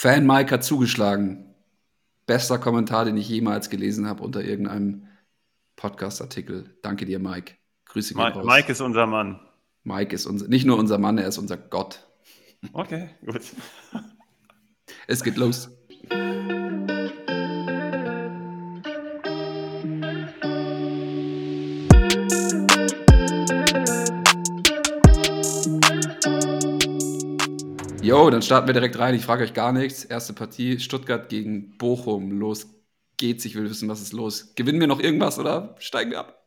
[0.00, 1.54] Fan Mike hat zugeschlagen.
[2.24, 5.06] Bester Kommentar, den ich jemals gelesen habe unter irgendeinem
[5.76, 6.74] Podcast-Artikel.
[6.80, 7.56] Danke dir, Mike.
[7.84, 8.46] Grüße gehen raus.
[8.46, 9.40] Mike ist unser Mann.
[9.84, 12.08] Mike ist unser, nicht nur unser Mann, er ist unser Gott.
[12.72, 13.42] Okay, gut.
[15.06, 15.68] Es geht los.
[28.10, 29.14] Jo, dann starten wir direkt rein.
[29.14, 30.04] Ich frage euch gar nichts.
[30.04, 32.32] Erste Partie, Stuttgart gegen Bochum.
[32.32, 32.66] Los
[33.18, 33.44] geht's.
[33.44, 34.52] Ich will wissen, was ist los.
[34.56, 36.42] Gewinnen wir noch irgendwas oder steigen wir ab?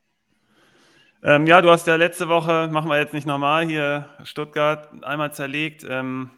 [1.23, 5.31] Ähm, ja, du hast ja letzte Woche, machen wir jetzt nicht nochmal, hier Stuttgart einmal
[5.31, 5.85] zerlegt.
[5.87, 6.31] Ähm,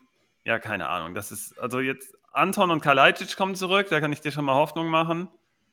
[0.43, 1.15] ja, keine Ahnung.
[1.15, 4.53] Das ist, also jetzt Anton und Kalajdzic kommen zurück, da kann ich dir schon mal
[4.53, 5.27] Hoffnung machen.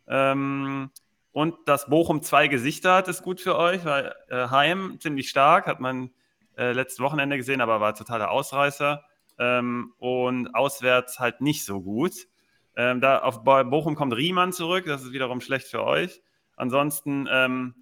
[0.09, 0.89] Ähm,
[1.33, 5.67] und dass Bochum zwei Gesichter hat, ist gut für euch, weil äh, Heim ziemlich stark,
[5.67, 6.09] hat man
[6.57, 9.05] äh, letztes Wochenende gesehen, aber war totaler Ausreißer
[9.43, 12.29] ähm, und auswärts halt nicht so gut.
[12.77, 16.23] Ähm, da auf Bochum kommt Riemann zurück, das ist wiederum schlecht für euch.
[16.57, 17.75] Ansonsten, ähm,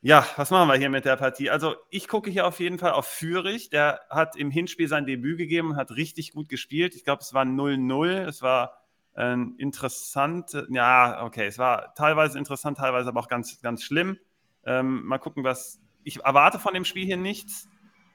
[0.00, 1.50] ja, was machen wir hier mit der Partie?
[1.50, 3.70] Also, ich gucke hier auf jeden Fall auf Fürich.
[3.70, 6.94] Der hat im Hinspiel sein Debüt gegeben und hat richtig gut gespielt.
[6.94, 8.26] Ich glaube, es war 0-0.
[8.26, 8.78] Es war
[9.16, 10.50] ähm, interessant.
[10.70, 14.18] Ja, okay, es war teilweise interessant, teilweise aber auch ganz, ganz schlimm.
[14.64, 15.80] Ähm, mal gucken, was.
[16.06, 17.66] Ich erwarte von dem Spiel hier nichts.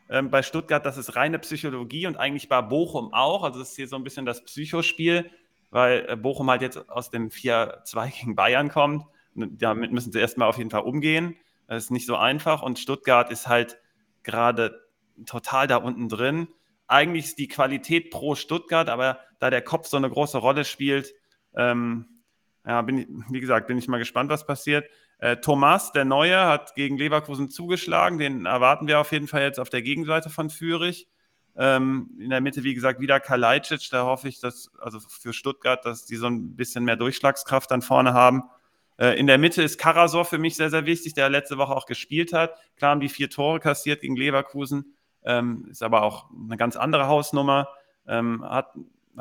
[0.09, 3.43] Ähm, bei Stuttgart, das ist reine Psychologie und eigentlich bei Bochum auch.
[3.43, 5.29] Also das ist hier so ein bisschen das Psychospiel,
[5.69, 9.05] weil äh, Bochum halt jetzt aus dem 4-2 gegen Bayern kommt.
[9.35, 11.35] Damit müssen sie erstmal auf jeden Fall umgehen.
[11.67, 13.77] Das ist nicht so einfach und Stuttgart ist halt
[14.23, 14.87] gerade
[15.25, 16.47] total da unten drin.
[16.87, 21.13] Eigentlich ist die Qualität pro Stuttgart, aber da der Kopf so eine große Rolle spielt,
[21.55, 22.07] ähm,
[22.65, 24.89] ja, bin ich, wie gesagt, bin ich mal gespannt, was passiert.
[25.19, 28.17] Äh, Thomas, der Neue, hat gegen Leverkusen zugeschlagen.
[28.17, 31.07] Den erwarten wir auf jeden Fall jetzt auf der Gegenseite von Fürich.
[31.57, 33.89] Ähm, in der Mitte, wie gesagt, wieder Kalajdzic.
[33.91, 37.81] Da hoffe ich, dass, also für Stuttgart, dass die so ein bisschen mehr Durchschlagskraft dann
[37.81, 38.43] vorne haben.
[38.97, 41.85] Äh, in der Mitte ist Karasor für mich sehr, sehr wichtig, der letzte Woche auch
[41.85, 42.55] gespielt hat.
[42.77, 47.07] Klar haben die vier Tore kassiert gegen Leverkusen, ähm, ist aber auch eine ganz andere
[47.07, 47.67] Hausnummer.
[48.07, 48.73] Ähm, hat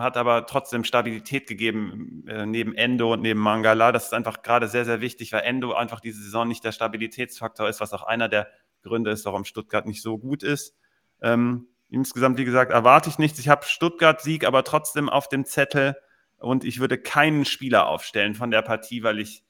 [0.03, 3.93] hat aber trotzdem Stabilität gegeben äh, neben Endo und neben Mangala.
[3.93, 7.69] Das ist einfach gerade sehr, sehr wichtig, weil Endo einfach diese Saison nicht der Stabilitätsfaktor
[7.69, 8.49] ist, was auch einer der
[8.83, 10.77] Gründe ist, warum Stuttgart nicht so gut ist.
[11.21, 13.39] Ähm, insgesamt, wie gesagt, erwarte ich nichts.
[13.39, 15.97] Ich habe Stuttgart-Sieg, aber trotzdem auf dem Zettel
[16.39, 19.45] und ich würde keinen Spieler aufstellen von der Partie, weil ich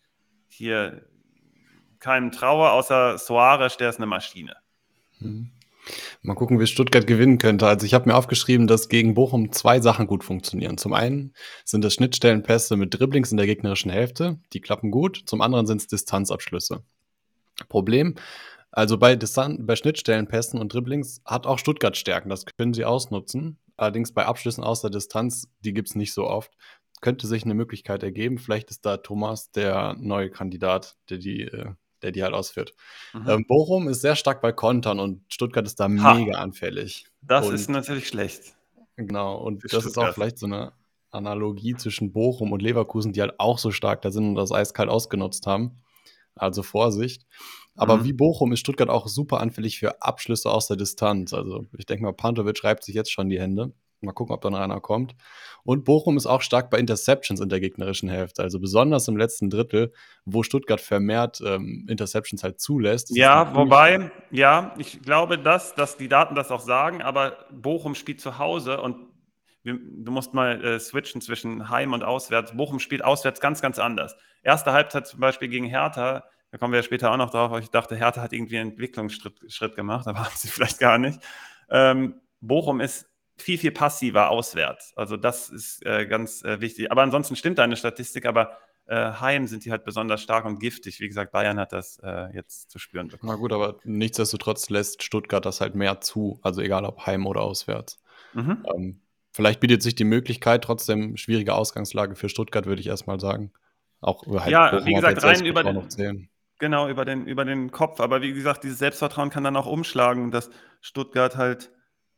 [0.47, 1.07] hier
[1.99, 4.57] keinem traue, außer Soares, der ist eine Maschine.
[5.19, 5.51] Mhm.
[6.22, 7.66] Mal gucken, wie Stuttgart gewinnen könnte.
[7.66, 10.78] Also ich habe mir aufgeschrieben, dass gegen Bochum zwei Sachen gut funktionieren.
[10.78, 11.34] Zum einen
[11.65, 15.22] sind es Schnittstellenpässe mit Dribblings in der gegnerischen Hälfte, die klappen gut.
[15.26, 16.82] Zum anderen sind es Distanzabschlüsse.
[17.69, 18.15] Problem,
[18.71, 23.59] also bei, Distan bei Schnittstellenpässen und Dribblings hat auch Stuttgart Stärken, das können sie ausnutzen.
[23.76, 26.53] Allerdings bei Abschlüssen aus der Distanz, die gibt es nicht so oft.
[27.00, 28.38] Könnte sich eine Möglichkeit ergeben.
[28.38, 31.72] Vielleicht ist da Thomas der neue Kandidat, der die äh,
[32.03, 32.75] der die halt ausführt.
[33.15, 33.29] Mhm.
[33.29, 36.15] Ähm, Bochum ist sehr stark bei Kontern und Stuttgart ist da ha.
[36.15, 37.07] mega anfällig.
[37.23, 38.55] Das und, ist natürlich schlecht.
[38.97, 39.91] Genau, und das Stuttgart.
[39.91, 40.73] ist auch vielleicht so eine
[41.11, 44.89] Analogie zwischen Bochum und Leverkusen, die halt auch so stark da sind und das eiskalt
[44.89, 45.83] ausgenutzt haben.
[46.35, 47.27] Also Vorsicht.
[47.75, 48.05] Aber mhm.
[48.05, 51.33] wie Bochum ist Stuttgart auch super anfällig für Abschlüsse aus der Distanz.
[51.33, 53.73] Also ich denke mal, Pantovic reibt sich jetzt schon die Hände.
[54.01, 55.15] Mal gucken, ob da noch einer kommt.
[55.65, 58.43] Und Bochum ist auch stark bei Interceptions in der gegnerischen Hälfte.
[58.43, 59.93] Also besonders im letzten Drittel,
[60.25, 63.15] wo Stuttgart vermehrt ähm, Interceptions halt zulässt.
[63.17, 68.21] Ja, wobei, ja, ich glaube, dass, dass die Daten das auch sagen, aber Bochum spielt
[68.21, 69.09] zu Hause und
[69.63, 72.57] wir, du musst mal äh, switchen zwischen Heim und Auswärts.
[72.57, 74.17] Bochum spielt auswärts ganz, ganz anders.
[74.43, 77.59] Erste Halbzeit zum Beispiel gegen Hertha, da kommen wir ja später auch noch drauf, aber
[77.59, 81.21] ich dachte, Hertha hat irgendwie einen Entwicklungsschritt Schritt gemacht, aber haben sie vielleicht gar nicht.
[81.71, 83.08] Ähm, Bochum ist
[83.38, 84.93] viel, viel passiver auswärts.
[84.97, 86.91] Also das ist äh, ganz äh, wichtig.
[86.91, 91.00] Aber ansonsten stimmt deine Statistik, aber äh, heim sind die halt besonders stark und giftig.
[91.00, 93.32] Wie gesagt, Bayern hat das äh, jetzt zu spüren bekommen.
[93.32, 96.38] Na gut, aber nichtsdestotrotz lässt Stuttgart das halt mehr zu.
[96.43, 98.00] Also egal ob heim oder auswärts.
[98.32, 98.65] Mhm.
[98.75, 99.00] Ähm,
[99.32, 103.52] vielleicht bietet sich die Möglichkeit, trotzdem schwierige Ausgangslage für Stuttgart, würde ich erstmal sagen.
[104.00, 108.00] Auch halt ja, wie gesagt, rein über den, Genau, über den, über den Kopf.
[108.00, 110.50] Aber wie gesagt, dieses Selbstvertrauen kann dann auch umschlagen, dass
[110.81, 111.70] Stuttgart halt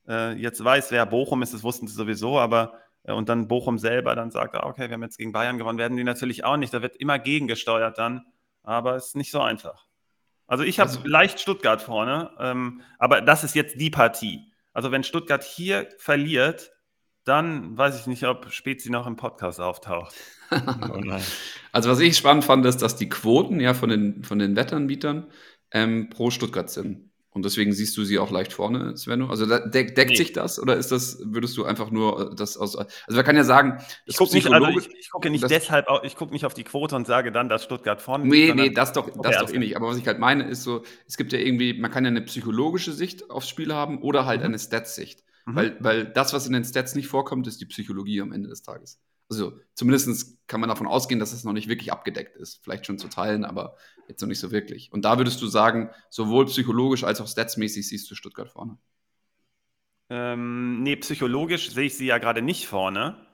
[0.08, 2.75] äh, jetzt weiß, wer Bochum ist, das wussten sie sowieso, aber
[3.05, 5.79] äh, und dann Bochum selber dann sagt, ah, okay, wir haben jetzt gegen Bayern gewonnen,
[5.79, 6.73] werden die natürlich auch nicht.
[6.75, 8.25] Da wird immer gegengesteuert dann,
[8.62, 9.87] aber es ist nicht so einfach.
[10.47, 14.52] Also ich habe also, leicht Stuttgart vorne, ähm, aber das ist jetzt die Partie.
[14.73, 16.73] Also wenn Stuttgart hier verliert,
[17.25, 20.14] dann weiß ich nicht, ob Spezi noch im Podcast auftaucht.
[20.50, 21.19] oh
[21.70, 25.31] also was ich spannend fand, ist, dass die Quoten ja von den, von den Wettanbietern
[25.70, 27.10] ähm, pro Stuttgart sind.
[27.32, 29.29] Und deswegen siehst du sie auch leicht vorne, Svenno.
[29.29, 30.17] Also deck, deckt Nee.
[30.17, 32.75] sich das oder ist das, würdest du einfach nur äh, das aus.
[32.77, 36.17] Also man kann ja sagen, Ich gucke nicht, also ich, ich gucke nicht deshalb, ich
[36.17, 38.93] gucke nicht auf die Quote und sage dann, dass Stuttgart vorne Nee, liegt, nee, das
[38.93, 39.77] doch, das doch eh nicht.
[39.77, 42.23] Aber was ich halt meine, ist so, es gibt ja irgendwie, man kann ja eine
[42.23, 44.47] psychologische Sicht aufs Spiel haben oder halt Mhm.
[44.47, 45.23] eine Stats-Sicht.
[45.47, 45.55] Mhm.
[45.56, 48.62] Weil, weil das, was in den Stats nicht vorkommt, ist die Psychologie am Ende des
[48.62, 48.99] Tages.
[49.31, 52.62] Also zumindest kann man davon ausgehen, dass es noch nicht wirklich abgedeckt ist.
[52.65, 53.77] Vielleicht schon zu teilen, aber
[54.09, 54.93] jetzt noch nicht so wirklich.
[54.93, 58.77] Und da würdest du sagen, sowohl psychologisch als auch statsmäßig siehst du Stuttgart vorne.
[60.11, 63.25] Ähm, nee, psychologisch sehe ich sie ja gerade nicht vorne.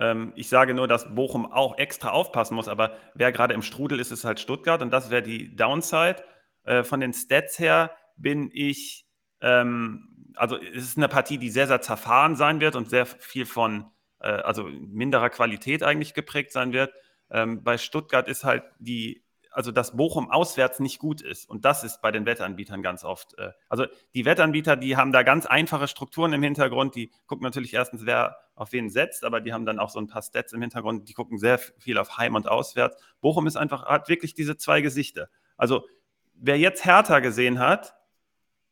[0.00, 4.00] Ähm, ich sage nur, dass Bochum auch extra aufpassen muss, aber wer gerade im Strudel
[4.00, 6.24] ist, ist halt Stuttgart und das wäre die Downside.
[6.64, 9.06] Äh, von den Stats her bin ich,
[9.40, 13.46] ähm, also es ist eine Partie, die sehr, sehr zerfahren sein wird und sehr viel
[13.46, 13.84] von,
[14.20, 16.92] äh, also minderer Qualität eigentlich geprägt sein wird.
[17.30, 21.48] Ähm, bei Stuttgart ist halt die, also dass Bochum auswärts nicht gut ist.
[21.48, 23.36] Und das ist bei den Wettanbietern ganz oft.
[23.38, 26.94] Äh, also die Wettanbieter, die haben da ganz einfache Strukturen im Hintergrund.
[26.94, 30.06] Die gucken natürlich erstens, wer auf wen setzt, aber die haben dann auch so ein
[30.06, 31.08] paar Stats im Hintergrund.
[31.08, 32.96] Die gucken sehr viel auf Heim und Auswärts.
[33.20, 35.28] Bochum ist einfach, hat wirklich diese zwei Gesichter.
[35.56, 35.86] Also
[36.34, 37.94] wer jetzt Hertha gesehen hat,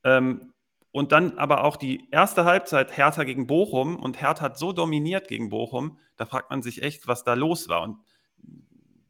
[0.05, 0.53] ähm,
[0.99, 5.29] und dann aber auch die erste Halbzeit Hertha gegen Bochum und Hertha hat so dominiert
[5.29, 7.83] gegen Bochum, da fragt man sich echt, was da los war.
[7.83, 7.99] Und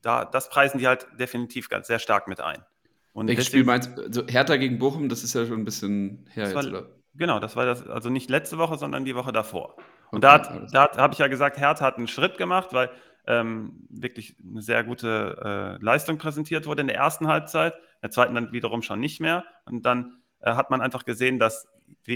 [0.03, 2.63] da, das preisen die halt definitiv ganz sehr stark mit ein.
[3.13, 4.03] Und Welches Spiel meinst du?
[4.03, 6.89] Also Hertha gegen Bochum, das ist ja schon ein bisschen her Das war- jetzt, oder?
[7.15, 9.75] Genau, das war das, also nicht letzte Woche, sondern die Woche davor.
[10.13, 12.91] Und Okay, da, da habe ich ja gesagt, Hertha hat einen Schritt gemacht, weil
[13.27, 18.11] ähm, wirklich eine sehr gute äh, Leistung präsentiert wurde in der ersten Halbzeit, in der
[18.13, 19.45] zweiten dann wiederum schon nicht mehr.
[19.65, 21.67] Und dann äh, hat man einfach gesehen, dass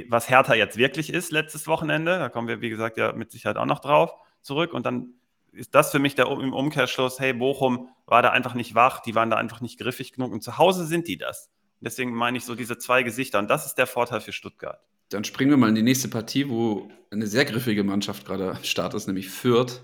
[0.09, 3.57] was Hertha jetzt wirklich ist letztes Wochenende, da kommen wir, wie gesagt, ja mit Sicherheit
[3.57, 4.73] auch noch drauf zurück.
[4.73, 5.15] Und dann
[5.53, 9.15] ist das für mich der im Umkehrschluss, hey, Bochum war da einfach nicht wach, die
[9.15, 11.51] waren da einfach nicht griffig genug und zu Hause sind die das.
[11.81, 14.81] Deswegen meine ich so diese zwei Gesichter und das ist der Vorteil für Stuttgart.
[15.09, 18.65] Dann springen wir mal in die nächste Partie, wo eine sehr griffige Mannschaft gerade am
[18.65, 19.83] Start ist, nämlich Fürth.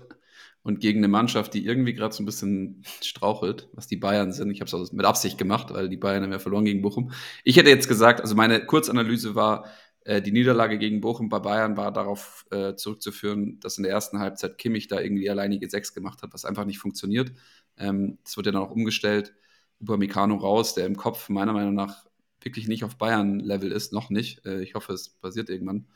[0.61, 4.51] Und gegen eine Mannschaft, die irgendwie gerade so ein bisschen strauchelt, was die Bayern sind.
[4.51, 7.11] Ich habe es auch mit Absicht gemacht, weil die Bayern haben ja verloren gegen Bochum.
[7.43, 9.65] Ich hätte jetzt gesagt, also meine Kurzanalyse war,
[10.03, 14.19] äh, die Niederlage gegen Bochum bei Bayern war darauf äh, zurückzuführen, dass in der ersten
[14.19, 17.31] Halbzeit Kimmich da irgendwie alleinige Sechs gemacht hat, was einfach nicht funktioniert.
[17.77, 19.33] Ähm, das wird ja dann auch umgestellt.
[19.79, 22.05] Über Mikano raus, der im Kopf meiner Meinung nach
[22.41, 24.45] wirklich nicht auf Bayern-Level ist, noch nicht.
[24.45, 25.87] Äh, ich hoffe, es passiert irgendwann,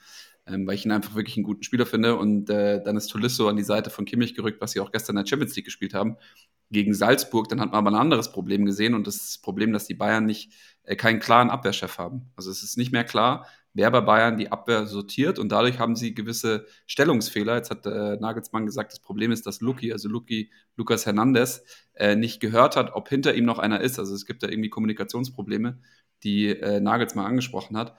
[0.48, 2.18] ähm, weil ich ihn einfach wirklich einen guten Spieler finde.
[2.18, 5.18] Und äh, dann ist Tolisso an die Seite von Kimmich gerückt, was sie auch gestern
[5.18, 6.18] in der Champions League gespielt haben,
[6.72, 7.48] gegen Salzburg.
[7.50, 10.26] Dann hat man aber ein anderes Problem gesehen und das das Problem, dass die Bayern
[10.26, 10.52] nicht
[10.84, 12.32] äh, keinen klaren Abwehrchef haben.
[12.36, 15.96] Also es ist nicht mehr klar, wer bei Bayern die Abwehr sortiert und dadurch haben
[15.96, 17.56] sie gewisse Stellungsfehler.
[17.56, 21.64] Jetzt hat äh, Nagelsmann gesagt, das Problem ist, dass Luki, also Luki, Lukas Hernandez,
[21.94, 24.00] äh, nicht gehört hat, ob hinter ihm noch einer ist.
[24.00, 25.80] Also es gibt da irgendwie Kommunikationsprobleme,
[26.24, 27.96] die äh, Nagelsmann angesprochen hat.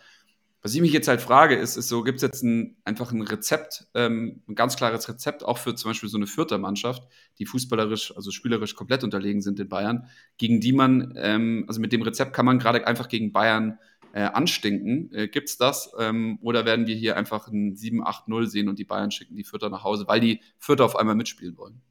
[0.65, 3.21] Was ich mich jetzt halt frage, ist, ist so, gibt es jetzt ein, einfach ein
[3.21, 7.07] Rezept, ähm, ein ganz klares Rezept, auch für zum Beispiel so eine vierte Mannschaft,
[7.39, 10.09] die fußballerisch, also spielerisch komplett unterlegen sind in Bayern,
[10.39, 13.79] gegen die man, ähm, also mit dem Rezept kann man gerade einfach gegen Bayern
[14.15, 15.13] äh, anstinken.
[15.13, 15.93] Äh, Gibt es das?
[15.99, 19.69] Ähm, oder werden wir hier einfach ein 7-8-0 sehen und die Bayern schicken die Vierter
[19.69, 21.83] nach Hause, weil die Vierter auf einmal mitspielen wollen?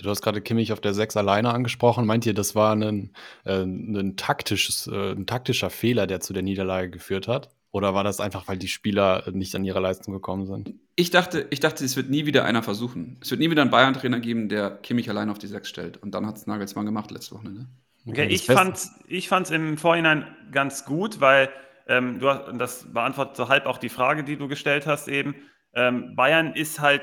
[0.00, 2.06] Du hast gerade Kimmich auf der 6 alleine angesprochen.
[2.06, 3.10] Meint ihr, das war ein,
[3.44, 7.50] äh, ein, taktisches, äh, ein taktischer Fehler, der zu der Niederlage geführt hat?
[7.74, 10.74] Oder war das einfach, weil die Spieler nicht an ihre Leistung gekommen sind?
[10.94, 13.18] Ich dachte, ich dachte, es wird nie wieder einer versuchen.
[13.20, 15.96] Es wird nie wieder einen Bayern-Trainer geben, der Kimmich allein auf die Sechs stellt.
[15.96, 17.50] Und dann hat es Nagelsmann gemacht letzte Woche.
[17.50, 17.66] Ne?
[18.06, 18.78] Okay, ich fand
[19.08, 21.50] ich fand's im Vorhinein ganz gut, weil
[21.88, 25.34] ähm, du hast, das beantwortet so halb auch die Frage, die du gestellt hast eben.
[25.74, 27.02] Ähm, Bayern ist halt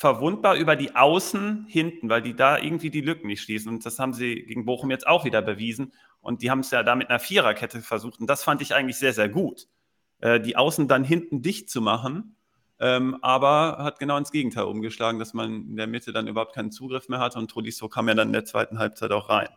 [0.00, 3.70] verwundbar über die Außen hinten, weil die da irgendwie die Lücken nicht schließen.
[3.70, 5.92] Und das haben sie gegen Bochum jetzt auch wieder bewiesen.
[6.22, 8.18] Und die haben es ja da mit einer Viererkette versucht.
[8.18, 9.68] Und das fand ich eigentlich sehr, sehr gut.
[10.20, 12.34] Äh, die Außen dann hinten dicht zu machen.
[12.78, 16.72] Ähm, aber hat genau ins Gegenteil umgeschlagen, dass man in der Mitte dann überhaupt keinen
[16.72, 17.38] Zugriff mehr hatte.
[17.38, 19.50] Und Tolisso kam ja dann in der zweiten Halbzeit auch rein.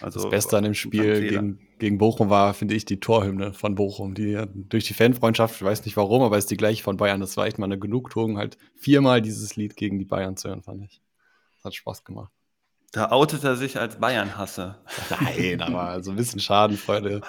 [0.00, 3.74] Also, Das Beste an dem Spiel gegen, gegen Bochum war, finde ich, die Torhymne von
[3.74, 4.14] Bochum.
[4.14, 7.20] Die durch die Fanfreundschaft, ich weiß nicht warum, aber ist die gleiche von Bayern.
[7.20, 10.62] Das war echt mal eine Genugtuung, halt viermal dieses Lied gegen die Bayern zu hören,
[10.62, 11.00] fand ich.
[11.56, 12.32] Das hat Spaß gemacht.
[12.92, 14.80] Da outet er sich als Bayern-Hasser.
[15.10, 17.22] Nein, aber so ein bisschen Schadenfreude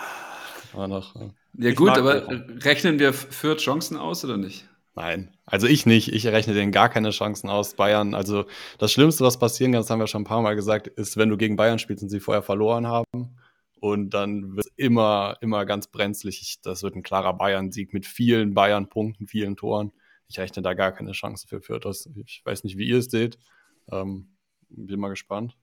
[0.74, 1.16] war noch.
[1.58, 2.58] Ja, gut, aber Bochum.
[2.60, 4.68] rechnen wir Fürth Chancen aus oder nicht?
[4.96, 6.14] Nein, also ich nicht.
[6.14, 7.76] Ich rechne denen gar keine Chancen aus.
[7.76, 8.46] Bayern, also
[8.80, 11.30] das Schlimmste, was passieren kann, das haben wir schon ein paar Mal gesagt, ist, wenn
[11.30, 13.36] du gegen Bayern spielst und sie vorher verloren haben.
[13.82, 16.60] Und dann wird es immer, immer ganz brenzlig.
[16.64, 19.92] Das wird ein klarer Bayern-Sieg mit vielen Bayern-Punkten, vielen Toren.
[20.28, 21.86] Ich rechne da gar keine Chance für Fürth.
[22.26, 23.38] Ich weiß nicht, wie ihr es seht.
[23.92, 24.30] Ähm,
[24.70, 25.58] bin mal gespannt.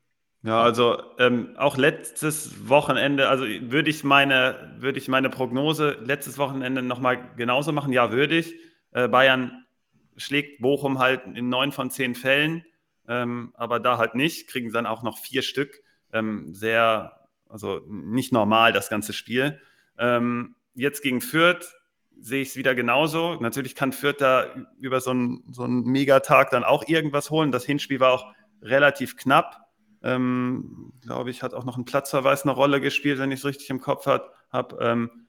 [0.45, 6.37] Ja, also ähm, auch letztes Wochenende, also würde ich meine, würde ich meine Prognose letztes
[6.37, 7.93] Wochenende nochmal genauso machen?
[7.93, 8.55] Ja, würde ich.
[8.93, 9.65] Äh, Bayern
[10.17, 12.65] schlägt Bochum halt in neun von zehn Fällen,
[13.09, 15.83] ähm, aber da halt nicht, kriegen dann auch noch vier Stück.
[16.13, 19.61] Ähm, sehr, also nicht normal das ganze Spiel.
[19.99, 21.75] Ähm, jetzt gegen Fürth
[22.19, 23.37] sehe ich es wieder genauso.
[23.41, 24.47] Natürlich kann Fürth da
[24.79, 27.51] über so einen, so einen Megatag dann auch irgendwas holen.
[27.51, 29.61] Das Hinspiel war auch relativ knapp.
[30.03, 33.71] Ähm, Glaube ich, hat auch noch ein Platzverweis eine Rolle gespielt, wenn ich es richtig
[33.71, 34.79] im Kopf habe.
[34.81, 35.27] Ähm,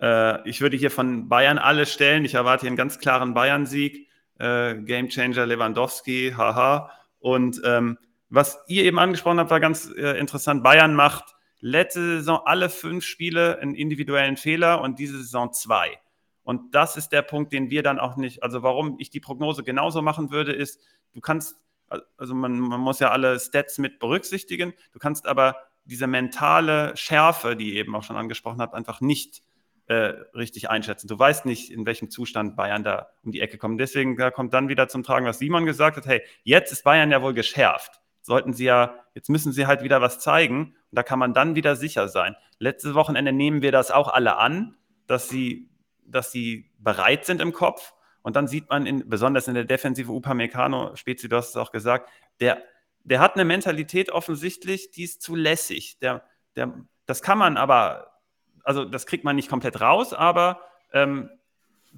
[0.00, 2.24] äh, ich würde hier von Bayern alle stellen.
[2.24, 4.08] Ich erwarte hier einen ganz klaren Bayern-Sieg.
[4.38, 6.90] Äh, Gamechanger Lewandowski, haha.
[7.18, 10.62] Und ähm, was ihr eben angesprochen habt, war ganz äh, interessant.
[10.62, 15.98] Bayern macht letzte Saison alle fünf Spiele einen individuellen Fehler und diese Saison zwei.
[16.44, 19.64] Und das ist der Punkt, den wir dann auch nicht, also warum ich die Prognose
[19.64, 20.80] genauso machen würde, ist,
[21.12, 21.56] du kannst
[22.16, 24.74] also man, man muss ja alle Stats mit berücksichtigen.
[24.92, 29.42] Du kannst aber diese mentale Schärfe, die ihr eben auch schon angesprochen habt, einfach nicht
[29.88, 31.08] äh, richtig einschätzen.
[31.08, 33.80] Du weißt nicht, in welchem Zustand Bayern da um die Ecke kommt.
[33.80, 36.06] Deswegen da kommt dann wieder zum Tragen, was Simon gesagt hat.
[36.06, 38.00] Hey, jetzt ist Bayern ja wohl geschärft.
[38.20, 40.76] Sollten sie ja, jetzt müssen sie halt wieder was zeigen.
[40.90, 42.36] Und da kann man dann wieder sicher sein.
[42.58, 44.76] Letztes Wochenende nehmen wir das auch alle an,
[45.06, 45.70] dass sie,
[46.04, 47.94] dass sie bereit sind im Kopf.
[48.20, 51.72] Und dann sieht man, in, besonders in der Defensive Upamecano, Spezi, du hast es auch
[51.72, 52.62] gesagt, der,
[53.04, 55.98] der hat eine Mentalität offensichtlich, die ist zu lässig.
[56.00, 56.24] Der,
[56.56, 56.74] der,
[57.06, 58.17] das kann man aber,
[58.68, 60.60] also das kriegt man nicht komplett raus, aber
[60.92, 61.30] ähm,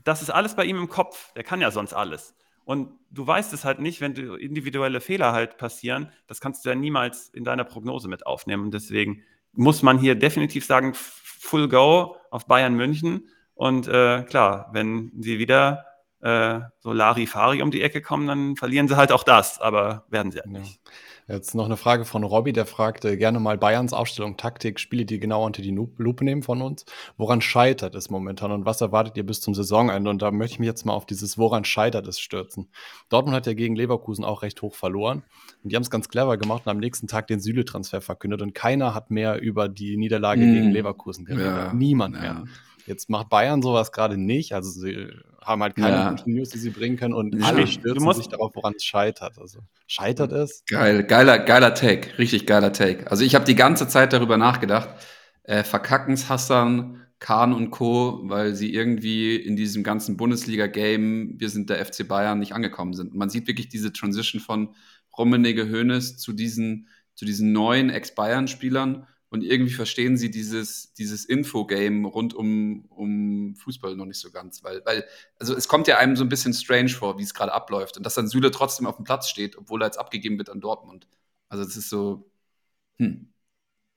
[0.04, 1.32] das ist alles bei ihm im Kopf.
[1.34, 2.36] Der kann ja sonst alles.
[2.64, 6.68] Und du weißt es halt nicht, wenn du individuelle Fehler halt passieren, das kannst du
[6.68, 8.62] ja niemals in deiner Prognose mit aufnehmen.
[8.66, 13.28] Und deswegen muss man hier definitiv sagen, Full Go auf Bayern München.
[13.54, 15.86] Und äh, klar, wenn sie wieder
[16.20, 20.30] äh, so Larifari um die Ecke kommen, dann verlieren sie halt auch das, aber werden
[20.30, 20.80] sie halt nicht.
[21.30, 25.20] Jetzt noch eine Frage von Robby, der fragte gerne mal Bayerns Aufstellung, Taktik, Spiele, die
[25.20, 26.84] genau unter die Lupe nehmen von uns.
[27.16, 30.10] Woran scheitert es momentan und was erwartet ihr bis zum Saisonende?
[30.10, 32.68] Und da möchte ich mich jetzt mal auf dieses Woran scheitert es stürzen.
[33.10, 35.22] Dortmund hat ja gegen Leverkusen auch recht hoch verloren.
[35.62, 38.42] Und die haben es ganz clever gemacht und am nächsten Tag den Süle-Transfer verkündet.
[38.42, 40.52] Und keiner hat mehr über die Niederlage mm.
[40.52, 41.46] gegen Leverkusen geredet.
[41.46, 41.72] Ja.
[41.72, 42.24] Niemand mehr.
[42.24, 42.44] Ja.
[42.90, 44.52] Jetzt macht Bayern sowas gerade nicht.
[44.52, 45.06] Also sie
[45.40, 46.10] haben halt keine ja.
[46.10, 49.38] guten News, die sie bringen können und alle stürzen sich darauf, woran es scheitert.
[49.38, 50.64] Also scheitert es?
[50.66, 53.08] Geil, geiler, geiler Take, richtig geiler Take.
[53.08, 54.88] Also ich habe die ganze Zeit darüber nachgedacht.
[55.44, 61.70] Äh, verkacken's Hassan, Kahn und Co., weil sie irgendwie in diesem ganzen Bundesliga-Game, wir sind
[61.70, 63.14] der FC Bayern, nicht angekommen sind.
[63.14, 64.74] Man sieht wirklich diese Transition von
[65.16, 72.06] Rummenigge Hoeneß zu diesen, zu diesen neuen Ex-Bayern-Spielern und irgendwie verstehen sie dieses, dieses Infogame
[72.08, 75.04] rund um, um Fußball noch nicht so ganz, weil, weil,
[75.38, 78.04] also es kommt ja einem so ein bisschen strange vor, wie es gerade abläuft und
[78.04, 81.06] dass dann Süle trotzdem auf dem Platz steht, obwohl er jetzt abgegeben wird an Dortmund.
[81.48, 82.28] Also es ist so,
[82.98, 83.32] hm,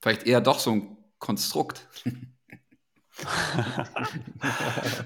[0.00, 1.88] vielleicht eher doch so ein Konstrukt.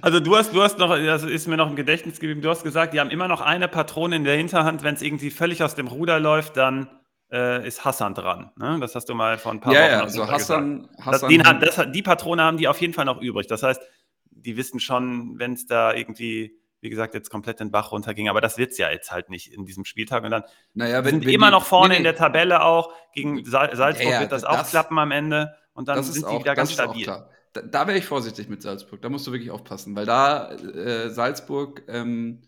[0.02, 2.64] also du hast, du hast noch, das ist mir noch im Gedächtnis geblieben, du hast
[2.64, 5.74] gesagt, die haben immer noch eine Patrone in der Hinterhand, wenn es irgendwie völlig aus
[5.74, 6.88] dem Ruder läuft, dann
[7.30, 8.50] äh, ist Hassan dran.
[8.56, 8.78] Ne?
[8.80, 11.60] Das hast du mal vor ein paar ja, Wochen ja, also Hassan, Hassan das, den,
[11.60, 13.46] das, die Patrone haben die auf jeden Fall noch übrig.
[13.46, 13.82] Das heißt,
[14.30, 18.40] die wissen schon, wenn es da irgendwie, wie gesagt, jetzt komplett den Bach runterging, aber
[18.40, 20.24] das wird es ja jetzt halt nicht in diesem Spieltag.
[20.24, 20.44] Und dann
[20.74, 22.92] naja, wenn, sind wenn immer die, noch vorne nee, in der Tabelle auch.
[23.12, 26.54] Gegen Salzburg ja, wird das, das, auch klappen am Ende und dann sind die wieder
[26.54, 27.06] ganz stabil.
[27.52, 29.00] Da, da wäre ich vorsichtig mit Salzburg.
[29.02, 32.42] Da musst du wirklich aufpassen, weil da äh, Salzburg, ähm,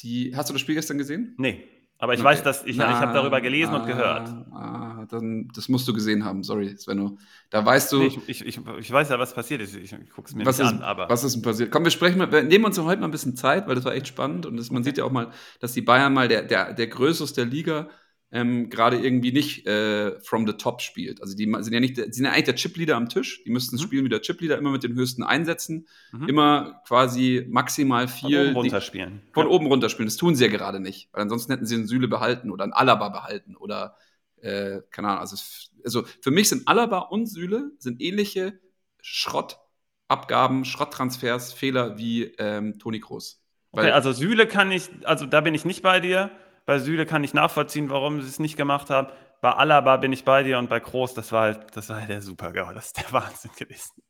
[0.00, 0.34] die.
[0.36, 1.34] Hast du das Spiel gestern gesehen?
[1.38, 1.68] Nee.
[2.02, 2.30] Aber ich okay.
[2.30, 4.28] weiß, dass ich, ich habe darüber gelesen ah, und gehört.
[4.50, 7.16] Ah, dann, das musst du gesehen haben, sorry, Svenno.
[7.48, 8.00] Da weißt du.
[8.00, 9.76] Nee, ich, ich, ich, weiß ja, was passiert ist.
[9.76, 10.82] Ich, ich gucke es mir was nicht ist, an.
[10.82, 11.70] Aber was ist denn passiert?
[11.70, 13.94] Komm, wir sprechen mal, wir nehmen uns heute mal ein bisschen Zeit, weil das war
[13.94, 14.46] echt spannend.
[14.46, 15.30] Und das, man sieht ja auch mal,
[15.60, 17.88] dass die Bayern mal der, der, der Größte aus der Liga
[18.32, 21.20] ähm, gerade irgendwie nicht äh, from the top spielt.
[21.20, 23.44] Also die sind ja nicht, die sind ja eigentlich der Chipleader am Tisch.
[23.44, 23.80] Die müssten mhm.
[23.80, 26.28] spielen wie der Chipleader, immer mit den höchsten Einsätzen, mhm.
[26.28, 28.38] immer quasi maximal viel.
[28.38, 29.22] Von oben runterspielen.
[29.26, 29.52] Die, von ja.
[29.52, 30.06] oben runterspielen.
[30.06, 32.72] Das tun sie ja gerade nicht, weil ansonsten hätten sie einen Süle behalten oder einen
[32.72, 33.96] Alaba behalten oder
[34.40, 35.20] äh, keine Ahnung.
[35.20, 35.36] Also,
[35.84, 38.58] also für mich sind Alaba und Süle sind ähnliche
[39.02, 43.42] Schrottabgaben, Schrotttransfers, Fehler wie ähm, Toni Kroos.
[43.72, 46.30] Okay, also Süle kann ich, also da bin ich nicht bei dir.
[46.64, 49.08] Bei Süle kann ich nachvollziehen, warum sie es nicht gemacht haben.
[49.40, 52.08] Bei Alaba bin ich bei dir und bei Groß, das war halt, das war halt
[52.08, 52.72] der Super-GAU.
[52.72, 54.02] Das ist der Wahnsinn gewesen.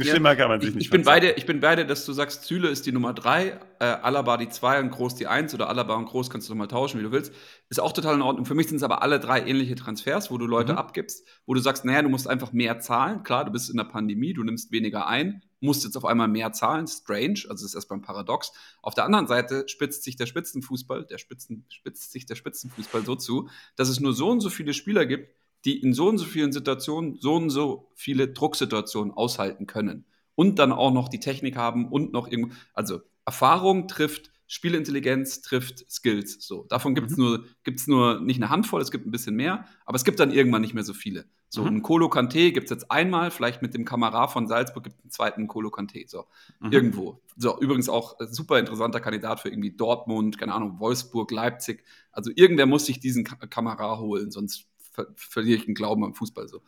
[0.00, 2.44] Schlimmer kann man sich ich, nicht ich bin, beide, ich bin beide, dass du sagst,
[2.44, 5.96] Süle ist die Nummer 3, äh, Alaba die 2 und Groß die 1 oder Alaba
[5.96, 7.32] und Groß kannst du nochmal tauschen, wie du willst.
[7.68, 8.46] Ist auch total in Ordnung.
[8.46, 10.78] Für mich sind es aber alle drei ähnliche Transfers, wo du Leute mhm.
[10.78, 13.22] abgibst, wo du sagst, naja, du musst einfach mehr zahlen.
[13.22, 16.52] Klar, du bist in der Pandemie, du nimmst weniger ein, musst jetzt auf einmal mehr
[16.52, 16.86] zahlen.
[16.86, 18.52] Strange, also ist erstmal ein Paradox.
[18.82, 23.14] Auf der anderen Seite spitzt sich der Spitzenfußball, der Spitzen, spitzt sich der Spitzenfußball so
[23.14, 26.24] zu, dass es nur so und so viele Spieler gibt, die in so und so
[26.24, 30.06] vielen Situationen so und so viele Drucksituationen aushalten können.
[30.34, 35.88] Und dann auch noch die Technik haben und noch irgendwo, also Erfahrung trifft Spielintelligenz trifft
[35.88, 36.44] Skills.
[36.44, 37.22] So, davon gibt es mhm.
[37.22, 40.32] nur, gibt's nur nicht eine Handvoll, es gibt ein bisschen mehr, aber es gibt dann
[40.32, 41.26] irgendwann nicht mehr so viele.
[41.48, 41.68] So, mhm.
[41.68, 45.04] ein Kolo Kante gibt es jetzt einmal, vielleicht mit dem Kamera von Salzburg gibt es
[45.04, 46.02] einen zweiten Kolo Kante.
[46.08, 46.26] So,
[46.58, 46.72] mhm.
[46.72, 47.22] irgendwo.
[47.36, 51.84] So, übrigens auch super interessanter Kandidat für irgendwie Dortmund, keine Ahnung, Wolfsburg, Leipzig.
[52.10, 56.48] Also irgendwer muss sich diesen Kamera holen, sonst ver verliere ich den Glauben am Fußball
[56.48, 56.62] so.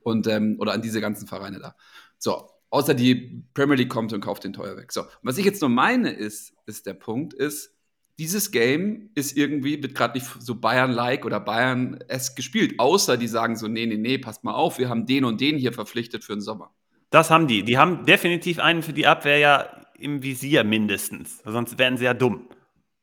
[0.00, 1.76] Und, ähm, oder an diese ganzen Vereine da.
[2.16, 4.92] So, außer die Premier League kommt und kauft den teuer weg.
[4.92, 7.74] So, was ich jetzt nur meine ist, ist der Punkt, ist,
[8.18, 13.56] dieses Game ist irgendwie, wird gerade nicht so Bayern-like oder Bayern-esque gespielt, außer die sagen
[13.56, 16.32] so, nee, nee, nee, passt mal auf, wir haben den und den hier verpflichtet für
[16.32, 16.72] den Sommer.
[17.10, 17.62] Das haben die.
[17.62, 21.42] Die haben definitiv einen für die Abwehr ja im Visier mindestens.
[21.44, 22.48] Sonst wären sie ja dumm.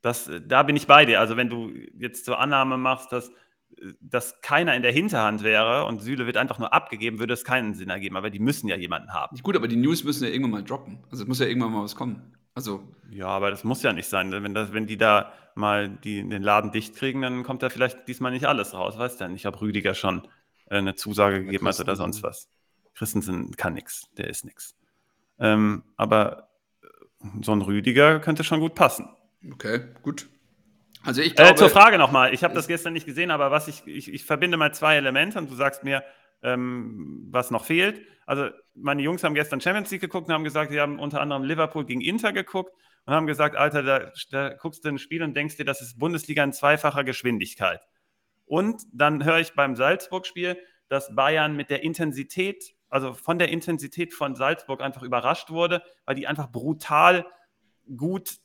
[0.01, 1.19] Das, da bin ich bei dir.
[1.19, 3.31] Also wenn du jetzt zur Annahme machst, dass
[4.01, 7.73] dass keiner in der Hinterhand wäre und Süle wird einfach nur abgegeben, würde es keinen
[7.73, 8.15] Sinn ergeben.
[8.15, 9.37] Aber die müssen ja jemanden haben.
[9.41, 10.99] Gut, aber die News müssen ja irgendwann mal droppen.
[11.11, 12.35] Also es muss ja irgendwann mal was kommen.
[12.55, 12.83] Also.
[13.09, 14.31] Ja, aber das muss ja nicht sein.
[14.31, 18.07] Wenn, das, wenn die da mal die, den Laden dicht kriegen, dann kommt da vielleicht
[18.07, 18.97] diesmal nicht alles raus.
[18.97, 20.27] Weißt du nicht, ob Rüdiger schon
[20.67, 22.49] äh, eine Zusage gegeben hat oder sonst was.
[22.95, 24.75] Christensen kann nichts, der ist nichts.
[25.39, 26.49] Ähm, aber
[27.41, 29.09] so ein Rüdiger könnte schon gut passen.
[29.51, 30.29] Okay, gut.
[31.05, 32.33] Also ich glaube, äh, zur Frage nochmal.
[32.33, 35.37] Ich habe das gestern nicht gesehen, aber was ich, ich, ich verbinde mal zwei Elemente
[35.37, 36.03] und du sagst mir,
[36.41, 38.05] ähm, was noch fehlt.
[38.25, 41.43] Also meine Jungs haben gestern Champions League geguckt und haben gesagt, sie haben unter anderem
[41.43, 42.73] Liverpool gegen Inter geguckt
[43.05, 45.99] und haben gesagt, Alter, da, da guckst du ein Spiel und denkst dir, das ist
[45.99, 47.81] Bundesliga in zweifacher Geschwindigkeit.
[48.45, 50.57] Und dann höre ich beim Salzburg-Spiel,
[50.89, 56.15] dass Bayern mit der Intensität, also von der Intensität von Salzburg einfach überrascht wurde, weil
[56.15, 57.25] die einfach brutal
[57.97, 58.37] gut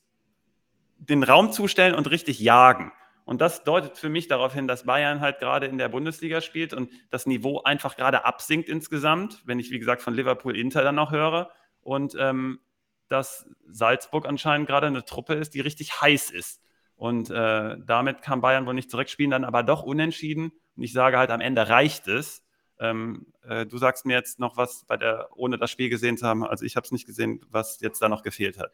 [0.99, 2.93] den Raum zustellen und richtig jagen.
[3.25, 6.73] Und das deutet für mich darauf hin, dass Bayern halt gerade in der Bundesliga spielt
[6.73, 10.95] und das Niveau einfach gerade absinkt insgesamt, wenn ich, wie gesagt, von Liverpool Inter dann
[10.95, 11.51] noch höre.
[11.83, 12.61] Und ähm,
[13.09, 16.63] dass Salzburg anscheinend gerade eine Truppe ist, die richtig heiß ist.
[16.95, 20.53] Und äh, damit kann Bayern wohl nicht zurückspielen, dann aber doch unentschieden.
[20.77, 22.45] Und ich sage halt, am Ende reicht es.
[22.81, 26.27] Ähm, äh, du sagst mir jetzt noch was bei der, ohne das Spiel gesehen zu
[26.27, 28.73] haben, also ich habe es nicht gesehen, was jetzt da noch gefehlt hat.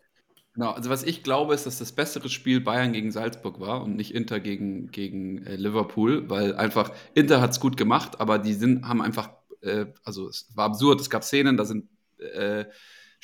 [0.55, 3.97] Genau, also was ich glaube, ist, dass das bessere Spiel Bayern gegen Salzburg war und
[3.97, 8.55] nicht Inter gegen, gegen äh, Liverpool, weil einfach Inter hat es gut gemacht, aber die
[8.55, 9.31] sind, haben einfach,
[9.63, 11.89] äh, also es war absurd, es gab Szenen, da sind
[12.19, 12.67] äh,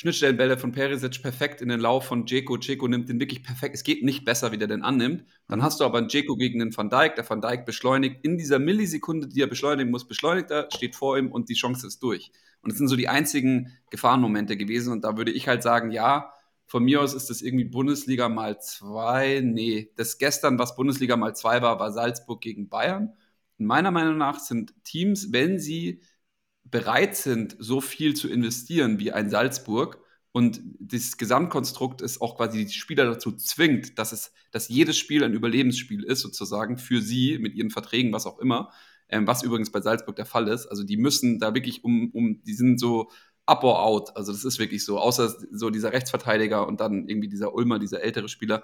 [0.00, 2.56] Schnittstellenbälle von Perisic perfekt in den Lauf von Dzeko.
[2.56, 3.74] Dzeko nimmt den wirklich perfekt.
[3.74, 5.24] Es geht nicht besser, wie der den annimmt.
[5.46, 7.16] Dann hast du aber einen Dzeko gegen den Van Dijk.
[7.16, 8.16] Der Van Dijk beschleunigt.
[8.22, 11.86] In dieser Millisekunde, die er beschleunigen muss, beschleunigt er, steht vor ihm und die Chance
[11.86, 12.32] ist durch.
[12.62, 14.90] Und das sind so die einzigen Gefahrenmomente gewesen.
[14.90, 16.32] Und da würde ich halt sagen, ja,
[16.70, 19.40] von mir aus ist das irgendwie Bundesliga mal zwei.
[19.44, 23.12] Nee, das gestern, was Bundesliga mal zwei war, war Salzburg gegen Bayern.
[23.58, 26.00] Und meiner Meinung nach sind Teams, wenn sie
[26.64, 30.00] bereit sind, so viel zu investieren wie ein Salzburg
[30.32, 35.24] und das Gesamtkonstrukt ist auch quasi die Spieler dazu zwingt, dass es, dass jedes Spiel
[35.24, 38.70] ein Überlebensspiel ist, sozusagen, für sie mit ihren Verträgen, was auch immer,
[39.08, 40.66] ähm, was übrigens bei Salzburg der Fall ist.
[40.66, 43.10] Also die müssen da wirklich um, um, die sind so
[43.50, 44.16] up or out.
[44.16, 44.98] Also das ist wirklich so.
[44.98, 48.62] Außer so dieser Rechtsverteidiger und dann irgendwie dieser Ulmer, dieser ältere Spieler,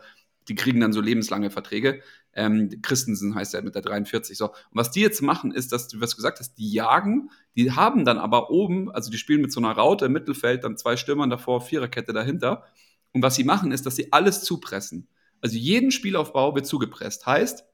[0.49, 2.01] die kriegen dann so lebenslange Verträge.
[2.33, 4.39] Ähm, Christensen heißt er mit der 43.
[4.39, 4.47] So.
[4.47, 8.05] Und was die jetzt machen, ist, dass du was gesagt hast, die jagen, die haben
[8.05, 11.31] dann aber oben, also die spielen mit so einer Raute im Mittelfeld, dann zwei Stürmern
[11.31, 12.65] davor, Viererkette dahinter.
[13.13, 15.09] Und was sie machen, ist, dass sie alles zupressen.
[15.41, 17.27] Also jeden Spielaufbau wird zugepresst.
[17.27, 17.65] Heißt,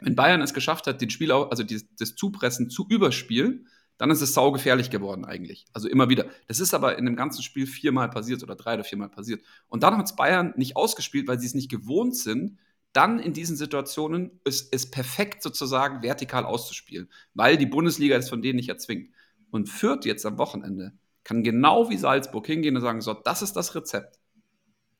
[0.00, 4.34] wenn Bayern es geschafft hat, den Spielauf, also das Zupressen zu überspielen, dann ist es
[4.34, 5.66] saugefährlich geworden eigentlich.
[5.72, 6.26] Also immer wieder.
[6.48, 9.42] Das ist aber in dem ganzen Spiel viermal passiert oder drei oder viermal passiert.
[9.68, 12.58] Und dann hat es Bayern nicht ausgespielt, weil sie es nicht gewohnt sind,
[12.92, 18.42] dann in diesen Situationen es, es perfekt sozusagen vertikal auszuspielen, weil die Bundesliga es von
[18.42, 19.10] denen nicht erzwingt.
[19.50, 20.92] Und Fürth jetzt am Wochenende
[21.24, 24.18] kann genau wie Salzburg hingehen und sagen, so, das ist das Rezept.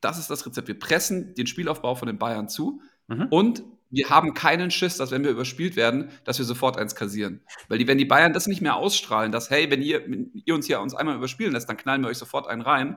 [0.01, 0.69] Das ist das Rezept.
[0.69, 3.27] Wir pressen den Spielaufbau von den Bayern zu mhm.
[3.31, 7.43] und wir haben keinen Schiss, dass wenn wir überspielt werden, dass wir sofort eins kassieren.
[7.69, 10.55] Weil die, wenn die Bayern das nicht mehr ausstrahlen, dass, hey, wenn ihr, wenn ihr
[10.55, 12.97] uns hier uns einmal überspielen lässt, dann knallen wir euch sofort einen rein,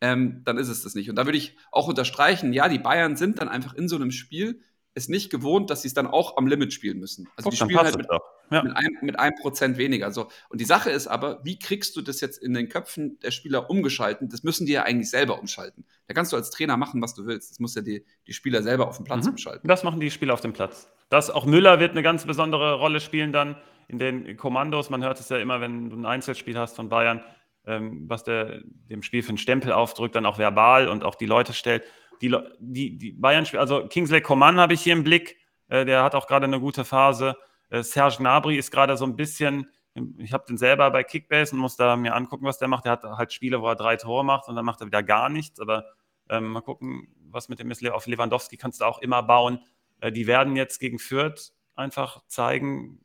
[0.00, 1.10] ähm, dann ist es das nicht.
[1.10, 4.12] Und da würde ich auch unterstreichen, ja, die Bayern sind dann einfach in so einem
[4.12, 4.60] Spiel
[4.94, 7.28] es nicht gewohnt, dass sie es dann auch am Limit spielen müssen.
[7.36, 8.06] Also Guck, die spielen halt mit,
[8.50, 8.62] ja.
[8.62, 10.10] mit, einem, mit einem Prozent weniger.
[10.12, 10.28] So.
[10.48, 13.70] Und die Sache ist aber, wie kriegst du das jetzt in den Köpfen der Spieler
[13.70, 14.28] umgeschalten?
[14.28, 15.84] Das müssen die ja eigentlich selber umschalten.
[16.06, 17.50] Da kannst du als Trainer machen, was du willst.
[17.50, 19.32] Das muss ja die, die Spieler selber auf dem Platz mhm.
[19.32, 19.68] umschalten.
[19.68, 20.88] Das machen die Spieler auf dem Platz.
[21.08, 23.56] Das, auch Müller wird eine ganz besondere Rolle spielen dann
[23.88, 24.90] in den Kommandos.
[24.90, 27.22] Man hört es ja immer, wenn du ein Einzelspiel hast von Bayern,
[27.66, 31.26] ähm, was der dem Spiel für einen Stempel aufdrückt, dann auch verbal und auch die
[31.26, 31.84] Leute stellt.
[32.22, 35.36] Die, die, die Bayern, also Kingsley Coman habe ich hier im Blick,
[35.68, 37.36] äh, der hat auch gerade eine gute Phase.
[37.70, 39.70] Äh, Serge Gnabry ist gerade so ein bisschen,
[40.18, 42.84] ich habe den selber bei Kickbase und muss da mir angucken, was der macht.
[42.84, 45.28] Der hat halt Spiele, wo er drei Tore macht und dann macht er wieder gar
[45.28, 45.58] nichts.
[45.60, 45.86] Aber
[46.28, 47.86] ähm, mal gucken, was mit dem ist.
[47.88, 49.60] Auf Lewandowski kannst du auch immer bauen.
[50.00, 53.00] Äh, die werden jetzt gegen Fürth einfach zeigen,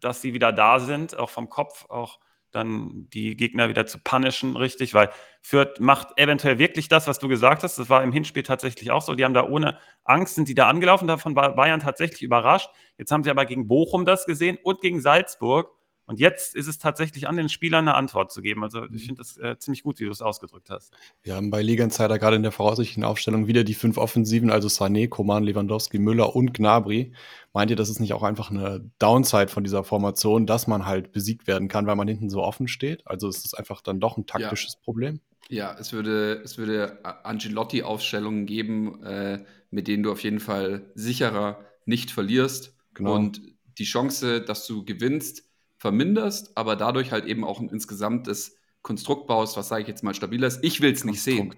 [0.00, 2.20] dass sie wieder da sind, auch vom Kopf, auch
[2.52, 5.10] dann die Gegner wieder zu punishen, richtig, weil
[5.42, 7.78] Fürth macht eventuell wirklich das, was du gesagt hast.
[7.78, 9.14] Das war im Hinspiel tatsächlich auch so.
[9.14, 12.70] Die haben da ohne Angst, sind die da angelaufen, davon war Bayern tatsächlich überrascht.
[12.98, 15.70] Jetzt haben sie aber gegen Bochum das gesehen und gegen Salzburg.
[16.06, 18.62] Und jetzt ist es tatsächlich an den Spielern eine Antwort zu geben.
[18.62, 18.98] Also ich mhm.
[18.98, 20.92] finde das äh, ziemlich gut, wie du es ausgedrückt hast.
[21.22, 24.68] Wir haben bei Liga Insider gerade in der voraussichtlichen Aufstellung wieder die fünf Offensiven, also
[24.68, 27.12] Sané, Koman, Lewandowski, Müller und Gnabry.
[27.52, 31.10] Meint ihr, das ist nicht auch einfach eine Downside von dieser Formation, dass man halt
[31.10, 33.06] besiegt werden kann, weil man hinten so offen steht?
[33.06, 34.80] Also ist es einfach dann doch ein taktisches ja.
[34.84, 35.20] Problem?
[35.48, 41.64] Ja, es würde, es würde Angelotti-Aufstellungen geben, äh, mit denen du auf jeden Fall sicherer
[41.84, 42.76] nicht verlierst.
[42.94, 43.14] Genau.
[43.14, 43.40] Und
[43.78, 45.45] die Chance, dass du gewinnst,
[45.78, 50.14] verminderst, aber dadurch halt eben auch ein insgesamtes Konstrukt baust, was sage ich jetzt mal
[50.14, 50.62] stabiler ist.
[50.62, 51.54] Ich will es nicht sehen.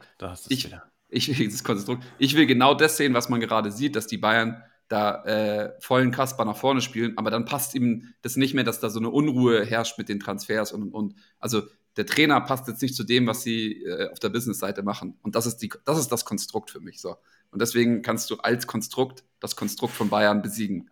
[1.08, 2.02] Ich, ich, will das Konstrukt.
[2.18, 6.10] ich will genau das sehen, was man gerade sieht, dass die Bayern da äh, vollen
[6.10, 9.10] Kasper nach vorne spielen, aber dann passt ihm das nicht mehr, dass da so eine
[9.10, 11.62] Unruhe herrscht mit den Transfers und, und also
[11.98, 15.18] der Trainer passt jetzt nicht zu dem, was sie äh, auf der Business-Seite machen.
[15.22, 17.16] Und das ist, die, das ist das Konstrukt für mich so.
[17.50, 20.90] Und deswegen kannst du als Konstrukt das Konstrukt von Bayern besiegen.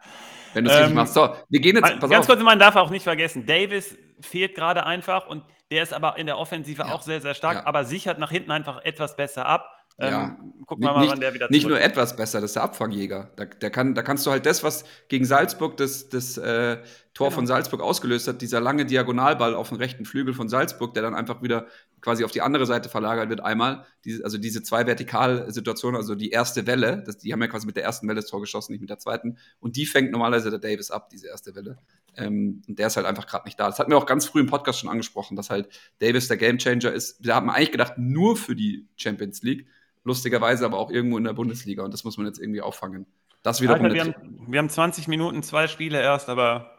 [0.55, 1.15] Wenn du es ähm, richtig machst.
[1.15, 2.01] So, wir gehen jetzt.
[2.01, 2.27] Ganz auf.
[2.27, 6.27] kurz, man darf auch nicht vergessen, Davis fehlt gerade einfach und der ist aber in
[6.27, 6.93] der Offensive ja.
[6.93, 7.67] auch sehr, sehr stark, ja.
[7.67, 9.76] aber sichert nach hinten einfach etwas besser ab.
[9.99, 10.37] Ähm, ja.
[10.67, 13.31] Gucken wir mal, nicht, wann der wieder Nicht nur etwas besser, das ist der Abfangjäger.
[13.37, 16.79] Da, der kann, da kannst du halt das, was gegen Salzburg das, das äh,
[17.15, 17.37] Tor genau.
[17.37, 21.15] von Salzburg ausgelöst hat, dieser lange Diagonalball auf den rechten Flügel von Salzburg, der dann
[21.15, 21.67] einfach wieder
[22.03, 23.87] quasi auf die andere Seite verlagert wird, einmal.
[24.05, 27.77] Diese, also diese zwei Vertikalsituationen, also die erste Welle, das, die haben ja quasi mit
[27.77, 29.39] der ersten Welle das Tor geschossen, nicht mit der zweiten.
[29.61, 31.79] Und die fängt normalerweise der Davis ab, diese erste Welle.
[32.17, 33.67] Ähm, und der ist halt einfach gerade nicht da.
[33.67, 35.69] Das hat mir auch ganz früh im Podcast schon angesprochen, dass halt
[36.01, 37.25] Davis der Gamechanger ist.
[37.25, 39.69] Wir haben eigentlich gedacht, nur für die Champions League
[40.07, 43.07] lustigerweise aber auch irgendwo in der Bundesliga und das muss man jetzt irgendwie auffangen.
[43.43, 46.71] Das wiederum Alter, wir, haben, wir haben 20 Minuten, zwei Spiele erst, aber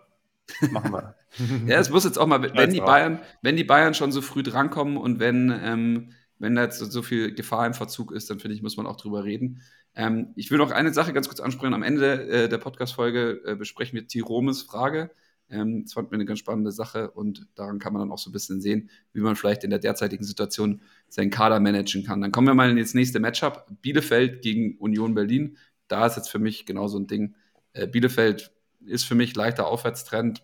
[0.72, 1.16] machen wir.
[1.68, 4.44] ja, es muss jetzt auch mal, wenn die Bayern, wenn die Bayern schon so früh
[4.44, 8.56] drankommen und wenn, ähm, wenn da jetzt so viel Gefahr im Verzug ist, dann finde
[8.56, 9.62] ich, muss man auch drüber reden.
[9.94, 11.74] Ähm, ich will noch eine Sache ganz kurz ansprechen.
[11.74, 15.12] Am Ende äh, der Podcast-Folge äh, besprechen wir Tiromes Frage.
[15.50, 18.30] Ähm, das fand mir eine ganz spannende Sache und daran kann man dann auch so
[18.30, 22.22] ein bisschen sehen, wie man vielleicht in der derzeitigen Situation seinen Kader managen kann.
[22.22, 23.66] Dann kommen wir mal in das nächste Matchup.
[23.82, 25.58] Bielefeld gegen Union Berlin.
[25.88, 27.36] Da ist jetzt für mich genau so ein Ding.
[27.74, 28.52] Äh, Bielefeld
[28.86, 30.44] ist für mich leichter Aufwärtstrend.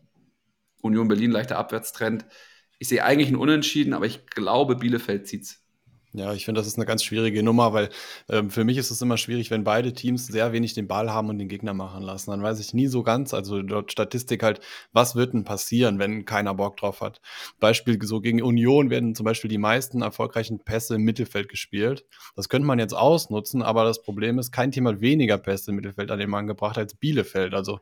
[0.82, 2.26] Union Berlin leichter Abwärtstrend.
[2.80, 5.63] Ich sehe eigentlich einen Unentschieden, aber ich glaube, Bielefeld zieht es.
[6.16, 7.90] Ja, ich finde, das ist eine ganz schwierige Nummer, weil
[8.30, 11.30] ähm, für mich ist es immer schwierig, wenn beide Teams sehr wenig den Ball haben
[11.30, 12.30] und den Gegner machen lassen.
[12.30, 14.60] Dann weiß ich nie so ganz, also dort Statistik halt,
[14.92, 17.20] was wird denn passieren, wenn keiner Bock drauf hat.
[17.60, 22.06] Beispiel so gegen Union werden zum Beispiel die meisten erfolgreichen Pässe im Mittelfeld gespielt.
[22.36, 25.78] Das könnte man jetzt ausnutzen, aber das Problem ist, kein Team hat weniger Pässe im
[25.78, 27.56] Mittelfeld an den Mann gebracht als Bielefeld.
[27.56, 27.80] Also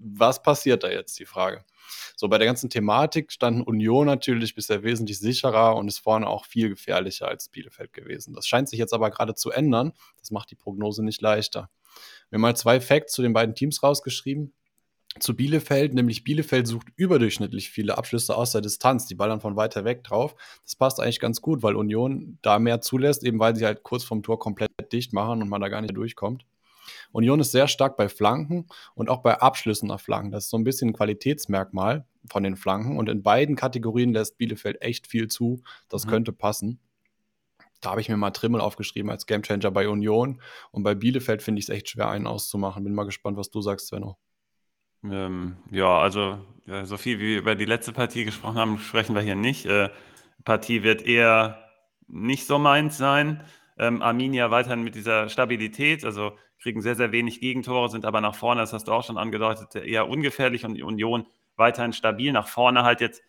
[0.00, 1.64] was passiert da jetzt, die Frage?
[2.16, 6.44] So, bei der ganzen Thematik standen Union natürlich bisher wesentlich sicherer und ist vorne auch
[6.44, 8.34] viel gefährlicher als Bielefeld gewesen.
[8.34, 9.92] Das scheint sich jetzt aber gerade zu ändern.
[10.18, 11.70] Das macht die Prognose nicht leichter.
[12.30, 14.52] Wir haben mal zwei Facts zu den beiden Teams rausgeschrieben.
[15.20, 19.06] Zu Bielefeld, nämlich Bielefeld sucht überdurchschnittlich viele Abschlüsse aus der Distanz.
[19.06, 20.34] Die ballern von weiter weg drauf.
[20.64, 24.04] Das passt eigentlich ganz gut, weil Union da mehr zulässt, eben weil sie halt kurz
[24.04, 26.44] vom Tor komplett dicht machen und man da gar nicht durchkommt.
[27.12, 30.30] Union ist sehr stark bei Flanken und auch bei Abschlüssen nach Flanken.
[30.30, 32.98] Das ist so ein bisschen ein Qualitätsmerkmal von den Flanken.
[32.98, 35.62] Und in beiden Kategorien lässt Bielefeld echt viel zu.
[35.88, 36.10] Das mhm.
[36.10, 36.80] könnte passen.
[37.80, 40.40] Da habe ich mir mal Trimmel aufgeschrieben als Gamechanger bei Union.
[40.70, 42.84] Und bei Bielefeld finde ich es echt schwer, einen auszumachen.
[42.84, 44.18] Bin mal gespannt, was du sagst, Svenno.
[45.04, 49.14] Ähm, ja, also ja, so viel wie wir über die letzte Partie gesprochen haben, sprechen
[49.14, 49.64] wir hier nicht.
[49.66, 49.90] Äh,
[50.44, 51.64] Partie wird eher
[52.08, 53.44] nicht so meins sein.
[53.78, 58.34] Ähm, Arminia weiterhin mit dieser Stabilität, also kriegen sehr, sehr wenig Gegentore, sind aber nach
[58.34, 62.32] vorne, das hast du auch schon angedeutet, eher ungefährlich und Union weiterhin stabil.
[62.32, 63.22] Nach vorne halt jetzt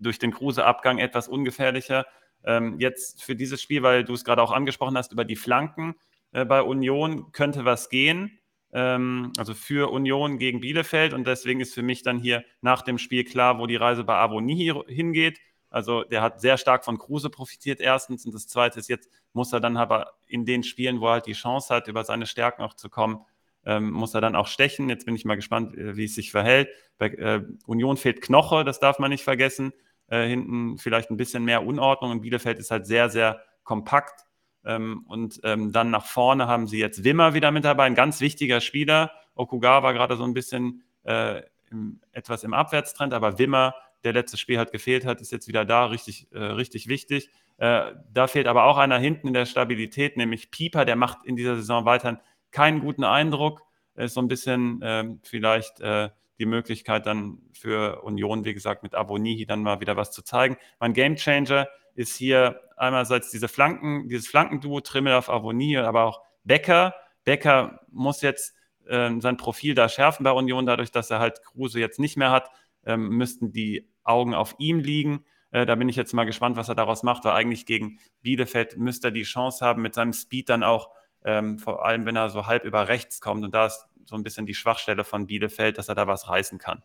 [0.00, 2.06] durch den Kruse-Abgang etwas ungefährlicher.
[2.44, 5.94] Ähm, jetzt für dieses Spiel, weil du es gerade auch angesprochen hast, über die Flanken
[6.32, 8.38] äh, bei Union könnte was gehen.
[8.72, 12.98] Ähm, also für Union gegen Bielefeld und deswegen ist für mich dann hier nach dem
[12.98, 15.40] Spiel klar, wo die Reise bei Avoni hingeht.
[15.70, 19.52] Also der hat sehr stark von Kruse profitiert erstens und das zweite ist jetzt muss
[19.52, 22.62] er dann aber in den Spielen, wo er halt die Chance hat, über seine Stärken
[22.62, 23.24] auch zu kommen,
[23.64, 24.88] ähm, muss er dann auch stechen.
[24.88, 26.68] Jetzt bin ich mal gespannt, äh, wie es sich verhält.
[26.96, 29.72] Bei äh, Union fehlt Knoche, das darf man nicht vergessen.
[30.08, 32.12] äh, hinten vielleicht ein bisschen mehr Unordnung.
[32.12, 34.24] Und Bielefeld ist halt sehr, sehr kompakt.
[34.64, 38.20] Ähm, und ähm, dann nach vorne haben sie jetzt Wimmer wieder mit dabei, ein ganz
[38.20, 39.12] wichtiger Spieler.
[39.34, 44.58] Okugawa gerade so ein bisschen äh, im, etwas im Abwärtstrend, aber Wimmer, der letztes Spiel
[44.58, 47.30] halt gefehlt hat, ist jetzt wieder da, richtig, äh, richtig wichtig.
[47.58, 51.36] Äh, da fehlt aber auch einer hinten in der Stabilität, nämlich Pieper, der macht in
[51.36, 52.18] dieser Saison weiterhin
[52.50, 53.62] keinen guten Eindruck.
[53.96, 58.94] Ist so ein bisschen ähm, vielleicht äh, die Möglichkeit dann für Union, wie gesagt, mit
[58.94, 60.56] Abonihi dann mal wieder was zu zeigen.
[60.78, 66.94] Mein Gamechanger ist hier einerseits diese Flanken, dieses Flankenduo Trimmel auf Avoni, aber auch Becker.
[67.24, 68.54] Becker muss jetzt
[68.88, 72.30] ähm, sein Profil da schärfen bei Union, dadurch, dass er halt Kruse jetzt nicht mehr
[72.30, 72.50] hat,
[72.88, 75.24] ähm, müssten die Augen auf ihm liegen.
[75.50, 78.76] Äh, da bin ich jetzt mal gespannt, was er daraus macht, weil eigentlich gegen Bielefeld
[78.76, 80.90] müsste er die Chance haben, mit seinem Speed dann auch,
[81.24, 83.44] ähm, vor allem wenn er so halb über rechts kommt.
[83.44, 86.58] Und da ist so ein bisschen die Schwachstelle von Bielefeld, dass er da was reißen
[86.58, 86.82] kann.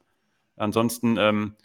[0.58, 1.56] Ansonsten, ähm,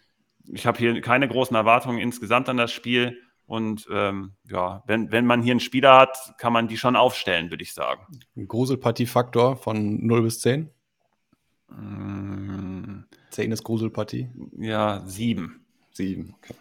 [0.51, 3.21] ich habe hier keine großen Erwartungen insgesamt an das Spiel.
[3.45, 7.49] Und ähm, ja, wenn, wenn man hier einen Spieler hat, kann man die schon aufstellen,
[7.49, 8.05] würde ich sagen.
[8.37, 10.69] Ein Gruselpartie-Faktor von 0 bis 10?
[13.31, 14.29] 10 ist Gruselpartie?
[14.57, 15.59] Ja, 7.
[15.93, 16.53] 7, okay.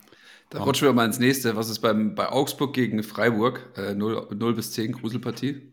[0.51, 1.57] Da rutschen wir mal ins nächste.
[1.57, 3.71] Was ist beim, bei Augsburg gegen Freiburg?
[3.77, 5.73] Äh, 0, 0 bis 10 Gruselpartie?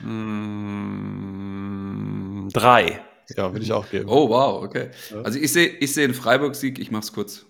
[0.00, 0.88] Mm,
[2.52, 3.04] 3.
[3.36, 4.08] Ja, würde ich auch geben.
[4.08, 4.90] Oh, wow, okay.
[5.22, 7.46] Also ich sehe ich seh einen Freiburg-Sieg, ich mache es kurz.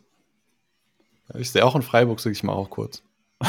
[1.39, 3.03] Ich sehe auch in Freiburg, sage ich mal auch kurz.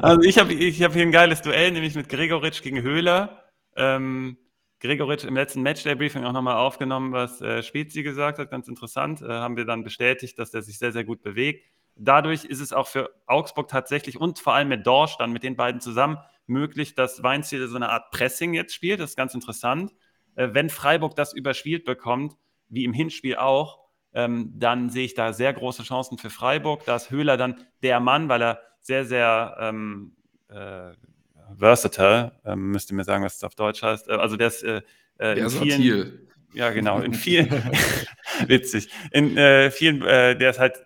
[0.00, 3.44] Also ich habe ich hab hier ein geiles Duell, nämlich mit Gregoritsch gegen Höhler.
[3.76, 4.38] Ähm,
[4.80, 9.22] Gregoritsch im letzten Matchday-Briefing auch nochmal aufgenommen, was äh, Spezi gesagt hat, ganz interessant.
[9.22, 11.64] Äh, haben wir dann bestätigt, dass der sich sehr, sehr gut bewegt.
[11.96, 15.56] Dadurch ist es auch für Augsburg tatsächlich und vor allem mit Dorsch dann mit den
[15.56, 19.00] beiden zusammen möglich, dass Weinziel so eine Art Pressing jetzt spielt.
[19.00, 19.92] Das ist ganz interessant.
[20.36, 22.36] Äh, wenn Freiburg das überspielt bekommt,
[22.68, 23.80] wie im Hinspiel auch,
[24.14, 26.84] ähm, dann sehe ich da sehr große Chancen für Freiburg.
[26.84, 30.16] Da ist Höhler dann der Mann, weil er sehr, sehr ähm,
[30.48, 30.92] äh,
[31.56, 34.08] versatile, ähm, müsst ihr mir sagen, was es auf Deutsch heißt.
[34.08, 34.82] Äh, also der ist äh,
[35.18, 37.50] äh in vielen, ja genau, in vielen,
[38.46, 40.84] witzig, in äh, vielen, äh, der ist halt,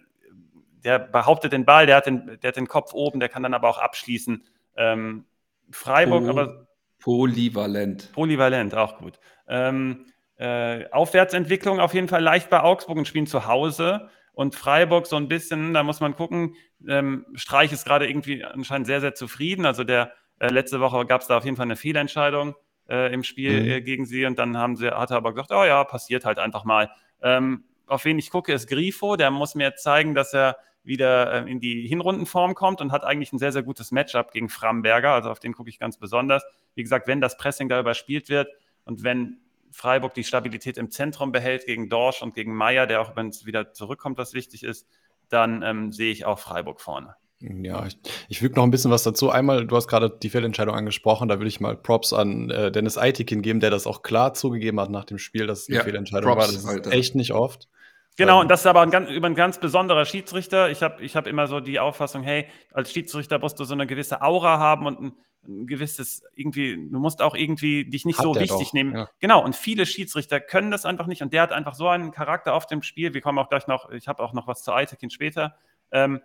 [0.84, 3.54] der behauptet den Ball, der hat den, der hat den Kopf oben, der kann dann
[3.54, 4.44] aber auch abschließen.
[4.76, 5.24] Ähm,
[5.70, 6.66] Freiburg, po aber
[6.98, 8.12] polyvalent.
[8.12, 9.18] Polyvalent, auch gut.
[9.48, 14.08] Ähm, äh, Aufwärtsentwicklung auf jeden Fall leicht bei Augsburg und spielen zu Hause.
[14.32, 16.56] Und Freiburg so ein bisschen, da muss man gucken.
[16.88, 19.66] Ähm, Streich ist gerade irgendwie anscheinend sehr, sehr zufrieden.
[19.66, 22.56] Also der äh, letzte Woche gab es da auf jeden Fall eine Fehlentscheidung
[22.88, 23.68] äh, im Spiel mhm.
[23.68, 26.40] Äh, gegen sie und dann haben sie, hat er aber gesagt, oh ja, passiert halt
[26.40, 26.90] einfach mal.
[27.22, 29.14] Ähm, auf wen ich gucke, ist Grifo.
[29.14, 33.32] Der muss mir zeigen, dass er wieder äh, in die Hinrundenform kommt und hat eigentlich
[33.32, 35.12] ein sehr, sehr gutes Matchup gegen Framberger.
[35.12, 36.42] Also auf den gucke ich ganz besonders.
[36.74, 38.48] Wie gesagt, wenn das Pressing da überspielt wird
[38.84, 39.38] und wenn
[39.70, 43.46] Freiburg die Stabilität im Zentrum behält gegen Dorsch und gegen Meier, der auch, wenn es
[43.46, 44.88] wieder zurückkommt, was wichtig ist,
[45.28, 47.14] dann ähm, sehe ich auch Freiburg vorne.
[47.42, 49.30] Ja, ich, ich füge noch ein bisschen was dazu.
[49.30, 52.98] Einmal, du hast gerade die Fehlentscheidung angesprochen, da will ich mal Props an äh, Dennis
[52.98, 55.84] Eitikin geben, der das auch klar zugegeben hat nach dem Spiel, dass es eine ja,
[55.84, 56.46] Fehlentscheidung Props, war.
[56.46, 56.92] Das ist Alter.
[56.92, 57.68] echt nicht oft.
[58.16, 60.70] Genau, und das ist aber ein ganz, über ein ganz besonderer Schiedsrichter.
[60.70, 63.86] Ich habe ich hab immer so die Auffassung, hey, als Schiedsrichter musst du so eine
[63.86, 65.12] gewisse Aura haben und ein,
[65.48, 68.94] ein gewisses, irgendwie, du musst auch irgendwie dich nicht Hat so wichtig doch, nehmen.
[68.94, 69.08] Ja.
[69.18, 72.52] Genau, und viele Schiedsrichter können das einfach nicht und der hat einfach so einen Charakter
[72.54, 73.14] auf dem Spiel.
[73.14, 75.56] Wir kommen auch gleich noch, ich habe auch noch was zu Eitekin später.
[75.90, 76.20] Ähm,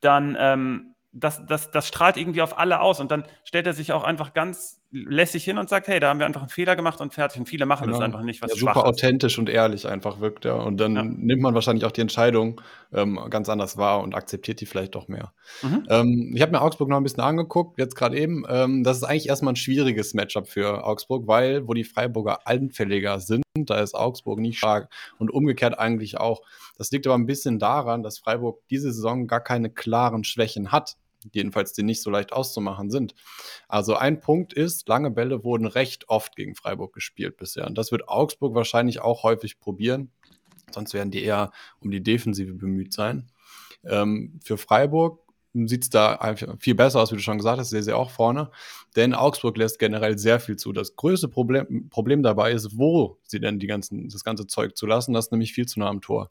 [0.00, 3.00] dann ähm, das, das, das strahlt irgendwie auf alle aus.
[3.00, 6.18] Und dann stellt er sich auch einfach ganz lässig hin und sagt, hey, da haben
[6.18, 7.38] wir einfach einen Fehler gemacht und fertig.
[7.38, 7.98] Und viele machen genau.
[7.98, 10.54] das einfach nicht, was ja, super authentisch und ehrlich einfach wirkt, ja.
[10.54, 11.02] Und dann ja.
[11.02, 12.60] nimmt man wahrscheinlich auch die Entscheidung
[12.92, 15.32] ähm, ganz anders wahr und akzeptiert die vielleicht doch mehr.
[15.62, 15.86] Mhm.
[15.90, 18.44] Ähm, ich habe mir Augsburg noch ein bisschen angeguckt, jetzt gerade eben.
[18.48, 23.20] Ähm, das ist eigentlich erstmal ein schwieriges Matchup für Augsburg, weil wo die Freiburger anfälliger
[23.20, 26.40] sind, da ist Augsburg nicht stark und umgekehrt eigentlich auch.
[26.78, 30.96] Das liegt aber ein bisschen daran, dass Freiburg diese Saison gar keine klaren Schwächen hat
[31.32, 33.14] jedenfalls die nicht so leicht auszumachen sind.
[33.68, 37.66] Also ein Punkt ist, lange Bälle wurden recht oft gegen Freiburg gespielt bisher.
[37.66, 40.10] Und das wird Augsburg wahrscheinlich auch häufig probieren.
[40.72, 43.30] Sonst werden die eher um die Defensive bemüht sein.
[43.84, 45.20] Ähm, für Freiburg
[45.54, 48.50] sieht es da viel besser aus, wie du schon gesagt hast, sehe sie auch vorne.
[48.96, 50.72] Denn Augsburg lässt generell sehr viel zu.
[50.72, 55.14] Das größte Problem, Problem dabei ist, wo sie denn die ganzen, das ganze Zeug zulassen.
[55.14, 56.30] Das ist nämlich viel zu nah am Tor.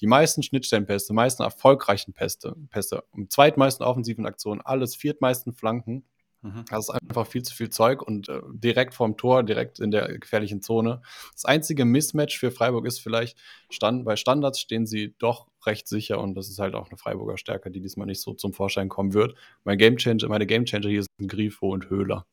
[0.00, 6.04] Die meisten Schnittstellenpässe, die meisten erfolgreichen Pässe, Pässe, um zweitmeisten offensiven Aktionen, alles viertmeisten Flanken
[6.42, 6.64] Mhm.
[6.70, 10.18] Das ist einfach viel zu viel Zeug und äh, direkt vorm Tor, direkt in der
[10.18, 11.02] gefährlichen Zone.
[11.32, 13.36] Das einzige Mismatch für Freiburg ist vielleicht,
[13.70, 17.38] stand, bei Standards stehen sie doch recht sicher und das ist halt auch eine Freiburger
[17.38, 19.36] Stärke, die diesmal nicht so zum Vorschein kommen wird.
[19.64, 22.26] Mein Gamechanger, meine Gamechanger hier sind Grifo und Höhler.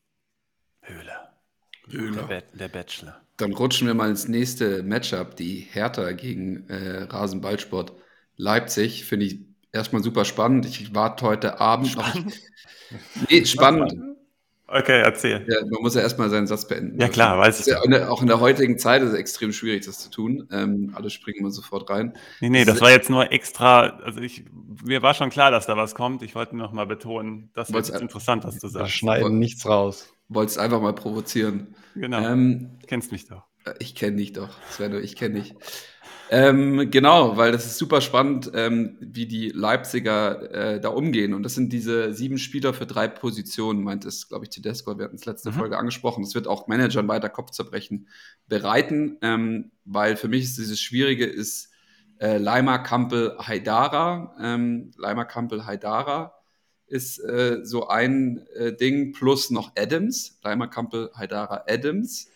[0.82, 1.34] Höhler.
[1.90, 2.24] Höhler.
[2.24, 3.22] Der, der, Bachelor.
[3.38, 7.94] Dann rutschen wir mal ins nächste Matchup, die Hertha gegen äh, Rasenballsport.
[8.38, 9.40] Leipzig finde ich
[9.72, 10.66] erstmal super spannend.
[10.66, 12.26] Ich warte heute Abend spannend.
[12.92, 13.30] noch.
[13.30, 13.94] Nee, spannend.
[14.68, 15.46] Okay, erzähl.
[15.48, 17.00] Ja, man muss ja erstmal seinen Satz beenden.
[17.00, 17.66] Ja, klar, weiß ich.
[17.68, 20.48] Ja, auch in der heutigen Zeit ist es extrem schwierig, das zu tun.
[20.52, 22.14] Ähm, alle springen immer sofort rein.
[22.42, 24.00] Nee, nee, das, das war jetzt nur extra.
[24.04, 24.46] Also, ich,
[24.84, 26.24] mir war schon klar, dass da was kommt.
[26.24, 28.88] Ich wollte noch mal betonen, das ist interessant, was du sagst.
[28.88, 30.12] Wir schneiden nichts raus.
[30.30, 31.76] Wolltest einfach mal provozieren.
[31.94, 32.18] Genau.
[32.18, 33.44] Ähm, kennst mich doch.
[33.80, 34.50] Ich kenne dich doch.
[34.70, 35.56] Sven, ich kenne dich.
[36.32, 41.34] Ähm, genau, weil das ist super spannend, ähm, wie die Leipziger äh, da umgehen.
[41.34, 44.98] Und das sind diese sieben Spieler für drei Positionen, meint es, glaube ich, Tedesco.
[44.98, 45.56] Wir hatten es letzte mhm.
[45.56, 46.24] Folge angesprochen.
[46.24, 48.08] Das wird auch Managern weiter Kopfzerbrechen
[48.48, 51.70] bereiten, ähm, weil für mich ist dieses Schwierige ist
[52.20, 54.36] äh, Leimer Kampel Haidara.
[54.42, 56.34] Ähm, Leimer Kampel Haidara
[56.88, 60.40] ist äh, so ein äh, Ding plus noch Adams.
[60.44, 62.32] Leimer Kampel Haidara Adams.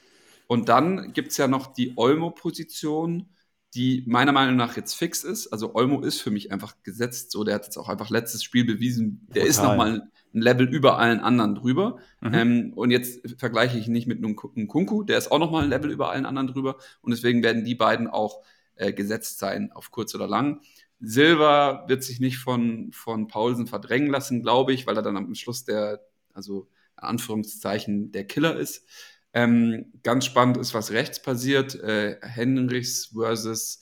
[0.47, 3.29] Und dann gibt es ja noch die Olmo-Position
[3.75, 5.47] die meiner Meinung nach jetzt fix ist.
[5.47, 7.31] Also Olmo ist für mich einfach gesetzt.
[7.31, 9.27] So, der hat jetzt auch einfach letztes Spiel bewiesen.
[9.27, 9.47] Der Total.
[9.47, 11.97] ist nochmal ein Level über allen anderen drüber.
[12.21, 12.33] Mhm.
[12.33, 15.91] Ähm, und jetzt vergleiche ich nicht mit einem Kunku, der ist auch nochmal ein Level
[15.91, 16.77] über allen anderen drüber.
[17.01, 18.41] Und deswegen werden die beiden auch
[18.75, 20.61] äh, gesetzt sein, auf kurz oder lang.
[20.99, 25.33] Silva wird sich nicht von, von Paulsen verdrängen lassen, glaube ich, weil er dann am
[25.35, 26.01] Schluss der,
[26.33, 28.85] also Anführungszeichen, der Killer ist.
[29.33, 31.75] Ähm, ganz spannend ist, was rechts passiert.
[31.75, 33.79] Äh, Henrichs versus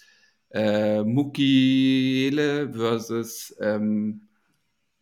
[0.52, 4.28] äh, Mukiele versus ähm,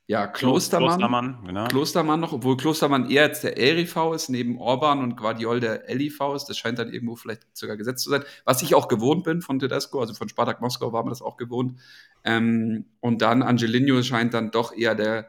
[0.07, 0.99] ja, Klostermann.
[0.99, 1.67] Klostermann, genau.
[1.67, 6.19] Klostermann noch, obwohl Klostermann eher jetzt der LIV ist, neben Orban und Guardiol der LIV
[6.35, 6.45] ist.
[6.45, 8.23] Das scheint dann irgendwo vielleicht sogar gesetzt zu sein.
[8.43, 11.37] Was ich auch gewohnt bin von Tedesco, also von Spartak Moskau war man das auch
[11.37, 11.79] gewohnt.
[12.23, 15.27] Ähm, und dann Angelino scheint dann doch eher der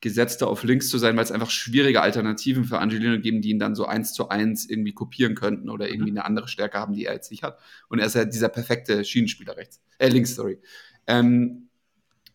[0.00, 3.58] gesetzter auf links zu sein, weil es einfach schwierige Alternativen für Angelino geben, die ihn
[3.58, 6.18] dann so eins zu eins irgendwie kopieren könnten oder irgendwie mhm.
[6.18, 7.58] eine andere Stärke haben, die er jetzt nicht hat.
[7.88, 10.58] Und er ist ja dieser perfekte Schienenspieler rechts, äh, links, sorry.
[11.06, 11.68] Ähm,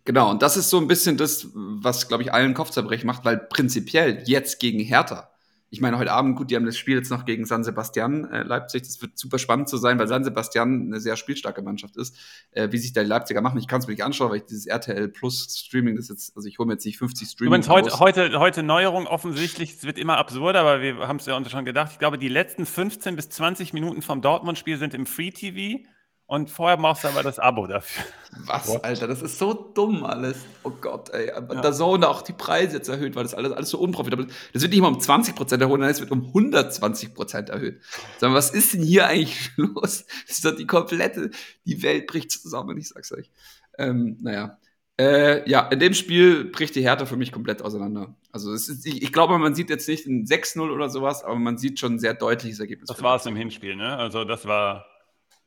[0.04, 3.38] genau, und das ist so ein bisschen das, was, glaube ich, allen Kopfzerbrechen macht, weil
[3.38, 5.35] prinzipiell jetzt gegen Hertha
[5.76, 8.44] ich meine, heute Abend, gut, die haben das Spiel jetzt noch gegen San Sebastian äh,
[8.44, 8.84] Leipzig.
[8.84, 12.16] Das wird super spannend zu sein, weil San Sebastian eine sehr spielstarke Mannschaft ist.
[12.52, 14.46] Äh, wie sich da die Leipziger machen, ich kann es mir nicht anschauen, weil ich
[14.46, 17.50] dieses RTL Plus Streaming, das jetzt, also ich hole mir jetzt nicht 50 Streaming.
[17.50, 21.44] Übrigens, heute, heute, heute Neuerung offensichtlich, es wird immer absurder, aber wir haben es ja
[21.50, 21.92] schon gedacht.
[21.92, 25.86] Ich glaube, die letzten 15 bis 20 Minuten vom Dortmund-Spiel sind im Free TV.
[26.28, 28.04] Und vorher brauchst du aber das Abo dafür.
[28.48, 28.84] Was, What?
[28.84, 30.38] Alter, das ist so dumm alles.
[30.64, 31.28] Oh Gott, ey.
[31.28, 31.40] Ja.
[31.40, 34.36] Da Zone auch die Preise jetzt erhöht, weil das alles, alles so unprofitabel ist.
[34.52, 37.80] Das wird nicht mal um 20% erhöht, sondern es wird um 120% erhöht.
[38.18, 40.06] Sag mal, was ist denn hier eigentlich los?
[40.28, 41.30] Das ist doch die komplette,
[41.66, 43.30] die Welt bricht zusammen, ich sag's euch.
[43.78, 44.58] Ähm, naja.
[44.98, 48.16] Äh, ja, in dem Spiel bricht die Härte für mich komplett auseinander.
[48.32, 51.58] Also ist, ich, ich, glaube, man sieht jetzt nicht ein 6-0 oder sowas, aber man
[51.58, 52.88] sieht schon ein sehr deutliches Ergebnis.
[52.88, 53.98] Das war es im Hinspiel, ne?
[53.98, 54.86] Also das war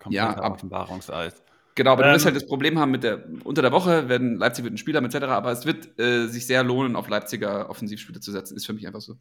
[0.08, 1.42] ja, ab, Offenbarungseis.
[1.74, 4.36] Genau, aber ähm, du wirst halt das Problem haben mit der, unter der Woche werden
[4.36, 8.20] Leipzig wird ein Spieler etc., aber es wird äh, sich sehr lohnen, auf Leipziger Offensivspieler
[8.20, 8.56] zu setzen.
[8.56, 9.16] Ist für mich einfach so.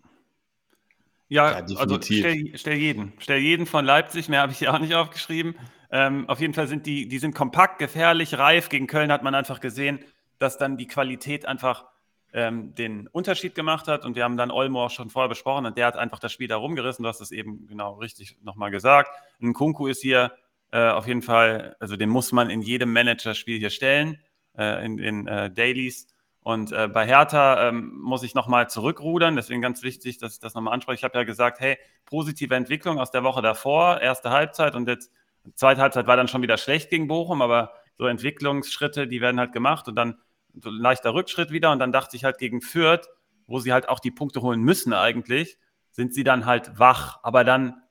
[1.30, 3.14] Ja, ja also stell, stell, jeden.
[3.20, 5.56] Stell jeden von Leipzig, mehr habe ich ja auch nicht aufgeschrieben.
[5.92, 8.70] Ähm, auf jeden Fall sind die, die sind kompakt, gefährlich, reif.
[8.70, 10.00] Gegen Köln hat man einfach gesehen,
[10.40, 11.86] dass dann die Qualität einfach
[12.34, 14.06] ähm, den Unterschied gemacht hat.
[14.06, 16.48] Und wir haben dann Olmo auch schon vorher besprochen und der hat einfach das Spiel
[16.48, 17.04] da rumgerissen.
[17.04, 19.10] Du hast es eben genau richtig nochmal gesagt.
[19.42, 20.32] Ein Kunku ist hier
[20.72, 24.20] äh, auf jeden Fall, also den muss man in jedem Managerspiel hier stellen,
[24.58, 26.08] äh, in den äh, Dailies.
[26.42, 30.54] Und äh, bei Hertha ähm, muss ich nochmal zurückrudern, deswegen ganz wichtig, dass ich das
[30.54, 31.00] nochmal anspreche.
[31.00, 35.12] Ich habe ja gesagt, hey, positive Entwicklung aus der Woche davor, erste Halbzeit und jetzt
[35.56, 39.54] zweite Halbzeit war dann schon wieder schlecht gegen Bochum, aber so Entwicklungsschritte, die werden halt
[39.54, 40.18] gemacht und dann
[40.54, 43.08] so ein leichter Rückschritt wieder und dann dachte ich halt gegen Fürth,
[43.46, 45.58] wo sie halt auch die Punkte holen müssen eigentlich,
[45.92, 47.82] sind sie dann halt wach, aber dann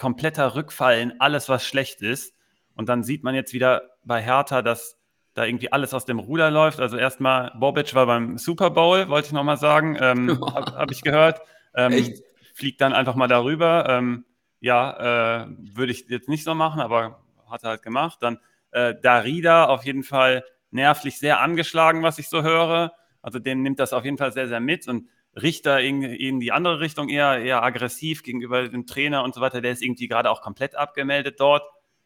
[0.00, 2.34] kompletter Rückfall in alles, was schlecht ist.
[2.74, 4.96] Und dann sieht man jetzt wieder bei Hertha, dass
[5.34, 6.80] da irgendwie alles aus dem Ruder läuft.
[6.80, 11.02] Also erstmal, Bobic war beim Super Bowl, wollte ich nochmal sagen, ähm, habe hab ich
[11.02, 11.42] gehört.
[11.74, 12.14] Ähm?
[12.54, 13.86] Fliegt dann einfach mal darüber.
[13.90, 14.24] Ähm,
[14.60, 18.18] ja, äh, würde ich jetzt nicht so machen, aber hat er halt gemacht.
[18.22, 18.38] Dann
[18.70, 22.94] äh, Darida auf jeden Fall nervlich sehr angeschlagen, was ich so höre.
[23.20, 24.88] Also den nimmt das auf jeden Fall sehr, sehr mit.
[24.88, 29.40] Und Richter in, in die andere Richtung eher, eher aggressiv gegenüber dem Trainer und so
[29.40, 29.60] weiter.
[29.60, 31.62] Der ist irgendwie gerade auch komplett abgemeldet dort.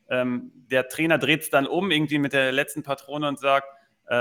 [0.08, 3.66] Ähm, der Trainer dreht es dann um, irgendwie mit der letzten Patrone und sagt,
[4.10, 4.14] äh,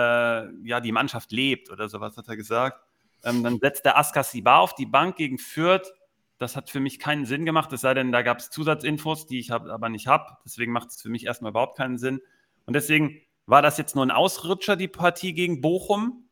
[0.65, 2.79] ja, die Mannschaft lebt oder sowas hat er gesagt.
[3.25, 5.93] Ähm, dann setzt der Askasibar auf die Bank gegen Fürth.
[6.37, 9.39] Das hat für mich keinen Sinn gemacht, es sei denn, da gab es Zusatzinfos, die
[9.39, 10.37] ich hab, aber nicht habe.
[10.45, 12.21] Deswegen macht es für mich erstmal überhaupt keinen Sinn.
[12.65, 16.22] Und deswegen war das jetzt nur ein Ausrutscher, die Partie gegen Bochum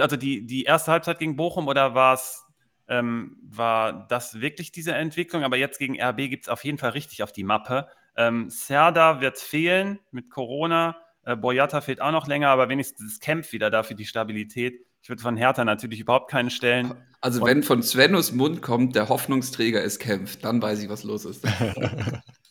[0.00, 2.44] also die, die erste Halbzeit gegen Bochum oder war es
[2.88, 5.44] ähm, war das wirklich diese Entwicklung?
[5.44, 7.86] Aber jetzt gegen RB gibt es auf jeden Fall richtig auf die Mappe.
[8.16, 10.96] Ähm, Serda wird fehlen mit Corona.
[11.24, 14.80] Äh, Boyata fehlt auch noch länger, aber wenigstens das Camp wieder dafür die Stabilität.
[15.02, 16.94] Ich würde von Hertha natürlich überhaupt keinen stellen.
[17.20, 21.04] Also, Und- wenn von Svenus Mund kommt, der Hoffnungsträger ist kämpft, dann weiß ich, was
[21.04, 21.44] los ist.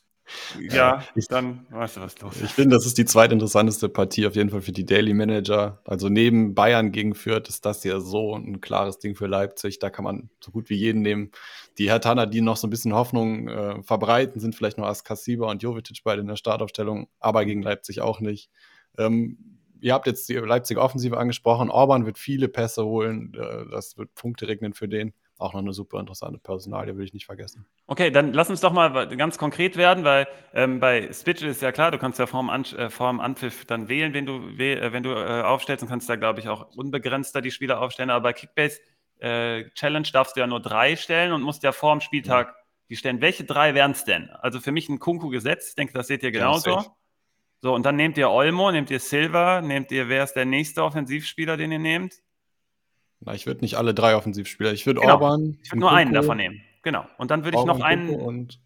[0.70, 2.52] Ja, ich- dann weißt du, was los Ich ist.
[2.52, 5.82] finde, das ist die zweitinteressanteste Partie auf jeden Fall für die Daily Manager.
[5.86, 9.80] Also neben Bayern gegen Fürth ist das ja so ein klares Ding für Leipzig.
[9.80, 11.32] Da kann man so gut wie jeden nehmen.
[11.78, 15.64] Die Hertaner, die noch so ein bisschen Hoffnung äh, verbreiten, sind vielleicht noch Askasiba und
[15.64, 18.50] Jovetic beide in der Startaufstellung, aber gegen Leipzig auch nicht.
[18.98, 19.38] Ähm,
[19.80, 21.70] ihr habt jetzt die Leipziger Offensive angesprochen.
[21.70, 23.34] Orban wird viele Pässe holen.
[23.36, 25.14] Äh, das wird Punkte regnen für den.
[25.40, 27.68] Auch noch eine super interessante Personalie, will ich nicht vergessen.
[27.86, 31.72] Okay, dann lass uns doch mal ganz konkret werden, weil ähm, bei Switch ist ja
[31.72, 34.94] klar, du kannst ja vorm, An äh, vorm Anpfiff dann wählen, wenn du, wäh äh,
[34.94, 38.10] wenn du äh, aufstellst und kannst da, glaube ich, auch unbegrenzter die Spieler aufstellen.
[38.10, 38.80] Aber bei Kickbase
[39.20, 42.56] äh, Challenge darfst du ja nur drei stellen und musst ja vorm Spieltag
[42.90, 43.22] die stellen.
[43.22, 44.30] Welche drei wären es denn?
[44.32, 46.72] Also für mich ein Kunku-Gesetz, ich denke, das seht ihr Ja, genauso.
[46.72, 46.90] safe.
[47.62, 50.84] so, und dann nehmt ihr Olmo, nehmt ihr Silva, nehmt ihr, wer ist der nächste
[50.84, 52.16] Offensivspieler, den ihr nehmt?
[53.20, 54.72] Na, ich würde nicht alle drei Offensivspieler.
[54.74, 55.14] Ich würde Genau.
[55.14, 55.58] Orban.
[55.64, 56.62] Ich würde nur einen Nkunku, davon nehmen.
[56.84, 57.06] Genau.
[57.18, 58.10] Und dann würde ich noch einen.
[58.10, 58.60] Und,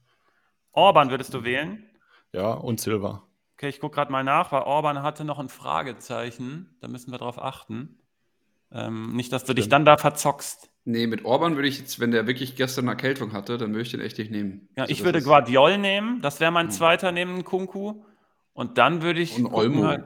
[0.73, 1.83] Orban würdest du wählen?
[2.33, 3.23] ja, und Silva.
[3.57, 6.75] Okay, ich gucke gerade mal nach, weil Orban hatte noch ein Fragezeichen.
[6.81, 7.99] Da müssen wir drauf achten.
[8.71, 9.73] Ähm, nicht, dass du dich Stimmt.
[9.73, 10.69] dann da verzockst.
[10.85, 13.81] Nee, mit Orban würde ich jetzt, wenn der wirklich gestern eine Erkältung hatte, dann würde
[13.83, 14.69] ich den echt nicht nehmen.
[14.75, 16.21] Ja, Also ich würde Guardiol nehmen.
[16.21, 16.71] Das wäre mein Hm.
[16.71, 18.03] zweiter neben Kunku.
[18.53, 19.35] Und dann würde ich.
[19.37, 19.83] Und gucken, Olmo.
[19.87, 20.05] halt-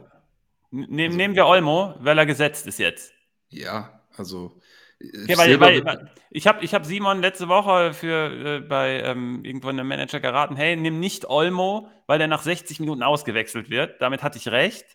[0.72, 3.14] Nehm, Also- nehmen wir Olmo, weil er gesetzt ist jetzt.
[3.50, 4.58] Ja, also.
[5.00, 9.02] äh, Okay, weil, weil, weil, ich habe ich hab Simon letzte Woche für, äh, bei
[9.02, 13.70] ähm, irgendwo einem Manager geraten, hey, nimm nicht Olmo, weil der nach 60 Minuten ausgewechselt
[13.70, 14.02] wird.
[14.02, 14.86] Damit hatte ich recht.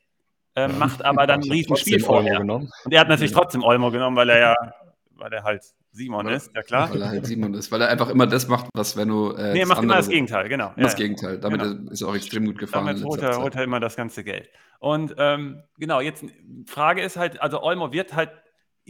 [0.56, 2.40] Ähm, macht aber dann ein Ich Riesenspiel vorher.
[2.40, 4.54] Und er hat natürlich trotzdem Olmo genommen, weil er ja,
[5.16, 5.62] weil er halt
[5.92, 6.90] Simon Weil- ist, ja klar.
[6.92, 9.32] Weil er halt Simon ist, weil er einfach immer das macht, was Benno.
[9.36, 10.68] Äh, Nee, er macht immer das Gegenteil, genau.
[10.76, 10.94] Das Ja, ja.
[10.94, 11.38] Gegenteil.
[11.38, 11.90] Damit Genau.
[11.90, 12.86] ist er auch extrem gut gefahren.
[12.86, 14.48] Damit holt er, holt er immer das ganze Geld.
[14.78, 16.24] Und ähm, genau, jetzt
[16.66, 18.30] Frage ist halt, also Olmo wird halt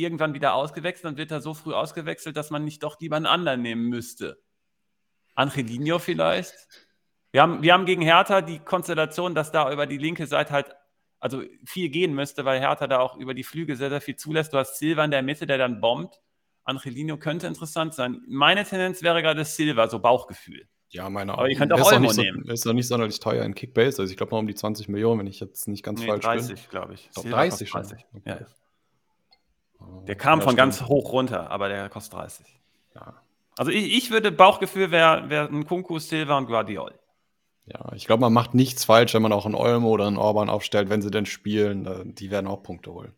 [0.00, 3.26] irgendwann wieder ausgewechselt und wird er so früh ausgewechselt, dass man nicht doch lieber einen
[3.26, 4.40] anderen nehmen müsste.
[5.34, 6.54] Angelino vielleicht?
[7.32, 10.74] Wir haben, wir haben gegen Hertha die Konstellation, dass da über die linke Seite halt
[11.20, 14.52] also viel gehen müsste, weil Hertha da auch über die Flügel sehr, sehr viel zulässt.
[14.52, 16.20] Du hast Silva in der Mitte, der dann bombt.
[16.64, 18.22] Angelino könnte interessant sein.
[18.26, 20.66] Meine Tendenz wäre gerade Silva, so Bauchgefühl.
[20.88, 22.44] Ja, meine Aber ihr könnt auch ist Olmo nicht so, nehmen.
[22.48, 24.02] Ist doch nicht sonderlich teuer in Kickbase.
[24.02, 26.24] Also ich glaube mal um die 20 Millionen, wenn ich jetzt nicht ganz Nee, falsch
[26.24, 27.10] 30, glaube ich.
[27.10, 27.22] bin.
[27.22, 28.00] Silva 30 kostet schon.
[28.00, 28.06] 30.
[28.14, 28.22] Okay.
[28.26, 28.46] Ja, ja.
[30.06, 30.56] Der kam Ja, von stimmt.
[30.58, 32.46] ganz hoch runter, aber der kostet 30.
[32.94, 33.14] Ja.
[33.56, 36.92] Also ich, ich würde, Bauchgefühl wäre wär ein Kunku, Silva und Guardiol.
[37.66, 40.48] Ja, ich glaube, man macht nichts falsch, wenn man auch einen Olmo oder einen Orban
[40.50, 42.14] aufstellt, wenn sie denn spielen.
[42.16, 43.12] Die werden auch Punkte holen.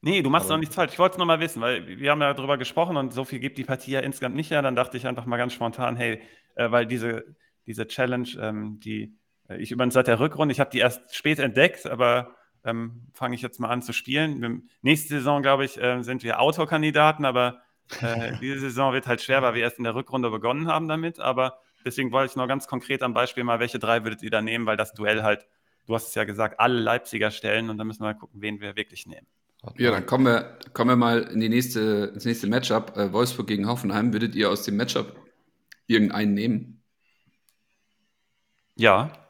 [0.00, 0.92] Nee, du machst Aber- doch nichts falsch.
[0.92, 3.40] Ich wollte es nur mal wissen, weil wir haben ja darüber gesprochen und so viel
[3.40, 4.62] gibt die Partie ja insgesamt nicht her.
[4.62, 6.22] Dann dachte ich einfach mal ganz spontan, hey,
[6.54, 7.24] äh, weil diese,
[7.66, 9.16] diese Challenge, ähm, die
[9.48, 12.30] äh, ich übrigens seit der Rückrunde, ich habe die erst spät entdeckt, aber
[12.64, 14.68] ähm, fange ich jetzt mal an zu spielen.
[14.82, 17.60] Nächste Saison, glaube ich, äh, sind wir Autokandidaten, aber
[18.00, 21.20] äh, diese Saison wird halt schwer, weil wir erst in der Rückrunde begonnen haben damit.
[21.20, 24.40] Aber deswegen wollte ich noch ganz konkret am Beispiel mal, welche drei würdet ihr da
[24.40, 25.46] nehmen, weil das Duell halt,
[25.86, 28.60] du hast es ja gesagt, alle Leipziger stellen und dann müssen wir mal gucken, wen
[28.60, 29.26] wir wirklich nehmen.
[29.76, 32.96] Ja, dann kommen wir, kommen wir mal in die nächste, ins nächste Matchup.
[32.96, 34.12] Äh, Wolfsburg gegen Hoffenheim.
[34.12, 35.16] Würdet ihr aus dem Matchup
[35.86, 36.82] irgendeinen nehmen?
[38.76, 39.23] Ja,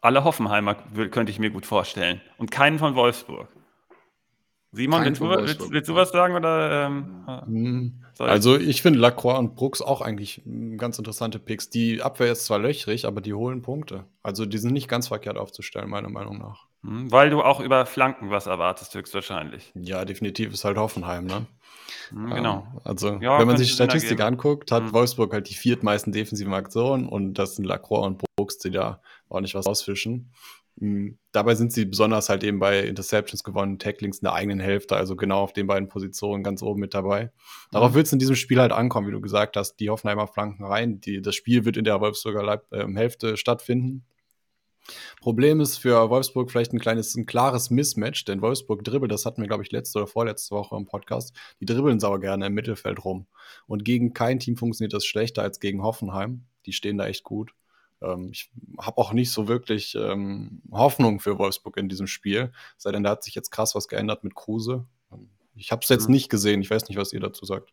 [0.00, 0.74] alle Hoffenheimer
[1.10, 2.20] könnte ich mir gut vorstellen.
[2.38, 3.48] Und keinen von Wolfsburg.
[4.70, 5.70] Simon, willst du, von willst, Wolfsburg.
[5.72, 6.34] willst du was sagen?
[6.34, 8.04] Oder, ähm, Hm.
[8.18, 11.70] Also ich finde Lacroix und Brooks auch eigentlich mm, ganz interessante Picks.
[11.70, 14.04] Die Abwehr ist zwar löchrig, aber die holen Punkte.
[14.22, 16.66] Also die sind nicht ganz verkehrt aufzustellen, meiner Meinung nach.
[16.82, 19.72] Hm, weil du auch über Flanken was erwartest, höchstwahrscheinlich.
[19.74, 21.46] Ja, definitiv ist halt Hoffenheim, ne?
[22.10, 22.66] Hm, genau.
[22.74, 24.92] Ja, also, Ja, wenn man sich Sinn Statistik anguckt, hat Mhm.
[24.92, 29.54] Wolfsburg halt die viertmeisten defensiven Aktionen und das sind Lacroix und Brooks, die da ordentlich
[29.54, 30.32] was ausfischen.
[30.80, 31.18] Mhm.
[31.32, 35.16] Dabei sind sie besonders halt eben bei Interceptions gewonnen, Tacklings in der eigenen Hälfte, also
[35.16, 37.32] genau auf den beiden Positionen ganz oben mit dabei.
[37.72, 37.94] Darauf Mhm.
[37.96, 39.76] wird es in diesem Spiel halt ankommen, wie du gesagt hast.
[39.80, 41.00] Die Hoffenheimer flanken rein.
[41.00, 44.04] Die, das Spiel wird in der Wolfsburger Leib äh, Hälfte stattfinden.
[45.20, 49.40] Problem ist für Wolfsburg vielleicht ein kleines, ein klares Mismatch, denn Wolfsburg dribbelt, das hatten
[49.42, 53.04] wir, glaube ich, letzte oder vorletzte Woche im Podcast, die dribbeln sauer gerne im Mittelfeld
[53.04, 53.26] rum.
[53.66, 56.44] Und gegen kein Team funktioniert das schlechter als gegen Hoffenheim.
[56.66, 57.52] Die stehen da echt gut.
[58.00, 62.92] Ähm, ich habe auch nicht so wirklich ähm, Hoffnung für Wolfsburg in diesem Spiel, sei
[62.92, 64.86] denn da hat sich jetzt krass was geändert mit Kruse.
[65.12, 66.12] Ähm, Ich habe es jetzt Mhm.
[66.14, 67.72] nicht gesehen, ich weiß nicht, was ihr dazu sagt.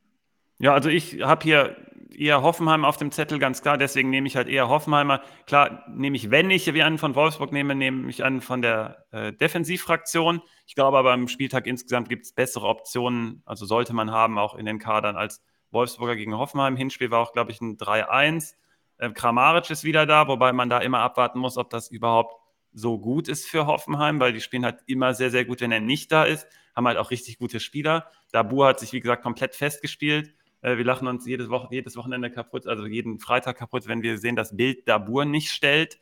[0.58, 1.76] Ja, also ich habe hier
[2.20, 3.78] eher Hoffenheim auf dem Zettel, ganz klar.
[3.78, 5.22] Deswegen nehme ich halt eher Hoffenheimer.
[5.46, 9.06] Klar, nehme ich, wenn ich wie einen von Wolfsburg nehme, nehme ich einen von der
[9.12, 10.42] äh, Defensivfraktion.
[10.66, 14.56] Ich glaube aber am Spieltag insgesamt gibt es bessere Optionen, also sollte man haben, auch
[14.56, 16.76] in den Kadern als Wolfsburger gegen Hoffenheim.
[16.76, 18.54] Hinspiel war auch, glaube ich, ein 3-1.
[18.98, 22.36] Äh, Kramaric ist wieder da, wobei man da immer abwarten muss, ob das überhaupt
[22.76, 25.80] so gut ist für Hoffenheim, weil die spielen halt immer sehr, sehr gut, wenn er
[25.80, 26.48] nicht da ist.
[26.76, 28.12] Haben halt auch richtig gute Spieler.
[28.32, 30.34] Dabur hat sich, wie gesagt, komplett festgespielt.
[30.66, 34.18] Äh, wir lachen uns jedes, Woche, jedes Wochenende kaputt, also jeden Freitag kaputt, wenn wir
[34.18, 36.00] sehen, dass Bild Dabur nicht stellt.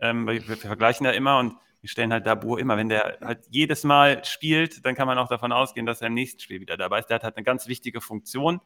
[0.00, 2.78] Ähm, wir, wir, vergleichen da immer und wir stellen halt Dabur immer.
[2.78, 6.14] Wenn der halt jedes Mal spielt, dann kann man auch davon ausgehen, dass er im
[6.14, 7.08] nächsten Spiel wieder dabei ist.
[7.08, 8.60] Der hat halt eine ganz wichtige Funktion.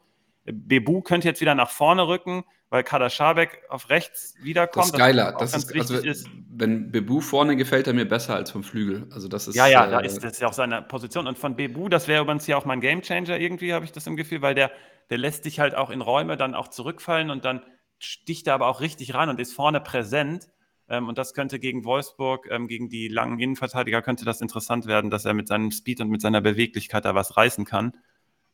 [0.45, 4.85] Bebu könnte jetzt wieder nach vorne rücken, weil Kader Schabek auf rechts wiederkommt.
[4.85, 5.35] Das ist geiler.
[5.37, 6.29] Das, das ist, also, ist.
[6.49, 9.07] Wenn Bebu vorne gefällt er mir besser als vom Flügel.
[9.11, 11.27] Also das ist, ja, ja, äh, da ist das ja auch seine Position.
[11.27, 14.15] Und von Bebu, das wäre übrigens hier auch mein Gamechanger irgendwie, habe ich das im
[14.15, 14.71] Gefühl, weil der,
[15.11, 17.61] der lässt dich halt auch in Räume dann auch zurückfallen und dann
[17.99, 20.47] sticht er aber auch richtig rein und ist vorne präsent.
[20.87, 25.11] Ähm, und das könnte gegen Wolfsburg, ähm, gegen die langen Innenverteidiger, könnte das interessant werden,
[25.11, 27.93] dass er mit seinem Speed und mit seiner Beweglichkeit da was reißen kann.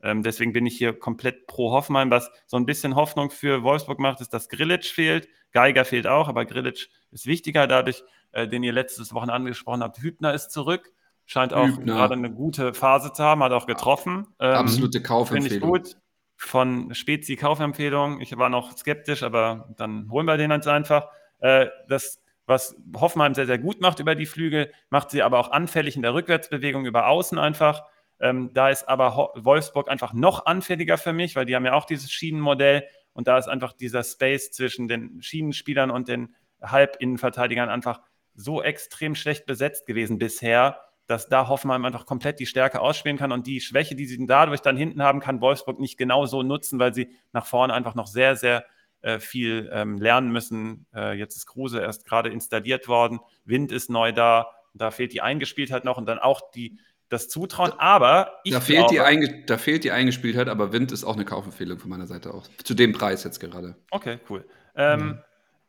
[0.01, 2.09] Ähm, deswegen bin ich hier komplett pro Hoffenheim.
[2.09, 5.29] Was so ein bisschen Hoffnung für Wolfsburg macht, ist, dass Grilic fehlt.
[5.51, 7.67] Geiger fehlt auch, aber Grilic ist wichtiger.
[7.67, 10.91] Dadurch, äh, den ihr letztes Wochen angesprochen habt, Hübner ist zurück.
[11.25, 11.93] Scheint auch Hübner.
[11.93, 14.27] gerade eine gute Phase zu haben, hat auch getroffen.
[14.39, 15.75] Ähm, Absolute Kaufempfehlung.
[15.75, 16.01] Finde ich gut.
[16.37, 18.21] Von Spezi Kaufempfehlung.
[18.21, 21.09] Ich war noch skeptisch, aber dann holen wir den jetzt einfach.
[21.39, 25.51] Äh, das, was Hoffenheim sehr, sehr gut macht über die Flügel, macht sie aber auch
[25.51, 27.83] anfällig in der Rückwärtsbewegung über Außen einfach.
[28.19, 31.85] Ähm, da ist aber Wolfsburg einfach noch anfälliger für mich, weil die haben ja auch
[31.85, 38.01] dieses Schienenmodell und da ist einfach dieser Space zwischen den Schienenspielern und den Halbinnenverteidigern einfach
[38.33, 43.31] so extrem schlecht besetzt gewesen bisher, dass da Hoffenheim einfach komplett die Stärke ausspielen kann
[43.31, 46.79] und die Schwäche, die sie dadurch dann hinten haben, kann Wolfsburg nicht genau so nutzen,
[46.79, 48.65] weil sie nach vorne einfach noch sehr, sehr
[49.01, 50.85] äh, viel ähm, lernen müssen.
[50.93, 55.21] Äh, jetzt ist Kruse erst gerade installiert worden, Wind ist neu da, da fehlt die
[55.21, 56.77] Eingespieltheit noch und dann auch die
[57.09, 61.05] das Zutrauen, aber ich da fehlt, glaube, die da fehlt die Eingespieltheit, aber Wind ist
[61.05, 62.47] auch eine Kaufempfehlung von meiner Seite auch.
[62.63, 63.75] Zu dem Preis jetzt gerade.
[63.91, 64.45] Okay, cool.
[64.75, 65.19] Ähm, mhm.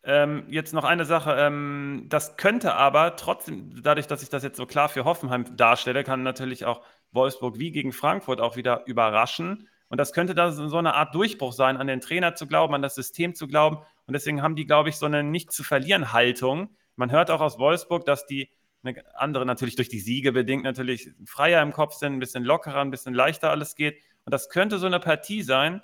[0.09, 1.37] Ähm, jetzt noch eine Sache.
[1.39, 6.03] Ähm, das könnte aber trotzdem, dadurch, dass ich das jetzt so klar für Hoffenheim darstelle,
[6.03, 6.81] kann natürlich auch
[7.13, 9.69] Wolfsburg wie gegen Frankfurt auch wieder überraschen.
[9.91, 12.81] Und das könnte da so eine Art Durchbruch sein, an den Trainer zu glauben, an
[12.81, 13.79] das System zu glauben.
[14.07, 16.71] Und deswegen haben die, glaube ich, so eine nicht zu verlieren Haltung.
[16.97, 18.49] Man hört auch aus Wolfsburg, dass die
[18.83, 22.81] eine andere natürlich durch die Siege bedingt natürlich freier im Kopf sind, ein bisschen lockerer,
[22.81, 23.99] ein bisschen leichter alles geht.
[24.25, 25.83] Und das könnte so eine Partie sein,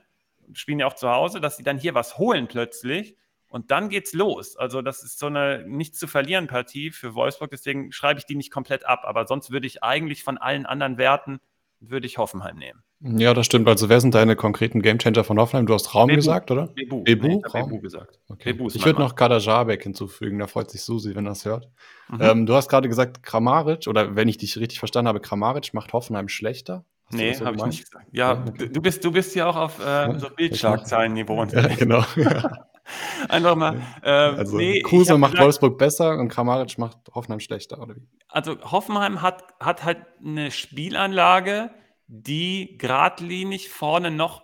[0.55, 3.16] spielen ja auch zu Hause, dass sie dann hier was holen plötzlich
[3.55, 4.57] und dann geht's los.
[4.57, 8.35] Also das ist so eine nicht zu verlieren Partie für Wolfsburg, deswegen schreibe ich die
[8.35, 11.39] nicht komplett ab, aber sonst würde ich eigentlich von allen anderen Werten
[11.79, 12.83] würde ich Hoffenheim nehmen.
[13.01, 13.69] Ja, das stimmt.
[13.69, 15.67] Also wer sind deine konkreten Gamechanger von Hoffenheim?
[15.67, 16.17] Du hast Raum Bebu.
[16.17, 16.67] gesagt, oder?
[16.67, 17.05] Bebu.
[17.05, 18.19] Bebu, nee, ich Bebu gesagt.
[18.29, 18.55] Okay.
[18.55, 21.69] Bebu ich würde noch Kader Jabek hinzufügen, da freut sich Susi, wenn er das hört.
[22.09, 22.19] Mhm.
[22.21, 25.93] Ähm, du hast gerade gesagt, Kramaric, oder wenn ich dich richtig verstanden habe, Kramaric macht
[25.93, 26.85] Hoffenheim schlechter.
[27.15, 28.07] Nee, habe ich nicht gesagt.
[28.12, 28.69] Ja, ja okay.
[28.69, 31.45] du, bist, du bist ja auch auf äh, so Bildschlagzeilen-Niveau.
[31.45, 32.05] Ja, genau.
[33.29, 33.81] Einfach mal.
[34.03, 38.07] Äh, also nee, Kruse macht gesagt, Wolfsburg besser und Kramaric macht Hoffenheim schlechter, oder wie?
[38.29, 41.71] Also Hoffenheim hat, hat halt eine Spielanlage,
[42.07, 44.43] die geradlinig vorne noch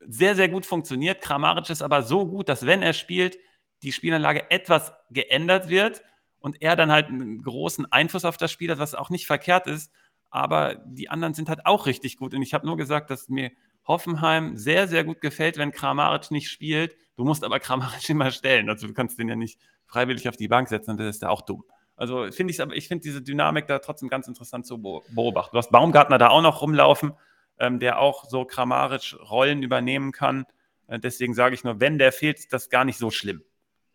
[0.00, 1.22] sehr, sehr gut funktioniert.
[1.22, 3.38] Kramaric ist aber so gut, dass wenn er spielt,
[3.82, 6.02] die Spielanlage etwas geändert wird
[6.40, 9.66] und er dann halt einen großen Einfluss auf das Spiel hat, was auch nicht verkehrt
[9.66, 9.92] ist.
[10.30, 12.34] Aber die anderen sind halt auch richtig gut.
[12.34, 13.50] Und ich habe nur gesagt, dass mir
[13.86, 16.96] Hoffenheim sehr, sehr gut gefällt, wenn Kramaric nicht spielt.
[17.16, 18.68] Du musst aber Kramaric immer stellen.
[18.68, 21.40] Also du kannst den ja nicht freiwillig auf die Bank setzen, dann ist der auch
[21.40, 21.64] dumm.
[21.96, 25.50] Also finde ich aber, ich finde diese Dynamik da trotzdem ganz interessant zu beobachten.
[25.52, 27.14] Du hast Baumgartner da auch noch rumlaufen,
[27.58, 30.46] ähm, der auch so kramarisch Rollen übernehmen kann.
[30.86, 33.42] Äh, deswegen sage ich nur, wenn der fehlt, ist das gar nicht so schlimm.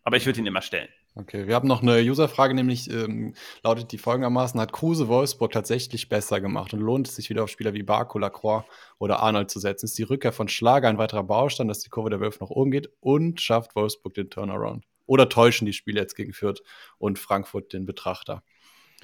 [0.02, 0.88] Aber ich würde ihn immer stellen.
[1.16, 6.08] Okay, wir haben noch eine Userfrage, nämlich ähm, lautet die folgendermaßen: Hat Kruse Wolfsburg tatsächlich
[6.08, 8.64] besser gemacht und lohnt es sich wieder auf Spieler wie Barco, Lacroix
[8.98, 9.86] oder Arnold zu setzen?
[9.86, 12.90] Ist die Rückkehr von Schlager ein weiterer Baustein, dass die Kurve der Wölfe noch umgeht
[12.98, 14.86] und schafft Wolfsburg den Turnaround?
[15.06, 16.62] Oder täuschen die Spiele jetzt gegen Fürth
[16.98, 18.42] und Frankfurt den Betrachter?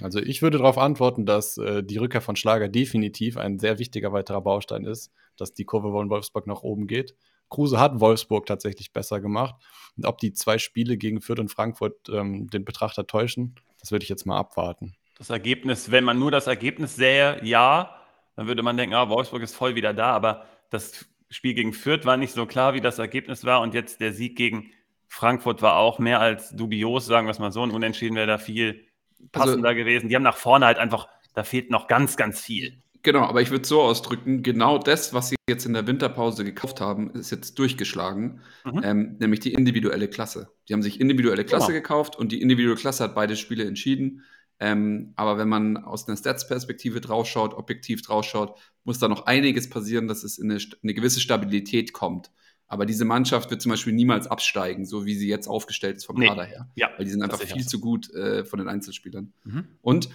[0.01, 4.13] Also ich würde darauf antworten, dass äh, die Rückkehr von Schlager definitiv ein sehr wichtiger
[4.13, 7.15] weiterer Baustein ist, dass die Kurve von Wolfsburg nach oben geht.
[7.51, 9.57] Kruse hat Wolfsburg tatsächlich besser gemacht.
[9.97, 14.05] Und ob die zwei Spiele gegen Fürth und Frankfurt ähm, den Betrachter täuschen, das würde
[14.05, 14.95] ich jetzt mal abwarten.
[15.19, 17.95] Das Ergebnis, wenn man nur das Ergebnis sähe, ja,
[18.37, 22.07] dann würde man denken, ah, Wolfsburg ist voll wieder da, aber das Spiel gegen Fürth
[22.07, 24.71] war nicht so klar, wie das Ergebnis war und jetzt der Sieg gegen
[25.09, 27.63] Frankfurt war auch mehr als dubios, sagen wir es mal so.
[27.63, 28.87] Ein Unentschieden wäre da viel
[29.33, 30.09] passender also, gewesen.
[30.09, 32.81] Die haben nach vorne halt einfach, da fehlt noch ganz, ganz viel.
[33.03, 36.45] Genau, aber ich würde es so ausdrücken, genau das, was sie jetzt in der Winterpause
[36.45, 38.81] gekauft haben, ist jetzt durchgeschlagen, mhm.
[38.85, 40.51] ähm, nämlich die individuelle Klasse.
[40.69, 41.81] Die haben sich individuelle Klasse genau.
[41.81, 44.23] gekauft und die individuelle Klasse hat beide Spiele entschieden.
[44.59, 50.07] Ähm, aber wenn man aus einer Stats-Perspektive draufschaut, objektiv draufschaut, muss da noch einiges passieren,
[50.07, 52.31] dass es in eine, eine gewisse Stabilität kommt.
[52.67, 56.17] Aber diese Mannschaft wird zum Beispiel niemals absteigen, so wie sie jetzt aufgestellt ist vom
[56.19, 56.29] Nee.
[56.29, 56.69] Kader her.
[56.77, 57.69] Ja, Weil die sind einfach viel so.
[57.69, 59.33] zu gut äh, von den Einzelspielern.
[59.45, 59.67] Mhm.
[59.81, 60.11] Und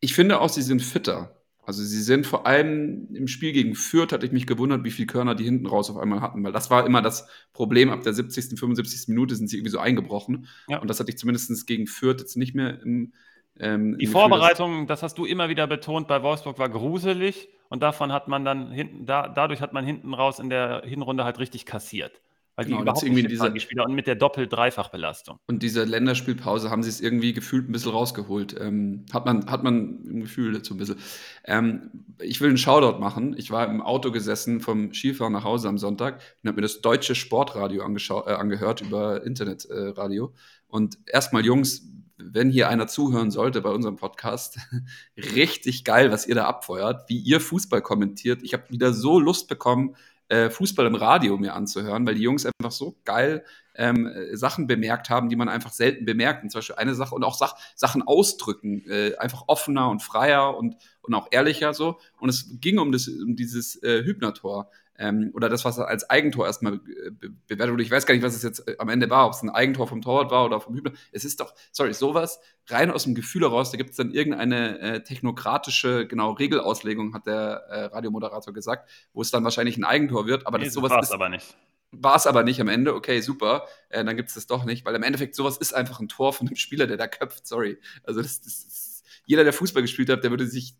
[0.00, 1.43] ich finde auch, sie sind fitter.
[1.66, 5.06] Also sie sind vor allem im Spiel gegen Fürth, hatte ich mich gewundert, wie viel
[5.06, 7.90] Körner die hinten raus auf einmal hatten, weil das war immer das Problem.
[7.90, 9.08] Ab der 70., 75.
[9.08, 10.48] Minute sind sie irgendwie so eingebrochen.
[10.68, 10.78] Ja.
[10.78, 13.12] Und das hatte ich zumindest gegen Fürth jetzt nicht mehr im.
[13.58, 17.48] Ähm, Die im Gefühl, Vorbereitung, das hast du immer wieder betont, bei Wolfsburg war gruselig
[17.68, 21.24] und davon hat man dann hinten, da, dadurch hat man hinten raus in der Hinrunde
[21.24, 22.20] halt richtig kassiert.
[22.56, 25.38] Weil Genau, die und überhaupt irgendwie nicht diese- die Spieler und mit der Doppel-Dreifach-Belastung.
[25.46, 28.54] Und diese Länderspielpause haben sie es irgendwie gefühlt ein bisschen rausgeholt.
[28.60, 30.96] Ähm, hat, man, hat man im Gefühl dazu ein bisschen.
[31.44, 31.90] Ähm,
[32.20, 33.34] ich will einen Shoutout machen.
[33.36, 36.80] Ich war im Auto gesessen vom Skifahren nach Hause am Sonntag und habe mir das
[36.80, 40.26] deutsche Sportradio äh, angehört über Internetradio.
[40.26, 40.38] Äh,
[40.68, 44.58] und erstmal, Jungs, wenn hier einer zuhören sollte bei unserem Podcast,
[45.16, 48.42] richtig geil, was ihr da abfeuert, wie ihr Fußball kommentiert.
[48.42, 49.96] Ich habe wieder so Lust bekommen,
[50.28, 53.44] äh, Fußball im Radio mir anzuhören, weil die Jungs einfach so geil
[53.74, 56.42] ähm, äh, Sachen bemerkt haben, die man einfach selten bemerkt.
[56.42, 60.56] Und zum Beispiel eine Sache und auch Sach Sachen ausdrücken, äh, einfach offener und freier
[60.56, 61.98] und, und auch ehrlicher so.
[62.18, 64.70] Und es ging um, das, um dieses äh, Hübner-Tor.
[64.96, 67.82] Ähm, oder das, was als Eigentor erstmal äh, be bewertet wurde.
[67.82, 69.88] Ich weiß gar nicht, was es jetzt äh, am Ende war, ob es ein Eigentor
[69.88, 70.92] vom Torwart war oder vom Hübner.
[71.10, 74.78] Es ist doch, sorry, sowas rein aus dem Gefühl heraus, da gibt es dann irgendeine
[74.78, 80.26] äh, technokratische, genau, Regelauslegung, hat der äh, Radiomoderator gesagt, wo es dann wahrscheinlich ein Eigentor
[80.26, 81.56] wird, aber Nee, das sowas ist aber nicht.
[81.90, 82.94] war es aber nicht am Ende.
[82.94, 83.66] Okay, super.
[83.88, 86.32] Äh, dann gibt es das doch nicht, weil im Endeffekt sowas ist einfach ein Tor
[86.32, 87.46] von dem Spieler, der da köpft.
[87.46, 87.78] Sorry.
[88.04, 90.76] Also das, das ist, jeder, der Fußball gespielt hat, der würde sich,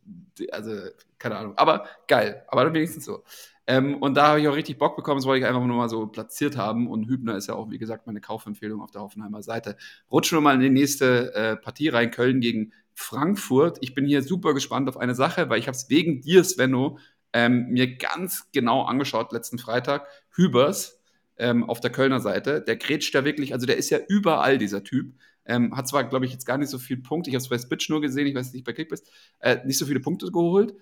[0.52, 0.72] also
[1.18, 1.54] keine Ahnung.
[1.56, 2.44] Aber geil.
[2.48, 3.24] Aber dann wenigstens so.
[3.66, 5.18] Ähm, und da habe ich auch richtig Bock bekommen.
[5.18, 6.88] Das wollte ich einfach nur mal so platziert haben.
[6.88, 9.76] Und Hübner ist ja auch, wie gesagt, meine Kaufempfehlung auf der Hoffenheimer Seite.
[10.10, 12.10] Rutschen wir mal in die nächste äh, Partie rein.
[12.10, 13.78] Köln gegen Frankfurt.
[13.80, 16.98] Ich bin hier super gespannt auf eine Sache, weil ich habe es wegen dir, Svenno,
[17.32, 20.06] ähm, mir ganz genau angeschaut letzten Freitag.
[20.30, 21.00] Hübers
[21.38, 22.60] ähm, auf der Kölner Seite.
[22.60, 25.14] Der grätscht da wirklich, also der ist ja überall, dieser Typ.
[25.46, 27.58] Ähm, hat zwar, glaube ich, jetzt gar nicht so viele Punkte, ich habe es bei
[27.58, 29.04] Spitch nur gesehen, ich weiß nicht, bei Kickbase,
[29.40, 30.74] äh, nicht so viele Punkte geholt.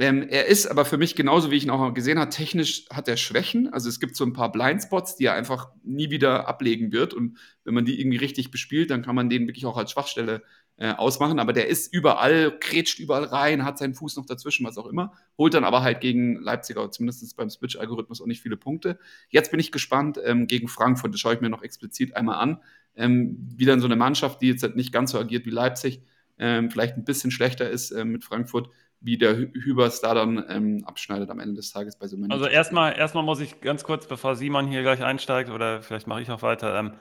[0.00, 3.08] Ähm, er ist aber für mich genauso, wie ich ihn auch gesehen habe, technisch hat
[3.08, 3.72] er Schwächen.
[3.72, 7.14] Also es gibt so ein paar Blindspots, die er einfach nie wieder ablegen wird.
[7.14, 10.42] Und wenn man die irgendwie richtig bespielt, dann kann man den wirklich auch als Schwachstelle
[10.78, 11.38] äh, ausmachen.
[11.38, 15.12] Aber der ist überall, kretscht überall rein, hat seinen Fuß noch dazwischen, was auch immer.
[15.36, 18.98] Holt dann aber halt gegen Leipziger, zumindest beim Switch-Algorithmus, auch nicht viele Punkte.
[19.28, 22.62] Jetzt bin ich gespannt ähm, gegen Frankfurt, das schaue ich mir noch explizit einmal an.
[22.96, 26.02] Ähm, wie dann so eine Mannschaft, die jetzt halt nicht ganz so agiert wie Leipzig,
[26.38, 28.70] ähm, vielleicht ein bisschen schlechter ist ähm, mit Frankfurt,
[29.00, 32.30] wie der Hü Hübers da dann ähm, abschneidet am Ende des Tages bei so einem
[32.30, 36.22] Also erstmal, erstmal muss ich ganz kurz, bevor Simon hier gleich einsteigt, oder vielleicht mache
[36.22, 36.92] ich auch weiter, ähm,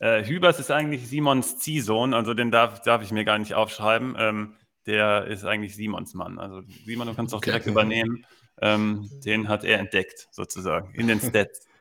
[0.00, 4.16] äh, Hübers ist eigentlich Simons Ziehsohn, also den darf, darf ich mir gar nicht aufschreiben.
[4.18, 4.54] Ähm,
[4.86, 6.38] der ist eigentlich Simons Mann.
[6.38, 7.50] Also Simon, du kannst auch Okay.
[7.50, 8.24] direkt übernehmen.
[8.60, 11.66] Ähm, den hat er entdeckt, sozusagen, in den Stats.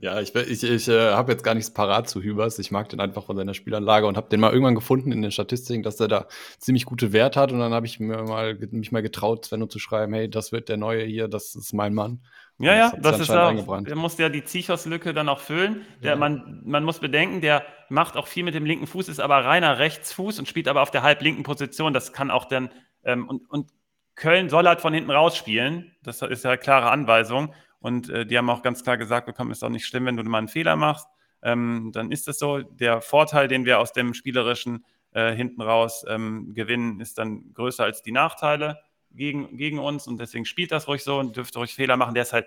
[0.00, 2.58] Ja, ich, ich, ich äh, habe jetzt gar nichts parat zu Hübers.
[2.58, 5.30] Ich mag den einfach von seiner Spielanlage und habe den mal irgendwann gefunden in den
[5.30, 6.26] Statistiken, dass er da
[6.58, 7.52] ziemlich gute Wert hat.
[7.52, 10.68] Und dann habe ich mir mal, mich mal getraut, Svenno zu schreiben, hey, das wird
[10.68, 12.20] der Neue hier, das ist mein Mann.
[12.58, 15.84] Ja, Das ja, sich das ist auch, der muss ja die Zichos-Lücke dann auch füllen.
[16.02, 16.16] Der, Ja.
[16.16, 19.78] man, man muss bedenken, der macht auch viel mit dem linken Fuß, ist aber reiner
[19.78, 21.92] Rechtsfuß und spielt aber auf der halblinken Position.
[21.92, 22.70] Das kann auch dann,
[23.04, 23.70] ähm, und, und
[24.14, 25.94] Köln soll halt von hinten raus spielen.
[26.02, 27.52] Das ist ja eine klare Anweisung.
[27.80, 30.22] Und äh, die haben auch ganz klar gesagt bekommen, ist auch nicht schlimm, wenn du
[30.24, 31.06] mal einen Fehler machst.
[31.42, 32.60] Ähm, dann ist das so.
[32.62, 37.84] Der Vorteil, den wir aus dem spielerischen äh, hinten raus ähm, gewinnen, ist dann größer
[37.84, 38.80] als die Nachteile
[39.10, 40.06] gegen, gegen uns.
[40.06, 42.14] Und deswegen spielt das ruhig so und dürfte ruhig Fehler machen.
[42.14, 42.46] Der ist halt,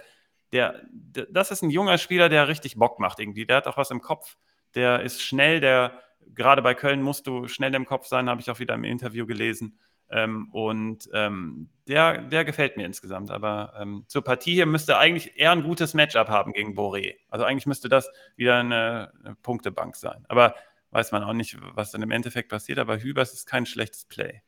[0.51, 3.45] der, der, das ist ein junger Spieler, der richtig Bock macht irgendwie.
[3.45, 4.37] Der hat auch was im Kopf.
[4.75, 6.01] Der ist schnell, der,
[6.35, 9.25] gerade bei Köln musst du schnell im Kopf sein, habe ich auch wieder im Interview
[9.25, 9.79] gelesen.
[10.11, 13.29] Ähm, und ähm, der, der gefällt mir insgesamt.
[13.31, 17.15] Aber ähm, zur Partie hier müsste eigentlich eher ein gutes Matchup haben gegen Boré.
[17.29, 20.25] Also eigentlich müsste das wieder eine, eine Punktebank sein.
[20.27, 20.55] Aber
[20.91, 22.79] weiß man auch nicht, was dann im Endeffekt passiert.
[22.79, 24.41] Aber Hübers ist kein schlechtes Play.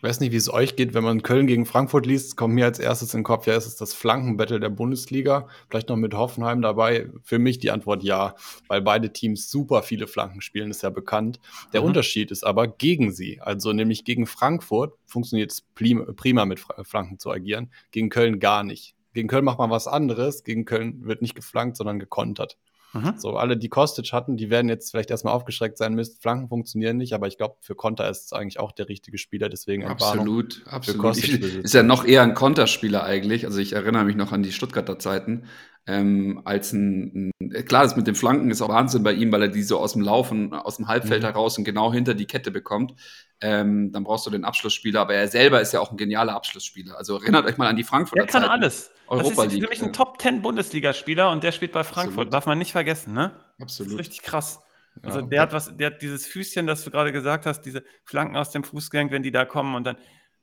[0.00, 2.64] Ich weiß nicht, wie es euch geht, wenn man Köln gegen Frankfurt liest, kommt mir
[2.64, 6.14] als erstes in den Kopf, ja, ist es das Flankenbattle der Bundesliga, vielleicht noch mit
[6.14, 7.10] Hoffenheim dabei.
[7.22, 8.34] Für mich die Antwort ja,
[8.66, 11.38] weil beide Teams super viele Flanken spielen, ist ja bekannt.
[11.74, 11.88] Der Mhm.
[11.88, 17.18] Unterschied ist aber gegen sie, also nämlich gegen Frankfurt funktioniert es prim- prima mit Flanken
[17.18, 18.94] zu agieren, gegen Köln gar nicht.
[19.12, 22.56] Gegen Köln macht man was anderes, gegen Köln wird nicht geflankt, sondern gekontert.
[22.92, 23.14] Mhm.
[23.18, 26.96] So, alle, die Kostic hatten, die werden jetzt vielleicht erstmal aufgeschreckt sein, Mist, Flanken funktionieren
[26.96, 29.84] nicht, aber ich glaube, für Konter ist es eigentlich auch der richtige Spieler, deswegen.
[29.84, 31.16] Absolut, absolut.
[31.16, 33.46] Ist ja noch eher ein Konterspieler eigentlich.
[33.46, 35.44] Also ich erinnere mich noch an die Stuttgarter Zeiten.
[35.90, 39.42] Ähm, als ein, ein, klar, das mit den Flanken ist auch Wahnsinn bei ihm, weil
[39.42, 41.26] er die so aus dem Laufen, aus dem Halbfeld mhm.
[41.26, 42.94] heraus und genau hinter die Kette bekommt.
[43.40, 46.96] Ähm, dann brauchst du den Abschlussspieler, aber er selber ist ja auch ein genialer Abschlussspieler.
[46.96, 48.52] Also erinnert euch mal an die Frankfurter Er kann Zeiten.
[48.52, 48.92] alles.
[49.08, 52.12] Europa das ist für mich ein Top 10 Bundesligaspieler und der spielt bei Frankfurt.
[52.12, 52.34] Absolut.
[52.34, 53.32] Darf man nicht vergessen, ne?
[53.58, 53.88] Absolut.
[53.88, 54.60] Das ist richtig krass.
[55.02, 57.82] Also ja, der hat was, der hat dieses Füßchen, das du gerade gesagt hast, diese
[58.04, 59.96] Flanken aus dem Fußgang, wenn die da kommen und dann,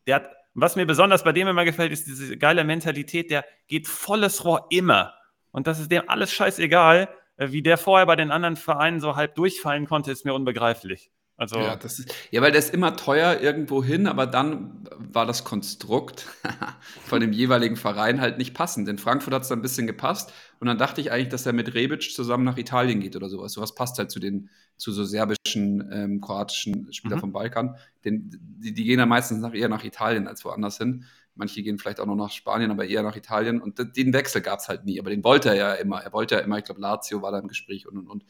[0.07, 3.87] der hat, was mir besonders bei dem immer gefällt, ist diese geile Mentalität, der geht
[3.87, 5.13] volles Rohr immer.
[5.51, 7.09] Und das ist dem alles scheißegal.
[7.37, 11.11] Äh, wie der vorher bei den anderen Vereinen so halb durchfallen konnte, ist mir unbegreiflich.
[11.39, 15.27] Also ja, das ist, ja, weil der ist immer teuer irgendwo hin, aber dann war
[15.27, 16.25] das Konstrukt
[17.05, 18.89] von dem jeweiligen Verein halt nicht passend.
[18.89, 21.53] In Frankfurt hat es dann ein bisschen gepasst und dann dachte ich eigentlich, dass er
[21.53, 23.53] mit Rebic zusammen nach Italien geht oder sowas.
[23.53, 27.21] Sowas passt halt zu den zu so serbischen, ähm, kroatischen Spielern mhm.
[27.21, 27.75] vom Balkan.
[28.03, 31.05] Den, die, die gehen ja meistens nach, eher nach Italien als woanders hin.
[31.37, 33.61] Manche gehen vielleicht auch noch nach Spanien, aber eher nach Italien.
[33.61, 34.99] Und den Wechsel gab es halt nie.
[34.99, 36.01] Aber den wollte er ja immer.
[36.01, 38.25] Er wollte ja immer, ich glaube, Lazio war da im Gespräch und und und.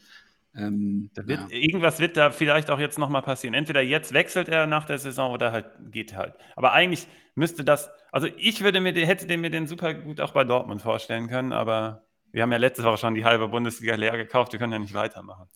[0.56, 1.46] Ähm, wird, ja.
[1.50, 3.54] Irgendwas wird da vielleicht auch jetzt nochmal passieren.
[3.54, 6.34] Entweder jetzt wechselt er nach der Saison oder halt geht halt.
[6.56, 10.44] Aber eigentlich müsste das, also ich würde mir, hätte mir den super gut auch bei
[10.44, 14.52] Dortmund vorstellen können, aber wir haben ja letzte Woche schon die halbe Bundesliga leer gekauft,
[14.52, 15.48] wir können ja nicht weitermachen.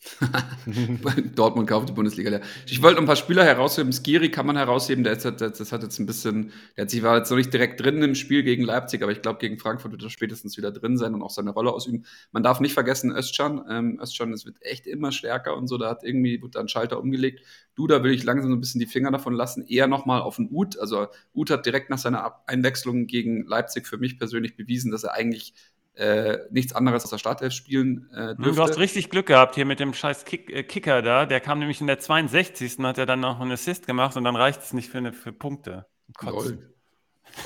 [1.35, 2.41] Dortmund kauft die Bundesliga leer.
[2.67, 3.93] Ich wollte ein paar Spieler herausheben.
[3.93, 7.19] Skiri kann man herausheben, der ist, das, hat jetzt ein bisschen, der hat sich, war
[7.19, 10.03] jetzt noch nicht direkt drin im Spiel gegen Leipzig, aber ich glaube, gegen Frankfurt wird
[10.03, 12.07] er spätestens wieder drin sein und auch seine Rolle ausüben.
[12.33, 15.91] Man darf nicht vergessen, Özcan, ähm, Özcan, es wird echt immer stärker und so, da
[15.91, 17.41] hat irgendwie, wird da ein Schalter umgelegt.
[17.75, 20.37] Du, da will ich langsam so ein bisschen die Finger davon lassen, eher nochmal auf
[20.37, 20.79] den Ut.
[20.79, 25.15] Also Ut hat direkt nach seiner Einwechslung gegen Leipzig für mich persönlich bewiesen, dass er
[25.15, 25.55] eigentlich
[25.95, 28.53] äh, nichts anderes aus der Startelf spielen äh, dürfte.
[28.55, 31.27] Du hast richtig Glück gehabt hier mit dem scheiß Kick, äh, Kicker da.
[31.27, 32.79] Der kam nämlich in der 62.
[32.81, 35.33] hat er dann noch einen Assist gemacht und dann reicht es nicht für, eine, für
[35.33, 35.87] Punkte.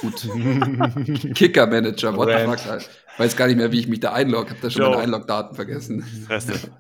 [0.00, 0.28] Gut.
[1.34, 2.80] Kicker-Manager, what the fuck?
[3.12, 4.50] Ich weiß gar nicht mehr, wie ich mich da einlogge.
[4.50, 4.90] Hab da schon Joe.
[4.90, 6.04] meine Einlog-Daten vergessen.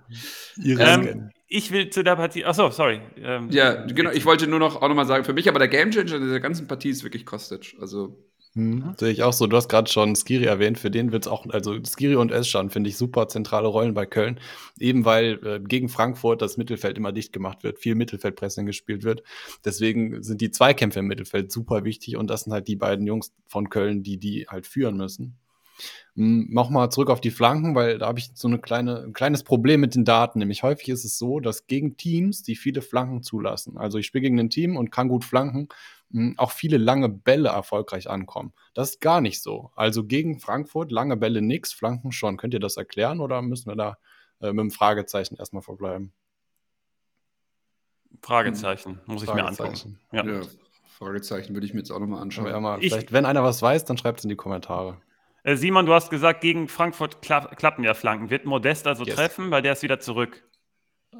[0.64, 2.44] ähm, ich will zu der Partie.
[2.44, 3.00] Achso, sorry.
[3.16, 4.10] Ähm, ja, genau.
[4.10, 6.90] Ich wollte nur noch auch nochmal sagen, für mich aber der Gamechanger dieser ganzen Partie
[6.90, 7.76] ist wirklich Kostic.
[7.80, 8.18] Also
[8.56, 9.46] hm, sehe ich auch so.
[9.46, 10.78] Du hast gerade schon Skiri erwähnt.
[10.78, 14.06] Für den wird es auch, also Skiri und Eschan finde ich super zentrale Rollen bei
[14.06, 14.40] Köln.
[14.80, 19.22] Eben weil äh, gegen Frankfurt das Mittelfeld immer dicht gemacht wird, viel Mittelfeldpressing gespielt wird.
[19.62, 23.34] Deswegen sind die Zweikämpfe im Mittelfeld super wichtig und das sind halt die beiden Jungs
[23.46, 25.36] von Köln, die die halt führen müssen.
[26.16, 29.44] Hm, Nochmal zurück auf die Flanken, weil da habe ich so eine kleine, ein kleines
[29.44, 30.38] Problem mit den Daten.
[30.38, 34.22] Nämlich häufig ist es so, dass gegen Teams, die viele Flanken zulassen, also ich spiele
[34.22, 35.68] gegen ein Team und kann gut flanken,
[36.10, 38.52] hm, auch viele lange Bälle erfolgreich ankommen.
[38.74, 39.70] Das ist gar nicht so.
[39.76, 42.38] Also gegen Frankfurt lange Bälle nix, Flanken schon.
[42.38, 43.98] Könnt ihr das erklären oder müssen wir da
[44.40, 46.12] äh, mit einem Fragezeichen erstmal verbleiben?
[48.22, 49.98] Fragezeichen, muss ich mir angucken.
[50.12, 50.24] Ja.
[50.24, 50.40] ja.
[50.96, 52.46] Fragezeichen würde ich mir jetzt auch nochmal anschauen.
[52.46, 54.96] Ja, mal, vielleicht, wenn einer was weiß, dann schreibt es in die Kommentare.
[55.46, 58.30] Äh, Simon, du hast gesagt, gegen Frankfurt kla klappen ja Flanken.
[58.30, 59.14] Wird Modest also yes.
[59.14, 60.42] treffen, weil der ist wieder zurück?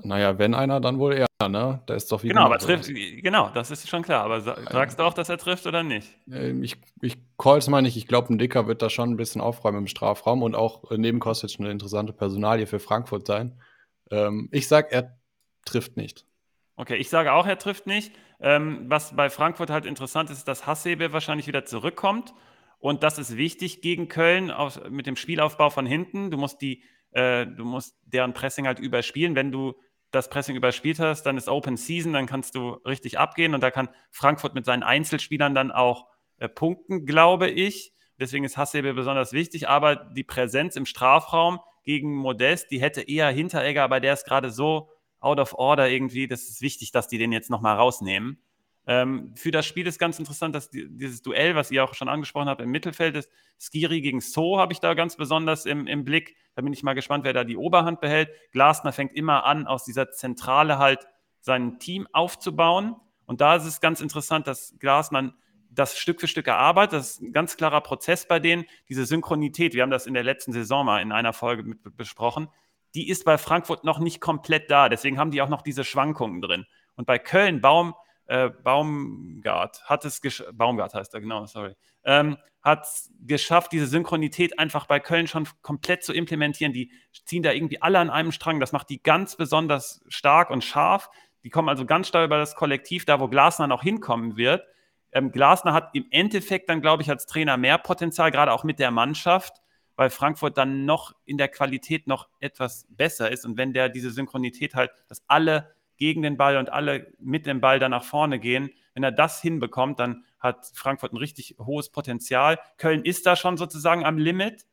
[0.03, 1.81] Naja, wenn einer, dann wohl er, ne?
[1.87, 2.35] Da ist doch wieder.
[2.35, 4.25] Genau, aber trifft, genau, das ist schon klar.
[4.25, 6.19] Aber sagst du auch, dass er trifft oder nicht?
[6.29, 7.97] Ähm, ich, ich call es mal nicht.
[7.97, 10.99] Ich glaube, ein Dicker wird da schon ein bisschen aufräumen im Strafraum und auch äh,
[10.99, 13.63] neben Kostic eine interessante Personalie für Frankfurt sein.
[14.11, 15.17] Ähm, ich sag, er
[15.65, 16.27] trifft nicht.
[16.75, 18.13] Okay, ich sage auch, er trifft nicht.
[18.41, 22.35] Ähm, was bei Frankfurt halt interessant ist, dass Hassebe wahrscheinlich wieder zurückkommt.
[22.79, 26.31] Und das ist wichtig gegen Köln auf, mit dem Spielaufbau von hinten.
[26.31, 29.35] Du musst die, äh, du musst deren Pressing halt überspielen.
[29.35, 29.75] Wenn du
[30.11, 33.71] das Pressing überspielt hast, dann ist Open Season, dann kannst du richtig abgehen und da
[33.71, 36.07] kann Frankfurt mit seinen Einzelspielern dann auch
[36.39, 37.93] äh, punkten, glaube ich.
[38.19, 43.29] Deswegen ist Hasebe besonders wichtig, aber die Präsenz im Strafraum gegen Modest, die hätte eher
[43.29, 47.19] Hinteregger, aber der ist gerade so out of order irgendwie, das ist wichtig, dass die
[47.19, 48.43] den jetzt nochmal rausnehmen.
[48.89, 52.09] Ähm, für das Spiel ist ganz interessant, dass die, dieses Duell, was ihr auch schon
[52.09, 53.31] angesprochen habt, im Mittelfeld ist.
[53.59, 56.37] Skiri gegen So habe ich da ganz besonders im, im Blick.
[56.55, 58.31] Da bin ich mal gespannt, wer da die Oberhand behält.
[58.53, 61.07] Glasner fängt immer an, aus dieser Zentrale halt
[61.41, 62.95] sein Team aufzubauen.
[63.27, 65.35] Und da ist es ganz interessant, dass Glasner
[65.71, 66.95] das Stück für Stück erarbeitet.
[66.95, 68.65] Das ist ein ganz klarer Prozess bei denen.
[68.89, 72.49] Diese Synchronität, wir haben das in der letzten Saison mal in einer Folge mit besprochen,
[72.95, 74.89] die ist bei Frankfurt noch nicht komplett da.
[74.89, 76.67] Deswegen haben die auch noch diese Schwankungen drin.
[76.95, 77.95] Und bei Köln, Baum,
[78.27, 80.21] äh, Baumgart hat es
[80.53, 81.75] Baumgart heißt er, genau, sorry,
[82.05, 82.89] ähm, hat
[83.21, 86.73] geschafft, diese Synchronität einfach bei Köln schon komplett zu implementieren.
[86.73, 86.91] Die
[87.25, 88.59] ziehen da irgendwie alle an einem Strang.
[88.59, 91.09] Das macht die ganz besonders stark und scharf.
[91.45, 94.67] Die kommen also ganz stark über das Kollektiv, da wo Glasner noch hinkommen wird.
[95.13, 98.81] Ähm, Glasner hat im Endeffekt dann, glaube ich, als Trainer mehr Potenzial, gerade auch mit
[98.81, 99.63] der Mannschaft,
[99.95, 103.47] weil Frankfurt dann noch in der Qualität noch etwas besser ist.
[103.47, 107.61] Und wenn der diese Synchronität halt, dass alle gegen den Ball und alle mit dem
[107.61, 108.71] Ball dann nach vorne gehen.
[108.95, 112.59] Wenn er das hinbekommt, dann hat Frankfurt ein richtig hohes Potenzial.
[112.79, 114.67] Köln ist da schon sozusagen am Limit.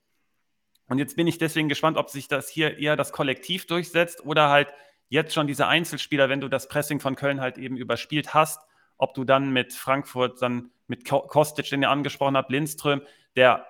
[0.88, 4.50] Und jetzt bin ich deswegen gespannt, ob sich das hier eher das Kollektiv durchsetzt oder
[4.50, 4.74] halt
[5.10, 8.62] jetzt schon diese Einzelspieler, wenn du das Pressing von Köln halt eben überspielt hast,
[8.98, 13.02] ob du dann mit Frankfurt, dann mit Kostic, den ihr angesprochen habt, Lindström,
[13.36, 13.66] der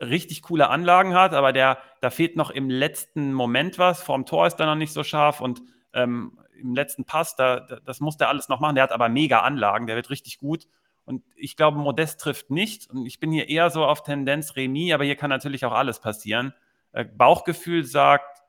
[0.00, 4.02] richtig coole Anlagen hat, aber der, da fehlt noch im letzten Moment was.
[4.02, 5.62] Vorm Tor ist er noch nicht so scharf und
[5.94, 8.74] ähm, im letzten Pass, da, das muss der alles noch machen.
[8.74, 10.66] Der hat aber mega Anlagen, der wird richtig gut.
[11.04, 12.88] Und ich glaube, Modest trifft nicht.
[12.90, 16.00] Und ich bin hier eher so auf Tendenz Remis, aber hier kann natürlich auch alles
[16.00, 16.54] passieren.
[16.92, 18.42] Äh, Bauchgefühl sagt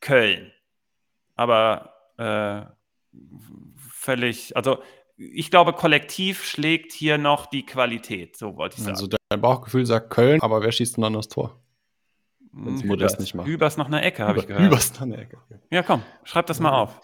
[0.00, 0.52] Köln.
[1.34, 2.62] Aber äh,
[3.76, 4.82] völlig, also
[5.16, 9.16] ich glaube, kollektiv schlägt hier noch die Qualität, so wollte ich Also sagen.
[9.28, 11.60] dein Bauchgefühl sagt Köln, aber wer schießt denn dann das Tor?
[12.64, 13.46] Wenn's Modest Hübers, nicht macht.
[13.46, 14.64] Hübers nach einer Ecke, habe ich gehört.
[14.64, 15.38] Übers dann der Ecke.
[15.44, 15.58] Okay.
[15.70, 17.00] Ja, komm, schreib das mal auf.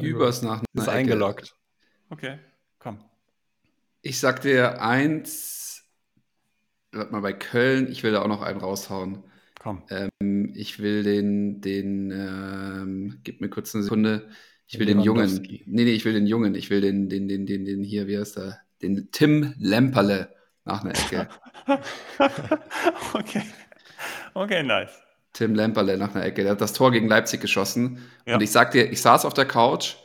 [0.00, 0.92] Übers nach einer Ist Ecke.
[0.92, 1.54] eingeloggt.
[2.10, 2.38] Okay,
[2.78, 2.98] komm.
[4.02, 5.84] Ich sag dir eins,
[6.92, 9.24] warte mal, bei Köln, ich will da auch noch einen raushauen.
[9.60, 9.82] Komm.
[9.90, 14.28] Ähm, ich will den, den, ähm, gib mir kurz eine Sekunde.
[14.68, 15.42] Ich will den Jungen.
[15.42, 16.54] Nee, nee, ich will den Jungen.
[16.54, 18.60] Ich will den, den, den, den, den hier, wie heißt der?
[18.82, 20.34] Den Tim Lemperle
[20.64, 21.28] nach einer Ecke.
[23.14, 23.42] okay.
[24.34, 24.90] Okay, nice.
[25.32, 26.42] Tim Lemperle nach einer Ecke.
[26.42, 28.02] Der hat das Tor gegen Leipzig geschossen.
[28.26, 28.34] Ja.
[28.34, 29.96] Und ich sag dir, ich saß auf der Couch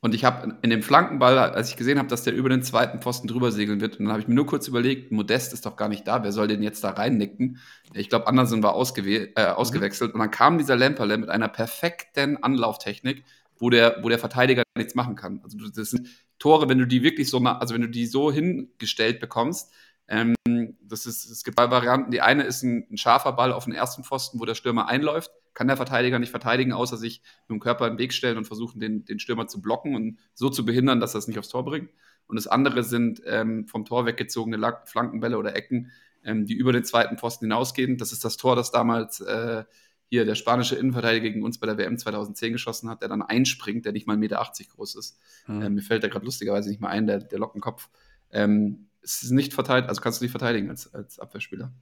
[0.00, 3.00] und ich habe in dem Flankenball, als ich gesehen habe, dass der über den zweiten
[3.00, 5.76] Pfosten drüber segeln wird, und dann habe ich mir nur kurz überlegt, Modest ist doch
[5.76, 7.58] gar nicht da, wer soll den jetzt da reinnicken?
[7.94, 13.24] Ich glaube, Andersen war äh, ausgewechselt und dann kam dieser Lemperle mit einer perfekten Anlauftechnik,
[13.58, 15.40] wo der, wo der Verteidiger nichts machen kann.
[15.44, 19.20] Also das sind Tore, wenn du die wirklich so, also wenn du die so hingestellt
[19.20, 19.70] bekommst,
[20.08, 20.34] ähm,
[20.82, 22.10] das ist, es gibt zwei Varianten.
[22.10, 25.30] Die eine ist ein, ein scharfer Ball auf den ersten Pfosten, wo der Stürmer einläuft.
[25.54, 28.46] Kann der Verteidiger nicht verteidigen, außer sich mit dem Körper in den Weg stellen und
[28.46, 31.48] versuchen, den, den Stürmer zu blocken und so zu behindern, dass er es nicht aufs
[31.48, 31.90] Tor bringt.
[32.26, 35.90] Und das andere sind ähm, vom Tor weggezogene Lack- Flankenbälle oder Ecken,
[36.24, 37.98] ähm, die über den zweiten Pfosten hinausgehen.
[37.98, 39.64] Das ist das Tor, das damals äh,
[40.10, 43.84] hier der spanische Innenverteidiger gegen uns bei der WM 2010 geschossen hat, der dann einspringt,
[43.84, 45.18] der nicht mal 1,80 Meter groß ist.
[45.46, 45.62] Hm.
[45.62, 47.88] Ähm, mir fällt da gerade lustigerweise nicht mal ein, der, der Lockenkopf.
[48.32, 51.72] Ähm, es ist nicht verteidigt, also kannst du nicht verteidigen als, als Abwehrspieler.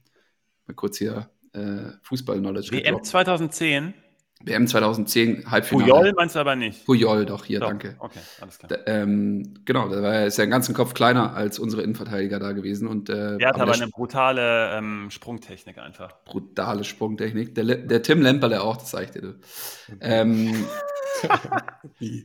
[0.67, 2.71] Mal kurz hier äh, Fußball-Knowledge.
[2.71, 3.05] WM gedroppt.
[3.07, 3.93] 2010.
[4.41, 5.91] WM 2010, Halbfinale.
[5.91, 6.85] Puyol meinst du aber nicht.
[6.85, 7.97] Puyol, doch, hier, Doch, danke.
[7.99, 8.69] Okay, alles klar.
[8.69, 12.53] Da, ähm, genau, der war, ist ja einen ganzen Kopf kleiner als unsere Innenverteidiger da
[12.53, 12.87] gewesen.
[12.87, 16.23] Und, äh, Der hat aber der eine brutale ähm, Sprungtechnik einfach.
[16.23, 17.53] brutale Sprungtechnik.
[17.53, 19.35] Der, der Tim Lemperle auch, das zeigt dir.
[19.99, 20.65] Ähm,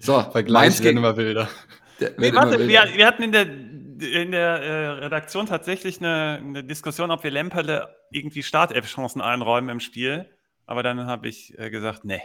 [0.00, 1.48] so, Vergleich Mainz gegen, immer wilder.
[1.48, 6.64] der, Nee, warte, wir, wir hatten in der, in der äh, Redaktion tatsächlich eine, eine
[6.64, 10.28] Diskussion, ob wir Lemperle irgendwie Startelf-Chancen einräumen im Spiel.
[10.66, 12.20] Aber dann habe ich äh, gesagt, nee.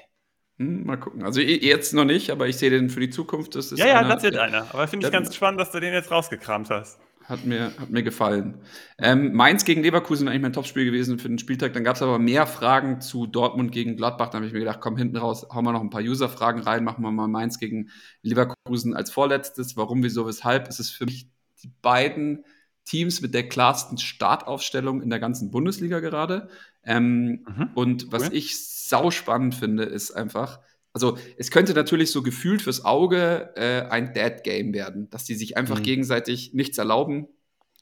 [0.57, 1.23] Hm, mal gucken.
[1.23, 3.55] Also jetzt noch nicht, aber ich sehe den für die Zukunft.
[3.55, 4.67] Das ist Ja, ja, einer, das wird einer.
[4.73, 6.99] Aber finde ich ganz spannend, dass du den jetzt rausgekramt hast.
[7.29, 8.57] Hat mir, hat mir gefallen.
[8.97, 11.73] Ähm, Mainz gegen Leverkusen eigentlich mein Topspiel gewesen für den Spieltag.
[11.73, 14.29] Dann gab es aber mehr Fragen zu Dortmund gegen Gladbach.
[14.29, 16.83] Da habe ich mir gedacht, komm, hinten raus, hauen wir noch ein paar User-Fragen rein,
[16.83, 17.89] machen wir mal Mainz gegen
[18.23, 19.77] Leverkusen als vorletztes.
[19.77, 20.67] Warum, wieso, weshalb?
[20.69, 21.29] Es ist für mich
[21.61, 22.45] die beiden
[22.85, 26.49] Teams mit der klarsten Startaufstellung in der ganzen Bundesliga gerade.
[26.83, 27.69] Ähm, Mhm.
[27.75, 28.35] und was Cool.
[28.37, 30.61] ich sau spannend finde, ist einfach,
[31.03, 35.55] also es könnte natürlich so gefühlt fürs Auge äh, ein Dead-Game werden, dass die sich
[35.57, 35.83] einfach Mhm.
[35.83, 37.27] gegenseitig nichts erlauben.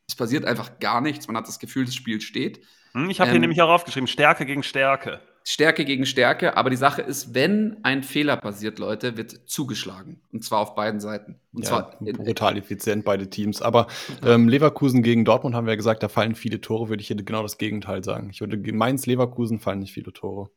[0.08, 1.28] Es passiert einfach gar nichts.
[1.28, 2.62] Man hat das Gefühl, das Spiel steht.
[2.94, 5.20] Hm, ich habe Ähm, hier nämlich auch aufgeschrieben, Stärke gegen Stärke.
[5.44, 10.20] Stärke gegen Stärke, aber die Sache ist, wenn ein Fehler passiert, Leute, wird zugeschlagen.
[10.34, 11.40] Und zwar auf beiden Seiten.
[11.54, 13.62] Und Ja, zwar brutal effizient, beide Teams.
[13.62, 13.88] Aber
[14.26, 17.16] ähm, Leverkusen gegen Dortmund haben wir ja gesagt, da fallen viele Tore, würde ich hier
[17.16, 18.30] genau das Gegenteil sagen.
[18.30, 20.50] Ich würde gegen Mainz, Leverkusen fallen nicht viele Tore.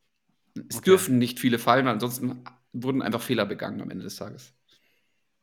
[0.69, 0.83] Es Okay.
[0.83, 2.43] dürfen nicht viele fallen, weil ansonsten
[2.73, 4.53] wurden einfach Fehler begangen am Ende des Tages.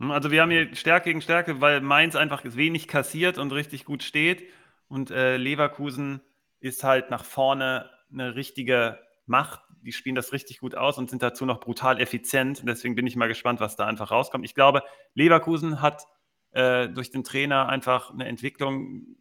[0.00, 3.84] Hm, Also wir haben hier Stärke gegen Stärke, weil Mainz einfach wenig kassiert und richtig
[3.84, 4.44] gut steht.
[4.88, 6.20] Und äh, Leverkusen
[6.60, 9.60] ist halt nach vorne eine richtige Macht.
[9.82, 12.62] Die spielen das richtig gut aus und sind dazu noch brutal effizient.
[12.66, 14.44] Deswegen bin ich mal gespannt, was da einfach rauskommt.
[14.44, 14.82] Ich glaube,
[15.14, 16.04] Leverkusen hat
[16.52, 19.16] äh, durch den Trainer einfach eine Entwicklung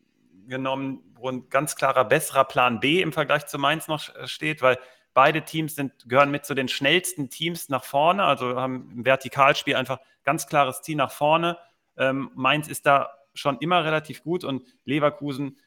[0.48, 4.62] genommen, wo ein ganz klarer besserer Plan B im Vergleich zu Mainz noch äh, steht,
[4.62, 4.78] weil
[5.18, 9.76] beide Teams sind, gehören mit zu den schnellsten Teams nach vorne, also haben im Vertikalspiel
[9.76, 11.58] einfach ganz klares Ziel nach vorne.
[11.98, 15.58] Ähm, Mainz ist da schon immer relativ gut und Leverkusen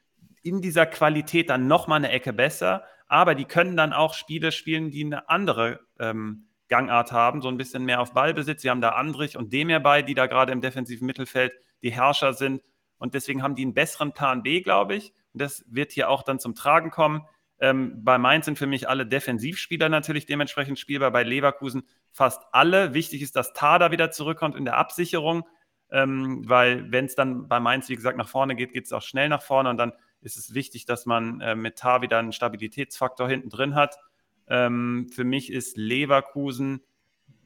[0.44, 4.92] in dieser Qualität dann nochmal eine Ecke besser, aber die können dann auch Spiele spielen,
[4.92, 8.62] die eine andere ähm, Gangart haben, so ein bisschen mehr auf Ballbesitz.
[8.62, 12.34] Sie haben da Andrich und Demir bei, die da gerade im defensiven Mittelfeld die Herrscher
[12.34, 12.62] sind
[12.98, 15.12] und deswegen haben die einen besseren Plan B, glaube ich.
[15.32, 17.26] Und das wird hier auch dann zum Tragen kommen.
[17.61, 22.95] Ähm, bei Mainz sind für mich alle Defensivspieler natürlich dementsprechend spielbar, bei Leverkusen fast alle.
[22.95, 25.47] Wichtig ist, dass Tada wieder zurückkommt in der Absicherung,
[25.91, 29.03] ähm, weil wenn es dann bei Mainz, wie gesagt, nach vorne geht, geht es auch
[29.03, 29.93] schnell nach vorne und dann
[30.23, 33.97] ist es wichtig, dass man äh, mit Tar wieder einen Stabilitätsfaktor hinten drin hat.
[34.49, 36.83] Ähm, für mich ist Leverkusen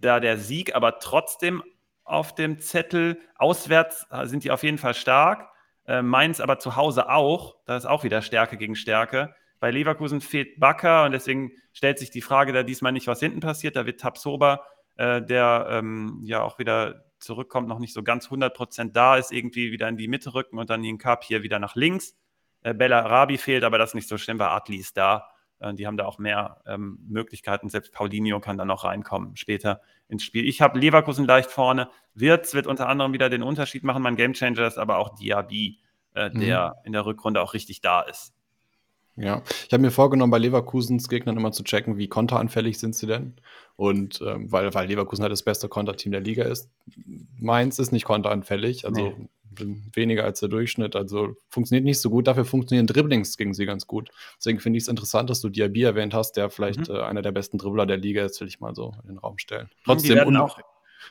[0.00, 1.62] da der Sieg, aber trotzdem
[2.04, 3.18] auf dem Zettel.
[3.36, 5.48] Auswärts sind die auf jeden Fall stark.
[5.86, 7.56] Äh, Mainz aber zu Hause auch.
[7.64, 9.34] Da ist auch wieder Stärke gegen Stärke.
[9.64, 13.40] Bei Leverkusen fehlt Bakker und deswegen stellt sich die Frage da diesmal nicht, was hinten
[13.40, 13.76] passiert.
[13.76, 14.60] Da wird Tapsoba,
[14.96, 19.72] äh, der ähm, ja auch wieder zurückkommt, noch nicht so ganz 100% da ist, irgendwie
[19.72, 22.14] wieder in die Mitte rücken und dann den Cup hier wieder nach links.
[22.60, 25.30] Äh, Bella Arabi fehlt, aber das ist nicht so schlimm, weil Adli ist da.
[25.60, 27.70] Äh, die haben da auch mehr ähm, Möglichkeiten.
[27.70, 30.46] Selbst Paulinho kann da noch reinkommen später ins Spiel.
[30.46, 31.88] Ich habe Leverkusen leicht vorne.
[32.12, 34.02] Wirtz wird unter anderem wieder den Unterschied machen.
[34.02, 35.80] Mein Gamechanger ist aber auch Diaby,
[36.12, 36.86] äh, der mhm.
[36.88, 38.33] in der Rückrunde auch richtig da ist.
[39.16, 43.06] Ja, ich habe mir vorgenommen, bei Leverkusens Gegnern immer zu checken, wie konteranfällig sind sie
[43.06, 43.34] denn.
[43.76, 46.68] Und ähm, weil, weil Leverkusen halt das beste Konterteam der Liga ist.
[47.38, 50.96] Mainz ist nicht konteranfällig, also nee weniger als der Durchschnitt.
[50.96, 52.26] Also funktioniert nicht so gut.
[52.26, 54.10] Dafür funktionieren Dribblings gegen sie ganz gut.
[54.38, 56.96] Deswegen finde ich es interessant, dass du Diaby erwähnt hast, der vielleicht mhm.
[56.96, 59.38] äh, einer der besten Dribbler der Liga ist, will ich mal so in den Raum
[59.38, 59.68] stellen.
[59.84, 60.58] Trotzdem un auch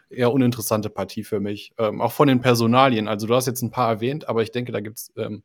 [0.10, 1.74] eher uninteressante Partie für mich.
[1.78, 3.08] Ähm, auch von den Personalien.
[3.08, 5.44] Also du hast jetzt ein paar erwähnt, aber ich denke, da gibt es ähm,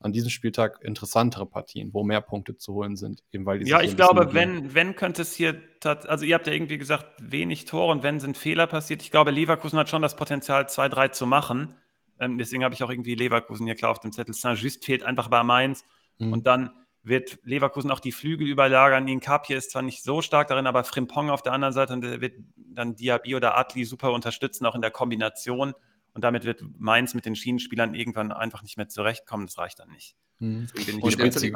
[0.00, 3.22] an diesem Spieltag interessantere Partien, wo mehr Punkte zu holen sind.
[3.32, 6.78] Eben weil ja, ich glaube, wenn, wenn könnte es hier, also ihr habt ja irgendwie
[6.78, 9.02] gesagt, wenig Tore und wenn sind Fehler passiert.
[9.02, 11.74] Ich glaube, Leverkusen hat schon das Potenzial, 2-3 zu machen.
[12.18, 14.34] Ähm, deswegen habe ich auch irgendwie Leverkusen hier klar auf dem Zettel.
[14.34, 15.84] Saint-Just fehlt einfach bei Mainz.
[16.18, 16.32] Mhm.
[16.32, 16.70] Und dann
[17.02, 19.06] wird Leverkusen auch die Flügel überlagern.
[19.06, 22.20] Inkapie ist zwar nicht so stark darin, aber Frimpong auf der anderen Seite und der
[22.20, 25.74] wird dann Diaby oder Atli super unterstützen, auch in der Kombination.
[26.14, 29.46] Und damit wird Mainz mit den Schienenspielern irgendwann einfach nicht mehr zurechtkommen.
[29.46, 30.16] Das reicht dann nicht.
[30.38, 30.68] Mhm.
[31.00, 31.54] Und Spezi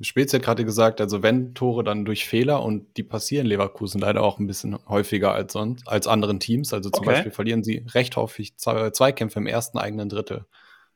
[0.00, 4.22] Spezi hat gerade gesagt, also wenn Tore dann durch Fehler und die passieren Leverkusen leider
[4.22, 6.72] auch ein bisschen häufiger als sonst, als anderen Teams.
[6.72, 7.14] Also zum okay.
[7.14, 10.46] Beispiel verlieren sie recht häufig Zweikämpfe im ersten eigenen Drittel.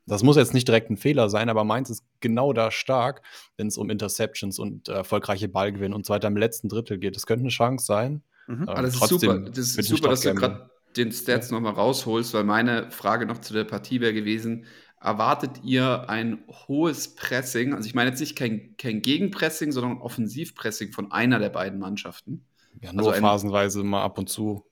[0.07, 3.23] Das muss jetzt nicht direkt ein Fehler sein, aber Mainz ist genau da stark,
[3.59, 7.15] wenn es um Interceptions und äh, erfolgreiche Ballgewinn und so weiter im letzten Drittel geht.
[7.15, 8.23] Das könnte eine Chance sein.
[8.47, 8.63] Mhm.
[8.63, 11.55] Ähm, das ist super, das ist super dass du gerade den Stats ja.
[11.55, 14.67] nochmal rausholst, weil meine Frage noch zu der Partie wäre gewesen,
[15.01, 17.75] erwartet ihr ein hohes Pressing?
[17.75, 22.45] Also ich meine jetzt nicht kein, kein Gegenpressing, sondern Offensivpressing von einer der beiden Mannschaften.
[22.83, 24.65] Ja, nur also phasenweise mal ab und zu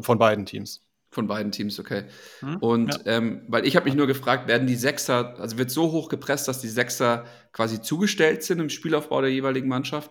[0.00, 0.82] von beiden Teams.
[1.10, 2.04] Von beiden Teams, okay.
[2.40, 3.16] Hm, und ja.
[3.16, 6.48] ähm, weil ich habe mich nur gefragt, werden die Sechser, also wird so hoch gepresst,
[6.48, 10.10] dass die Sechser quasi zugestellt sind im Spielaufbau der jeweiligen Mannschaft?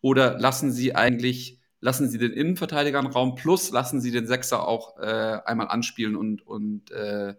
[0.00, 4.66] Oder lassen sie eigentlich, lassen sie den Innenverteidiger einen Raum plus lassen sie den Sechser
[4.66, 7.34] auch äh, einmal anspielen und, und äh,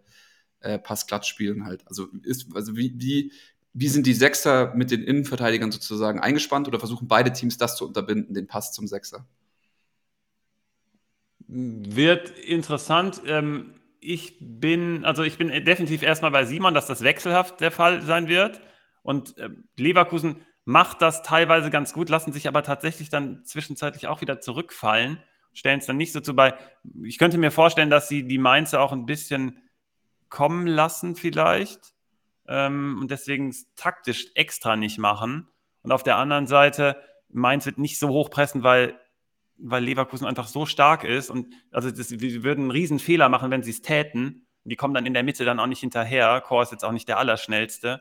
[0.60, 1.86] äh, Passglatt spielen halt.
[1.86, 3.32] Also ist, also wie, wie,
[3.72, 7.86] wie sind die Sechser mit den Innenverteidigern sozusagen eingespannt oder versuchen beide Teams das zu
[7.86, 9.26] unterbinden, den Pass zum Sechser?
[11.46, 13.22] Wird interessant.
[13.26, 18.02] Ähm, ich bin, also ich bin definitiv erstmal bei Simon, dass das wechselhaft der Fall
[18.02, 18.60] sein wird.
[19.02, 24.20] Und äh, Leverkusen macht das teilweise ganz gut, lassen sich aber tatsächlich dann zwischenzeitlich auch
[24.20, 26.54] wieder zurückfallen, stellen es dann nicht so zu bei.
[27.02, 29.58] Ich könnte mir vorstellen, dass sie die Mainzer auch ein bisschen
[30.28, 31.94] kommen lassen vielleicht
[32.48, 35.48] ähm, und deswegen taktisch extra nicht machen.
[35.82, 36.96] Und auf der anderen Seite,
[37.28, 38.98] Mainz wird nicht so hoch pressen, weil,
[39.58, 41.28] weil Leverkusen einfach so stark ist.
[41.28, 44.46] Und also das, wir würden einen riesen Fehler machen, wenn sie es täten.
[44.64, 46.40] Die kommen dann in der Mitte dann auch nicht hinterher.
[46.40, 48.00] Chor ist jetzt auch nicht der Allerschnellste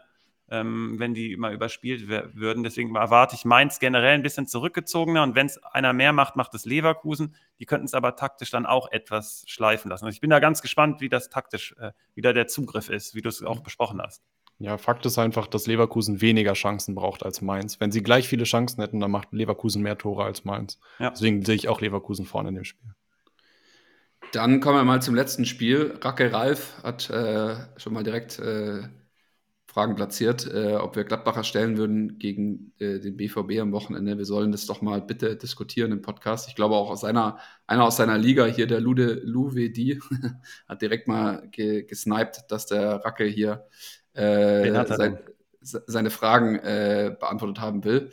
[0.52, 2.64] ähm, wenn die immer überspielt würden.
[2.64, 6.54] Deswegen erwarte ich Mainz generell ein bisschen zurückgezogener und wenn es einer mehr macht, macht
[6.54, 7.36] es Leverkusen.
[7.60, 10.06] Die könnten es aber taktisch dann auch etwas schleifen lassen.
[10.06, 13.22] Also ich bin da ganz gespannt, wie das taktisch äh, wieder der Zugriff ist, wie
[13.22, 13.64] du es auch mhm.
[13.64, 14.22] besprochen hast.
[14.60, 17.80] Ja, Fakt ist einfach, dass Leverkusen weniger Chancen braucht als Mainz.
[17.80, 20.80] Wenn sie gleich viele Chancen hätten, dann macht Leverkusen mehr Tore als Mainz.
[21.00, 21.10] Ja.
[21.10, 22.92] Deswegen sehe ich auch Leverkusen vorne in dem Spiel.
[24.34, 25.98] Dann kommen wir mal zum letzten Spiel.
[26.02, 28.84] Racke Ralf hat äh, schon mal direkt äh,
[29.72, 34.18] Fragen platziert, äh, ob wir Gladbacher stellen würden gegen äh, den BVB am Wochenende.
[34.18, 36.50] Wir sollen das doch mal bitte diskutieren im Podcast.
[36.50, 40.02] Ich glaube auch aus seiner, einer aus seiner Liga hier, der Lude Luvedi,
[40.68, 43.66] hat direkt mal ge gesniped, dass der Racke hier
[44.14, 45.20] äh, sein,
[45.62, 48.10] seine Fragen äh, beantwortet haben will.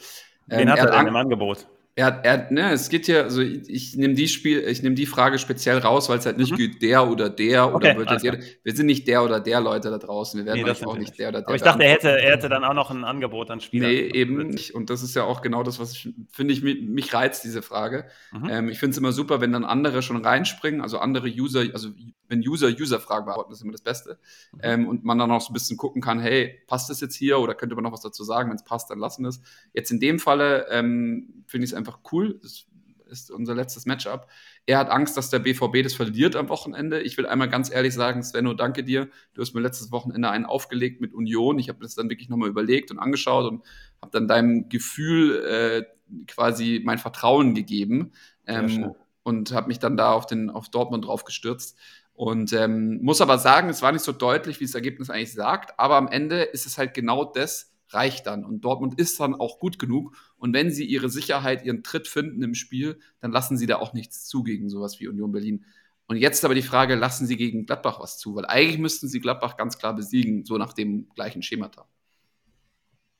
[0.49, 1.67] Ähm, Wen hat er, er denn im Angebot?
[1.99, 5.05] Er, er, ne, es geht hier, also ich, ich nehme die Spiel, ich nehme die
[5.05, 6.57] Frage speziell raus, weil es halt nicht mhm.
[6.57, 9.90] geht, der oder der okay, oder wird der, wir sind nicht der oder der Leute
[9.90, 10.38] da draußen.
[10.38, 11.49] Wir werden nee, auch nicht der oder der.
[11.49, 13.90] Aber ich dachte, er hätte, er hätte dann auch noch ein Angebot an Spielern.
[13.90, 14.76] Nee, eben nicht.
[14.76, 17.62] Und das ist ja auch genau das, was ich finde, ich mich, mich reizt diese
[17.62, 18.05] Frage.
[18.30, 18.49] Mhm.
[18.49, 21.88] Ähm, ich finde es immer super, wenn dann andere schon reinspringen, also andere User, also
[22.29, 24.18] wenn User User-Fragen beantworten, ist immer das Beste.
[24.53, 24.61] Mhm.
[24.62, 27.39] Ähm, und man dann auch so ein bisschen gucken kann, hey, passt das jetzt hier
[27.39, 28.51] oder könnte man noch was dazu sagen?
[28.51, 29.41] Wenn es passt, dann lassen wir es.
[29.72, 32.39] Jetzt in dem Falle ähm, finde ich es einfach cool.
[32.43, 32.66] Das
[33.09, 34.29] ist unser letztes Matchup.
[34.66, 37.01] Er hat Angst, dass der BVB das verliert am Wochenende.
[37.01, 39.09] Ich will einmal ganz ehrlich sagen, Svenno, danke dir.
[39.35, 41.59] Du hast mir letztes Wochenende einen aufgelegt mit Union.
[41.59, 43.64] Ich habe das dann wirklich nochmal überlegt und angeschaut und
[44.01, 45.85] habe dann deinem Gefühl äh,
[46.26, 48.12] quasi mein Vertrauen gegeben
[48.47, 51.76] ähm, und habe mich dann da auf, den, auf Dortmund drauf gestürzt.
[52.19, 55.79] Und ähm, muss aber sagen, es war nicht so deutlich, wie das Ergebnis eigentlich sagt,
[55.79, 58.45] aber am Ende ist es halt genau das, reicht dann.
[58.45, 60.16] Und Dortmund ist dann auch gut genug.
[60.37, 63.93] Und wenn sie ihre Sicherheit, ihren Tritt finden im Spiel, dann lassen sie da auch
[63.93, 65.64] nichts zu gegen sowas wie Union Berlin.
[66.09, 68.35] Und jetzt aber die Frage, lassen sie gegen Gladbach was zu?
[68.35, 71.87] Weil eigentlich müssten sie Gladbach ganz klar besiegen, so nach dem gleichen Schemata.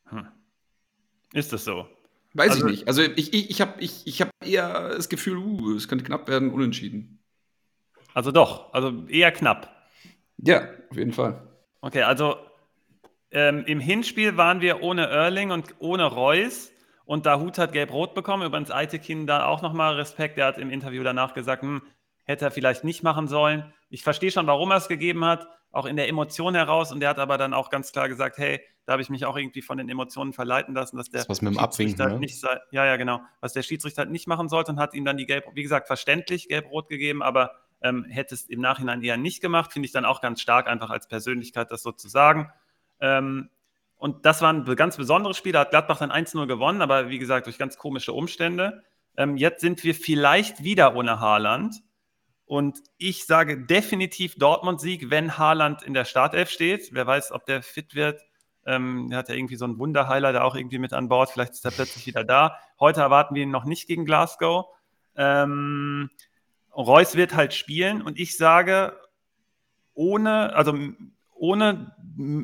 [0.07, 0.27] Hm.
[1.35, 1.87] Ist das so?
[2.35, 2.89] Weiß also, ich nicht.
[2.89, 6.27] Also ich, ich, ich habe ich, ich hab eher das Gefühl, uh, es könnte knapp
[6.27, 7.18] werden, unentschieden.
[8.19, 9.73] Also doch, also eher knapp.
[10.39, 11.41] Ja, auf jeden Fall.
[11.83, 12.35] Okay, also
[13.31, 16.73] ähm, im Hinspiel waren wir ohne Erling und ohne Reus
[17.05, 18.43] und Dahut hat gelb-rot bekommen.
[18.43, 20.37] Übrigens Eitekin da auch nochmal Respekt.
[20.37, 21.81] Der hat im Interview danach gesagt, hm,
[22.25, 23.73] hätte er vielleicht nicht machen sollen.
[23.89, 26.91] Ich verstehe schon, warum er es gegeben hat, auch in der Emotion heraus.
[26.91, 29.37] Und der hat aber dann auch ganz klar gesagt, hey, da habe ich mich auch
[29.37, 32.19] irgendwie von den Emotionen verleiten lassen, dass der das was mit dem Abwinken, halt ne?
[32.19, 32.43] nicht
[32.73, 35.27] ja, ja, genau, was der Schiedsrichter halt nicht machen sollte und hat ihm dann die
[35.27, 37.53] gelb, wie gesagt, verständlich gelb-rot gegeben, aber
[37.83, 39.73] ähm, hätte im Nachhinein eher nicht gemacht.
[39.73, 42.51] Finde ich dann auch ganz stark, einfach als Persönlichkeit das so zu sagen.
[43.01, 43.51] Ähm,
[43.97, 45.53] und das war ein ganz besonderes Spiel.
[45.53, 48.83] Da hat Gladbach dann 1-0 gewonnen, aber wie gesagt, durch ganz komische Umstände.
[49.17, 51.83] Ähm, jetzt sind wir vielleicht wieder ohne Haaland.
[52.45, 56.91] Und ich sage definitiv Dortmund-Sieg, wenn Haaland in der Startelf steht.
[56.93, 58.23] Wer weiß, ob der fit wird.
[58.65, 61.31] Ähm, der hat ja irgendwie so einen Wunderheiler da auch irgendwie mit an Bord.
[61.31, 62.59] Vielleicht ist er plötzlich wieder da.
[62.81, 64.67] Heute erwarten wir ihn noch nicht gegen Glasgow.
[65.17, 66.11] Ähm,
[66.77, 68.99] Reus wird halt spielen und ich sage,
[69.95, 70.79] ohne, also
[71.35, 71.95] ohne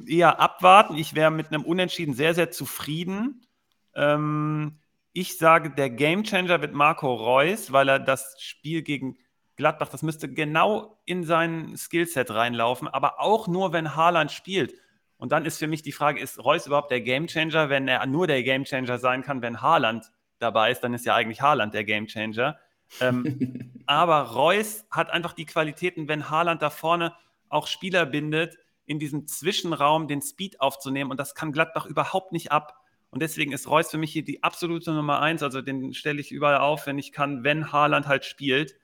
[0.07, 3.47] eher abwarten, ich wäre mit einem Unentschieden sehr, sehr zufrieden.
[3.95, 4.79] Ähm,
[5.13, 9.17] ich sage, der Gamechanger wird Marco Reus, weil er das Spiel gegen
[9.57, 14.75] Gladbach, das müsste genau in sein Skillset reinlaufen, aber auch nur, wenn Haaland spielt.
[15.17, 17.71] Und dann ist für mich die Frage, ist Reus überhaupt der Gamechanger?
[17.71, 20.11] Wenn er nur der Gamechanger sein kann, wenn Haaland
[20.41, 22.59] dabei ist, dann ist ja eigentlich Haaland der Gamechanger.
[23.01, 27.15] Ähm, aber Reus hat einfach die Qualitäten, wenn Haaland da vorne
[27.49, 31.11] auch Spieler bindet, in diesem Zwischenraum den Speed aufzunehmen.
[31.11, 32.81] Und das kann Gladbach überhaupt nicht ab.
[33.11, 35.43] Und deswegen ist Reus für mich hier die absolute Nummer eins.
[35.43, 38.77] Also den stelle ich überall auf, wenn ich kann, wenn Haaland halt spielt.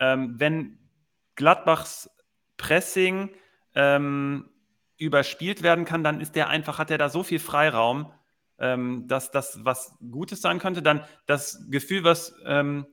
[0.00, 0.78] Ähm, wenn
[1.34, 2.10] Gladbachs
[2.56, 3.30] Pressing
[3.74, 4.48] ähm,
[4.96, 8.10] überspielt werden kann, dann ist der einfach, hat er da so viel Freiraum,
[8.58, 10.82] ähm, dass das was Gutes sein könnte.
[10.82, 12.86] Dann das Gefühl, was ähm,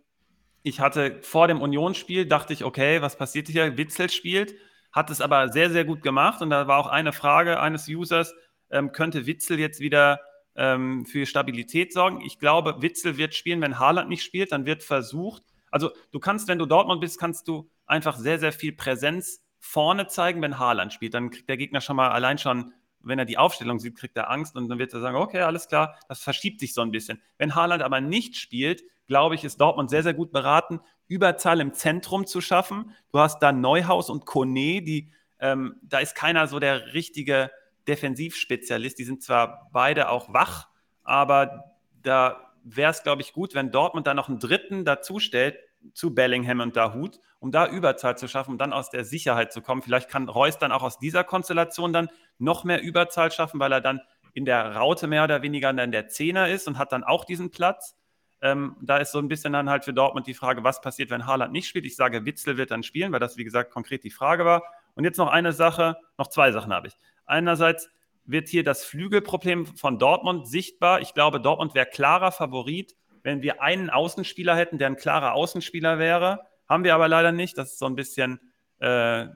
[0.63, 3.77] ich hatte vor dem Unionsspiel, dachte ich, okay, was passiert hier?
[3.77, 4.55] Witzel spielt,
[4.91, 6.41] hat es aber sehr, sehr gut gemacht.
[6.41, 8.33] Und da war auch eine Frage eines Users,
[8.71, 10.21] ähm, könnte Witzel jetzt wieder
[10.55, 12.21] ähm, für Stabilität sorgen?
[12.21, 15.43] Ich glaube, Witzel wird spielen, wenn Haaland nicht spielt, dann wird versucht.
[15.71, 20.07] Also du kannst, wenn du Dortmund bist, kannst du einfach sehr, sehr viel Präsenz vorne
[20.07, 21.13] zeigen, wenn Haaland spielt.
[21.13, 24.29] Dann kriegt der Gegner schon mal allein schon, wenn er die Aufstellung sieht, kriegt er
[24.29, 27.21] Angst und dann wird er sagen, okay, alles klar, das verschiebt sich so ein bisschen.
[27.37, 31.73] Wenn Haaland aber nicht spielt, glaube ich, ist Dortmund sehr, sehr gut beraten, Überzahl im
[31.73, 32.91] Zentrum zu schaffen.
[33.11, 37.51] Du hast da Neuhaus und Kone, die, ähm, da ist keiner so der richtige
[37.87, 38.97] Defensivspezialist.
[38.97, 40.69] Die sind zwar beide auch wach,
[41.03, 45.57] aber da wäre es, glaube ich, gut, wenn Dortmund da noch einen dritten dazustellt
[45.93, 49.61] zu Bellingham und Dahut, um da Überzahl zu schaffen, um dann aus der Sicherheit zu
[49.61, 49.81] kommen.
[49.81, 53.81] Vielleicht kann Reus dann auch aus dieser Konstellation dann noch mehr Überzahl schaffen, weil er
[53.81, 54.01] dann
[54.33, 57.51] in der Raute mehr oder weniger dann der Zehner ist und hat dann auch diesen
[57.51, 57.95] Platz.
[58.41, 61.25] Ähm, da ist so ein bisschen dann halt für Dortmund die Frage, was passiert, wenn
[61.25, 61.85] Haaland nicht spielt.
[61.85, 64.63] Ich sage, Witzel wird dann spielen, weil das, wie gesagt, konkret die Frage war.
[64.95, 66.97] Und jetzt noch eine Sache, noch zwei Sachen habe ich.
[67.25, 67.89] Einerseits
[68.25, 71.01] wird hier das Flügelproblem von Dortmund sichtbar.
[71.01, 75.97] Ich glaube, Dortmund wäre klarer Favorit, wenn wir einen Außenspieler hätten, der ein klarer Außenspieler
[75.97, 76.45] wäre.
[76.67, 77.57] Haben wir aber leider nicht.
[77.57, 78.39] Das ist so ein bisschen
[78.79, 79.27] äh,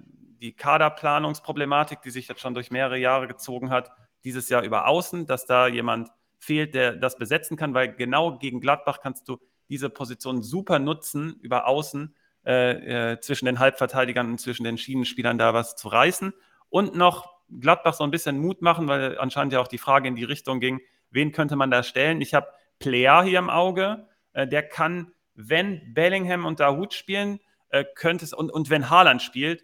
[0.42, 3.92] die Kaderplanungsproblematik, die sich jetzt schon durch mehrere Jahre gezogen hat.
[4.24, 8.60] Dieses Jahr über Außen, dass da jemand fehlt, der das besetzen kann, weil genau gegen
[8.60, 9.38] Gladbach kannst du
[9.70, 12.16] diese Position super nutzen, über Außen
[12.46, 16.34] äh, äh, zwischen den Halbverteidigern und zwischen den Schienenspielern da was zu reißen.
[16.70, 20.16] Und noch Gladbach so ein bisschen Mut machen, weil anscheinend ja auch die Frage in
[20.16, 22.22] die Richtung ging, wen könnte man da stellen?
[22.22, 22.48] Ich habe
[22.80, 27.40] Plea hier im Auge, äh, der kann, wenn Bellingham und Dahut spielen,
[27.70, 29.64] äh, könnte es, und, und wenn Haaland spielt,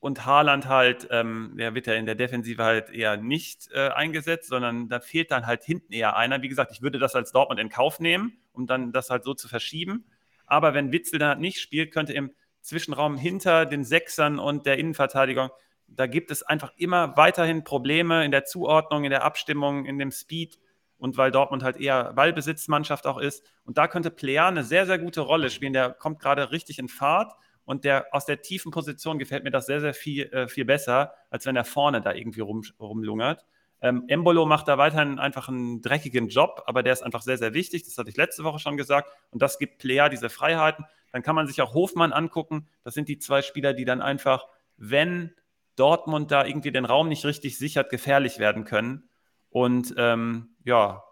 [0.00, 4.48] und Haaland halt, ähm, der wird ja in der Defensive halt eher nicht äh, eingesetzt,
[4.48, 6.40] sondern da fehlt dann halt hinten eher einer.
[6.40, 9.34] Wie gesagt, ich würde das als Dortmund in Kauf nehmen, um dann das halt so
[9.34, 10.04] zu verschieben.
[10.46, 12.30] Aber wenn Witzel dann halt nicht spielt, könnte im
[12.60, 15.50] Zwischenraum hinter den Sechsern und der Innenverteidigung,
[15.88, 20.12] da gibt es einfach immer weiterhin Probleme in der Zuordnung, in der Abstimmung, in dem
[20.12, 20.58] Speed.
[20.98, 23.44] Und weil Dortmund halt eher Ballbesitzmannschaft auch ist.
[23.64, 25.72] Und da könnte Plea eine sehr, sehr gute Rolle spielen.
[25.72, 27.32] Der kommt gerade richtig in Fahrt
[27.64, 31.14] und der aus der tiefen Position gefällt mir das sehr, sehr viel, äh, viel besser,
[31.30, 33.44] als wenn er vorne da irgendwie rum, rumlungert.
[33.80, 37.54] Ähm, Embolo macht da weiterhin einfach einen dreckigen Job, aber der ist einfach sehr, sehr
[37.54, 37.84] wichtig.
[37.84, 39.10] Das hatte ich letzte Woche schon gesagt.
[39.30, 40.84] Und das gibt Plea diese Freiheiten.
[41.12, 42.66] Dann kann man sich auch Hofmann angucken.
[42.84, 45.32] Das sind die zwei Spieler, die dann einfach, wenn
[45.76, 49.07] Dortmund da irgendwie den Raum nicht richtig sichert, gefährlich werden können.
[49.50, 51.02] Und ähm, ja,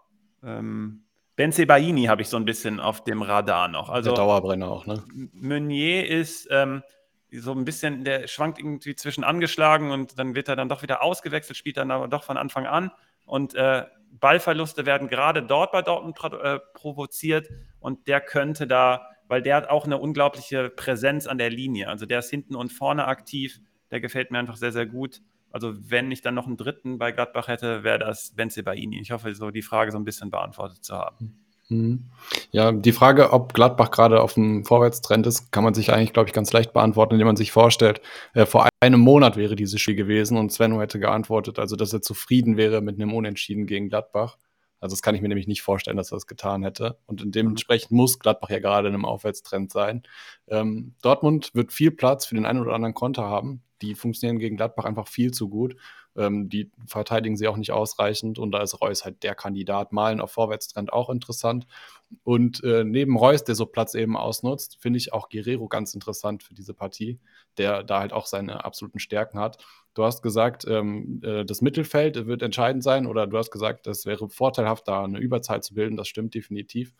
[0.43, 1.03] ähm,
[1.35, 3.89] Ben Sebaini habe ich so ein bisschen auf dem Radar noch.
[3.89, 5.03] Also, der Dauerbrenner auch, ne?
[5.33, 6.81] Meunier ist ähm,
[7.31, 11.03] so ein bisschen, der schwankt irgendwie zwischen angeschlagen und dann wird er dann doch wieder
[11.03, 12.91] ausgewechselt, spielt dann aber doch von Anfang an.
[13.25, 17.49] Und äh, Ballverluste werden gerade dort bei Dortmund äh, provoziert
[17.79, 21.89] und der könnte da, weil der hat auch eine unglaubliche Präsenz an der Linie.
[21.89, 23.59] Also der ist hinten und vorne aktiv.
[23.91, 25.21] Der gefällt mir einfach sehr, sehr gut.
[25.51, 28.99] Also wenn ich dann noch einen dritten bei Gladbach hätte, wäre das Benze Baini.
[28.99, 31.47] Ich hoffe, so die Frage so ein bisschen beantwortet zu haben.
[31.69, 32.05] Mhm.
[32.51, 36.29] Ja, die Frage, ob Gladbach gerade auf dem Vorwärtstrend ist, kann man sich eigentlich, glaube
[36.29, 38.01] ich, ganz leicht beantworten, indem man sich vorstellt,
[38.33, 42.01] äh, vor einem Monat wäre dieses Spiel gewesen und Svenno hätte geantwortet, also dass er
[42.01, 44.37] zufrieden wäre mit einem Unentschieden gegen Gladbach.
[44.79, 46.99] Also das kann ich mir nämlich nicht vorstellen, dass er das getan hätte.
[47.07, 50.03] Und dementsprechend muss Gladbach ja gerade in einem Aufwärtstrend sein.
[50.47, 53.63] Ähm, Dortmund wird viel Platz für den einen oder anderen Konter haben.
[53.81, 55.75] Die funktionieren gegen Gladbach einfach viel zu gut.
[56.15, 59.93] Ähm, die verteidigen sie auch nicht ausreichend und da ist Reus halt der Kandidat.
[59.93, 61.67] Malen auf Vorwärtstrend auch interessant.
[62.23, 66.41] Und äh, neben Reus, der so Platz eben ausnutzt, finde ich auch Guerrero ganz interessant
[66.43, 67.19] für diese Partie,
[67.57, 69.63] der da halt auch seine absoluten Stärken hat.
[69.93, 74.05] Du hast gesagt, ähm, äh, das Mittelfeld wird entscheidend sein oder du hast gesagt, es
[74.05, 75.97] wäre vorteilhaft, da eine Überzahl zu bilden.
[75.97, 76.93] Das stimmt definitiv.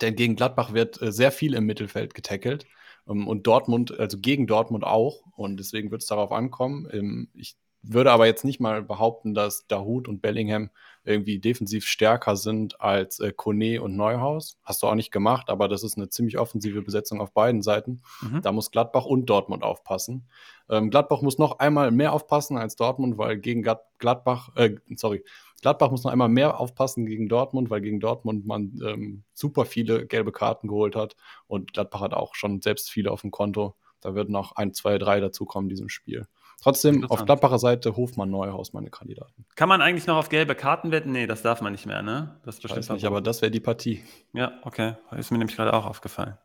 [0.00, 2.66] Denn gegen Gladbach wird äh, sehr viel im Mittelfeld getackelt
[3.08, 5.22] und Dortmund, also gegen Dortmund auch.
[5.36, 6.88] Und deswegen wird es darauf ankommen.
[6.92, 7.56] Ähm, ich
[7.92, 10.70] würde aber jetzt nicht mal behaupten, dass Dahut und Bellingham
[11.04, 14.58] irgendwie defensiv stärker sind als äh, Kone und Neuhaus.
[14.62, 18.02] Hast du auch nicht gemacht, aber das ist eine ziemlich offensive Besetzung auf beiden Seiten.
[18.20, 18.42] Mhm.
[18.42, 20.28] Da muss Gladbach und Dortmund aufpassen.
[20.68, 23.62] Ähm, Gladbach muss noch einmal mehr aufpassen als Dortmund, weil gegen
[23.98, 25.24] Gladbach, äh, sorry,
[25.62, 30.06] Gladbach muss noch einmal mehr aufpassen gegen Dortmund, weil gegen Dortmund man ähm, super viele
[30.06, 31.16] gelbe Karten geholt hat
[31.46, 33.74] und Gladbach hat auch schon selbst viele auf dem Konto.
[34.00, 36.28] Da wird noch ein, zwei, drei dazukommen in diesem Spiel.
[36.60, 39.44] Trotzdem auf Gladbacher Seite Hofmann Neuhaus meine Kandidaten.
[39.54, 41.12] Kann man eigentlich noch auf gelbe Karten wetten?
[41.12, 42.40] Nee, das darf man nicht mehr, ne?
[42.44, 44.02] Das bestimmt Weiß nicht, aber das wäre die Partie.
[44.32, 44.94] Ja, okay.
[45.16, 46.36] Ist mir nämlich gerade auch aufgefallen.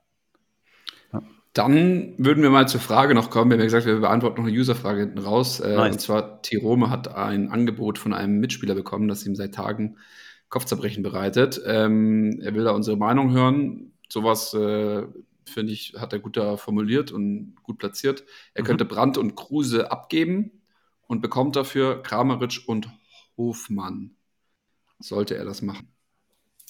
[1.12, 1.22] Ja.
[1.54, 3.50] Dann würden wir mal zur Frage noch kommen.
[3.50, 5.60] Wir haben ja gesagt, wir beantworten noch eine Userfrage hinten raus.
[5.60, 5.94] Äh, nice.
[5.94, 9.98] Und zwar, Tirome hat ein Angebot von einem Mitspieler bekommen, das ihm seit Tagen
[10.50, 11.60] Kopfzerbrechen bereitet.
[11.66, 13.94] Ähm, er will da unsere Meinung hören.
[14.10, 15.04] Sowas äh,
[15.50, 18.24] finde ich, hat er gut da formuliert und gut platziert.
[18.54, 18.68] Er mhm.
[18.68, 20.64] könnte Brandt und Kruse abgeben
[21.08, 22.90] und bekommt dafür Krameritsch und
[23.38, 24.16] Hofmann.
[25.00, 25.94] Sollte er das machen.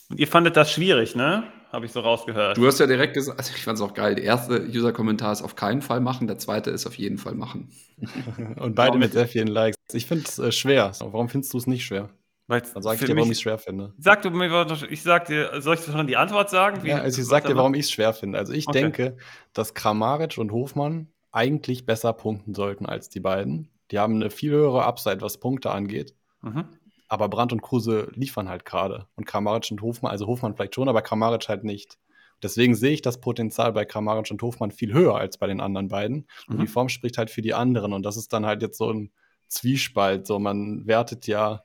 [0.09, 1.51] Und ihr fandet das schwierig, ne?
[1.71, 2.55] Habe ich so rausgehört.
[2.55, 4.13] Du hast ja direkt gesagt, also ich fand es auch geil.
[4.13, 7.71] Der erste User-Kommentar ist auf keinen Fall machen, der zweite ist auf jeden Fall machen.
[8.59, 9.77] und beide mit sehr vielen Likes.
[9.91, 10.91] Ich finde es äh, schwer.
[10.99, 12.09] Warum findest du es nicht schwer?
[12.47, 13.93] Weil's Dann sage ich dir, warum ich es schwer finde.
[13.97, 16.85] Sag du mir, ich sag dir, soll ich schon die Antwort sagen?
[16.85, 18.37] ja, also ich sag dir, warum ich es schwer finde.
[18.37, 18.81] Also ich okay.
[18.81, 19.17] denke,
[19.53, 23.69] dass Kramaric und Hofmann eigentlich besser punkten sollten als die beiden.
[23.91, 26.15] Die haben eine viel höhere Upside, was Punkte angeht.
[26.41, 26.65] Mhm.
[27.07, 29.07] Aber Brandt und Kruse liefern halt gerade.
[29.15, 31.97] Und Kramaric und Hofmann, also Hofmann vielleicht schon, aber Kramaric halt nicht.
[32.41, 35.87] Deswegen sehe ich das Potenzial bei Kramaric und Hofmann viel höher als bei den anderen
[35.87, 36.27] beiden.
[36.47, 36.61] Und mhm.
[36.61, 37.93] die Form spricht halt für die anderen.
[37.93, 39.11] Und das ist dann halt jetzt so ein
[39.47, 40.27] Zwiespalt.
[40.27, 41.63] So, man wertet ja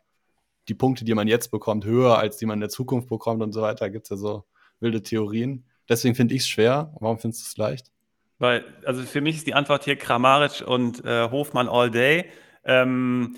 [0.68, 3.52] die Punkte, die man jetzt bekommt, höher als die man in der Zukunft bekommt und
[3.52, 3.86] so weiter.
[3.86, 4.44] Da gibt es ja so
[4.80, 5.64] wilde Theorien.
[5.88, 6.94] Deswegen finde ich es schwer.
[7.00, 7.90] Warum findest du es leicht?
[8.38, 12.26] Weil, also für mich ist die Antwort hier Kramaric und äh, Hofmann all day.
[12.64, 13.36] Ähm,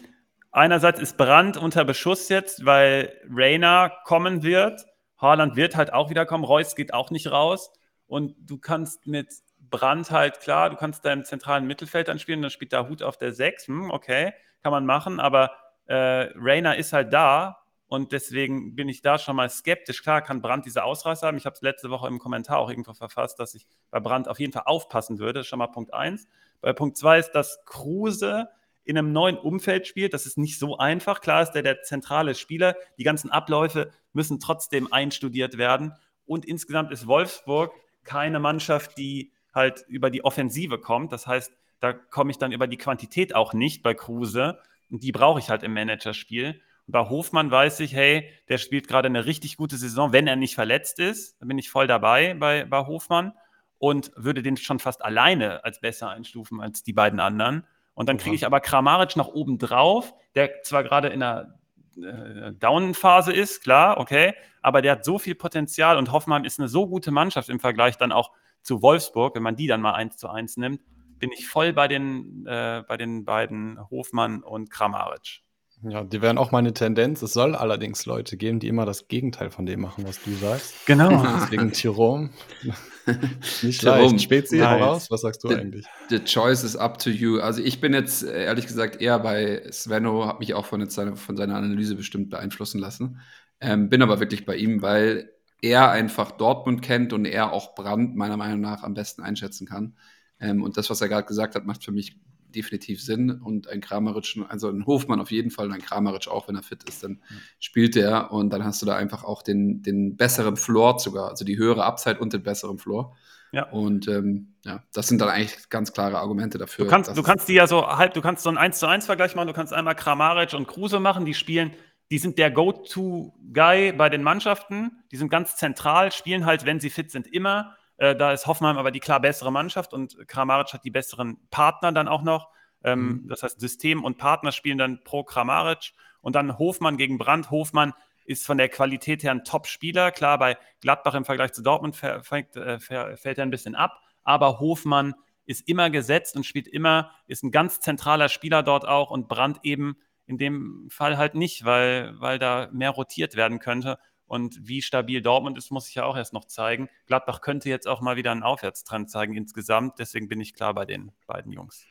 [0.51, 4.85] einerseits ist Brand unter Beschuss jetzt, weil Rainer kommen wird.
[5.17, 6.45] Haaland wird halt auch wieder kommen.
[6.45, 7.73] Reus geht auch nicht raus.
[8.07, 9.29] Und du kannst mit
[9.59, 13.33] Brand halt, klar, du kannst deinen zentralen Mittelfeld anspielen, dann spielt da Hut auf der
[13.33, 13.69] 6.
[13.69, 14.33] Hm, okay,
[14.63, 15.53] kann man machen, aber
[15.91, 20.03] äh, Rainer ist halt da und deswegen bin ich da schon mal skeptisch.
[20.03, 21.37] Klar kann Brandt diese Ausreißer haben.
[21.37, 24.39] Ich habe es letzte Woche im Kommentar auch irgendwo verfasst, dass ich bei Brandt auf
[24.39, 25.43] jeden Fall aufpassen würde.
[25.43, 26.29] Schon mal Punkt 1.
[26.61, 28.49] Bei Punkt 2 ist, dass Kruse
[28.85, 30.15] in einem neuen Umfeld spielt.
[30.15, 31.21] Das ist nicht so einfach.
[31.21, 32.77] Klar ist der der zentrale Spieler.
[32.97, 35.95] Die ganzen Abläufe müssen trotzdem einstudiert werden.
[36.25, 37.73] Und insgesamt ist Wolfsburg
[38.05, 41.11] keine Mannschaft, die halt über die Offensive kommt.
[41.11, 44.61] Das heißt, da komme ich dann über die Quantität auch nicht bei Kruse.
[44.91, 46.61] Und die brauche ich halt im Managerspiel.
[46.87, 50.37] Und bei Hofmann weiß ich, hey, der spielt gerade eine richtig gute Saison, wenn er
[50.37, 51.41] nicht verletzt ist.
[51.41, 53.33] Dann bin ich voll dabei bei, bei Hofmann
[53.79, 57.67] und würde den schon fast alleine als besser einstufen als die beiden anderen.
[57.95, 61.59] Und dann kriege ich aber Kramaric noch oben drauf, der zwar gerade in einer
[61.97, 66.69] äh, Down-Phase ist, klar, okay, aber der hat so viel Potenzial und Hoffenheim ist eine
[66.69, 68.31] so gute Mannschaft im Vergleich dann auch
[68.63, 70.83] zu Wolfsburg, wenn man die dann mal eins zu eins nimmt,
[71.21, 75.43] bin ich voll bei den, äh, bei den beiden Hofmann und Kramaric.
[75.83, 77.23] Ja, die wären auch meine Tendenz.
[77.23, 80.87] Es soll allerdings Leute geben, die immer das Gegenteil von dem machen, was du sagst.
[80.87, 81.25] Genau.
[81.41, 82.31] Deswegen Tirom.
[83.63, 84.21] Nicht leicht.
[84.21, 84.81] Spezi, nice.
[84.81, 85.11] raus.
[85.11, 85.87] Was sagst du the, eigentlich?
[86.11, 87.41] The choice is up to you.
[87.41, 90.95] Also ich bin jetzt äh, ehrlich gesagt eher bei Svenno, habe mich auch von, jetzt
[90.95, 93.21] seine, von seiner Analyse bestimmt beeinflussen lassen.
[93.61, 95.31] Ähm, bin aber wirklich bei ihm, weil
[95.63, 99.97] er einfach Dortmund kennt und er auch Brand meiner Meinung nach am besten einschätzen kann.
[100.41, 102.17] Ähm, und das, was er gerade gesagt hat, macht für mich
[102.55, 103.31] definitiv Sinn.
[103.31, 106.63] Und ein Kramaric, also ein Hofmann auf jeden Fall und ein Kramaric auch, wenn er
[106.63, 107.21] fit ist, dann
[107.59, 111.45] spielt er und dann hast du da einfach auch den, den besseren Floor sogar, also
[111.45, 113.17] die höhere Upside und den besseren Floor.
[113.53, 113.65] Ja.
[113.71, 116.85] Und ähm, ja, das sind dann eigentlich ganz klare Argumente dafür.
[116.85, 119.07] Du kannst, du kannst die ja so halb, du kannst so einen 1 zu 1
[119.07, 121.73] Vergleich machen, du kannst einmal Kramaric und Kruse machen, die spielen,
[122.13, 126.91] die sind der Go-To-Guy bei den Mannschaften, die sind ganz zentral, spielen halt, wenn sie
[126.91, 130.85] fit sind, immer äh, da ist Hoffenheim aber die klar bessere Mannschaft und Kramaric hat
[130.85, 132.49] die besseren Partner dann auch noch.
[132.83, 133.29] Ähm, mhm.
[133.29, 137.51] Das heißt, System und Partner spielen dann pro Kramaric und dann Hofmann gegen Brandt.
[137.51, 137.93] Hofmann
[138.25, 140.13] ist von der Qualität her ein Top-Spieler.
[140.13, 144.61] Klar, bei Gladbach im Vergleich zu Dortmund fällt, äh, fällt er ein bisschen ab, aber
[144.61, 145.15] Hofmann
[145.45, 149.61] ist immer gesetzt und spielt immer, ist ein ganz zentraler Spieler dort auch und Brandt
[149.63, 153.99] eben in dem Fall halt nicht, weil, weil da mehr rotiert werden könnte.
[154.31, 156.89] Und wie stabil Dortmund ist, muss ich ja auch erst noch zeigen.
[157.09, 159.99] Gladbach könnte jetzt auch mal wieder einen Aufwärtstrend zeigen insgesamt.
[159.99, 161.85] Deswegen bin ich klar bei den beiden Jungs.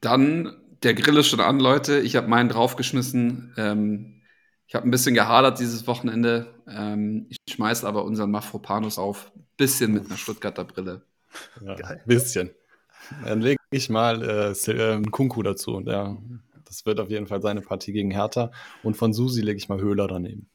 [0.00, 1.98] Dann, der Grill ist schon an, Leute.
[1.98, 3.54] Ich habe meinen draufgeschmissen.
[3.56, 4.22] Ähm,
[4.68, 6.54] ich habe ein bisschen gehadert dieses Wochenende.
[6.68, 9.32] Ähm, ich schmeiße aber unseren Mafropanus auf.
[9.56, 11.02] Bisschen mit einer Stuttgarter Brille.
[11.60, 12.02] Ja, Geil.
[12.06, 12.50] Bisschen.
[13.24, 15.82] Dann lege ich mal äh, äh, einen Kunku dazu.
[15.84, 16.16] Ja,
[16.64, 18.52] das wird auf jeden Fall seine Partie gegen Hertha.
[18.84, 20.48] Und von Susi lege ich mal Höhler daneben.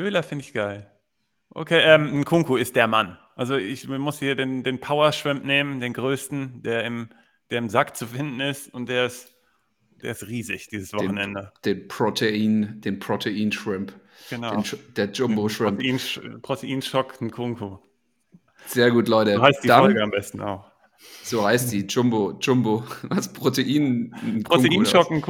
[0.00, 0.90] Höhler finde ich geil.
[1.50, 3.18] Okay, ähm, Kunku ist der Mann.
[3.34, 7.08] Also ich muss hier den, den Power Shrimp nehmen, den größten, der im,
[7.50, 9.34] der im Sack zu finden ist und der ist,
[10.02, 11.52] der ist riesig dieses Wochenende.
[11.64, 13.92] Den, den Protein, den Protein Shrimp.
[14.28, 14.60] Genau.
[14.60, 15.80] Den, der Jumbo Shrimp.
[15.80, 17.78] Protein, Proteinschock, ein Kunku.
[18.66, 19.34] Sehr gut, Leute.
[19.34, 20.70] So heißt die Dann, Folge am besten auch.
[21.22, 22.84] So heißt die Jumbo, Jumbo.
[23.02, 23.32] Was?
[23.32, 24.44] Protein?
[24.44, 25.22] Proteinschock, ein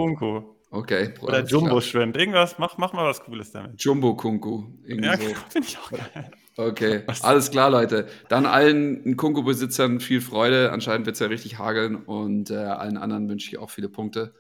[0.70, 1.14] Okay.
[1.20, 2.16] Oder Jumbo Shrimp.
[2.16, 3.82] Irgendwas, mach, mach mal was Cooles damit.
[3.82, 4.68] Jumbo Kunku.
[4.86, 5.24] Ja, so.
[5.48, 6.30] finde ich auch geil.
[6.56, 8.06] Okay, alles klar, Leute.
[8.28, 10.72] Dann allen Kunku-Besitzern viel Freude.
[10.72, 14.34] Anscheinend wird es ja richtig hageln und äh, allen anderen wünsche ich auch viele Punkte.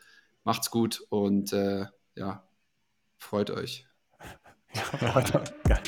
[0.44, 2.48] Macht's gut und äh, ja,
[3.16, 3.86] freut euch.
[4.72, 5.42] Ja, weiter.
[5.64, 5.80] Geil.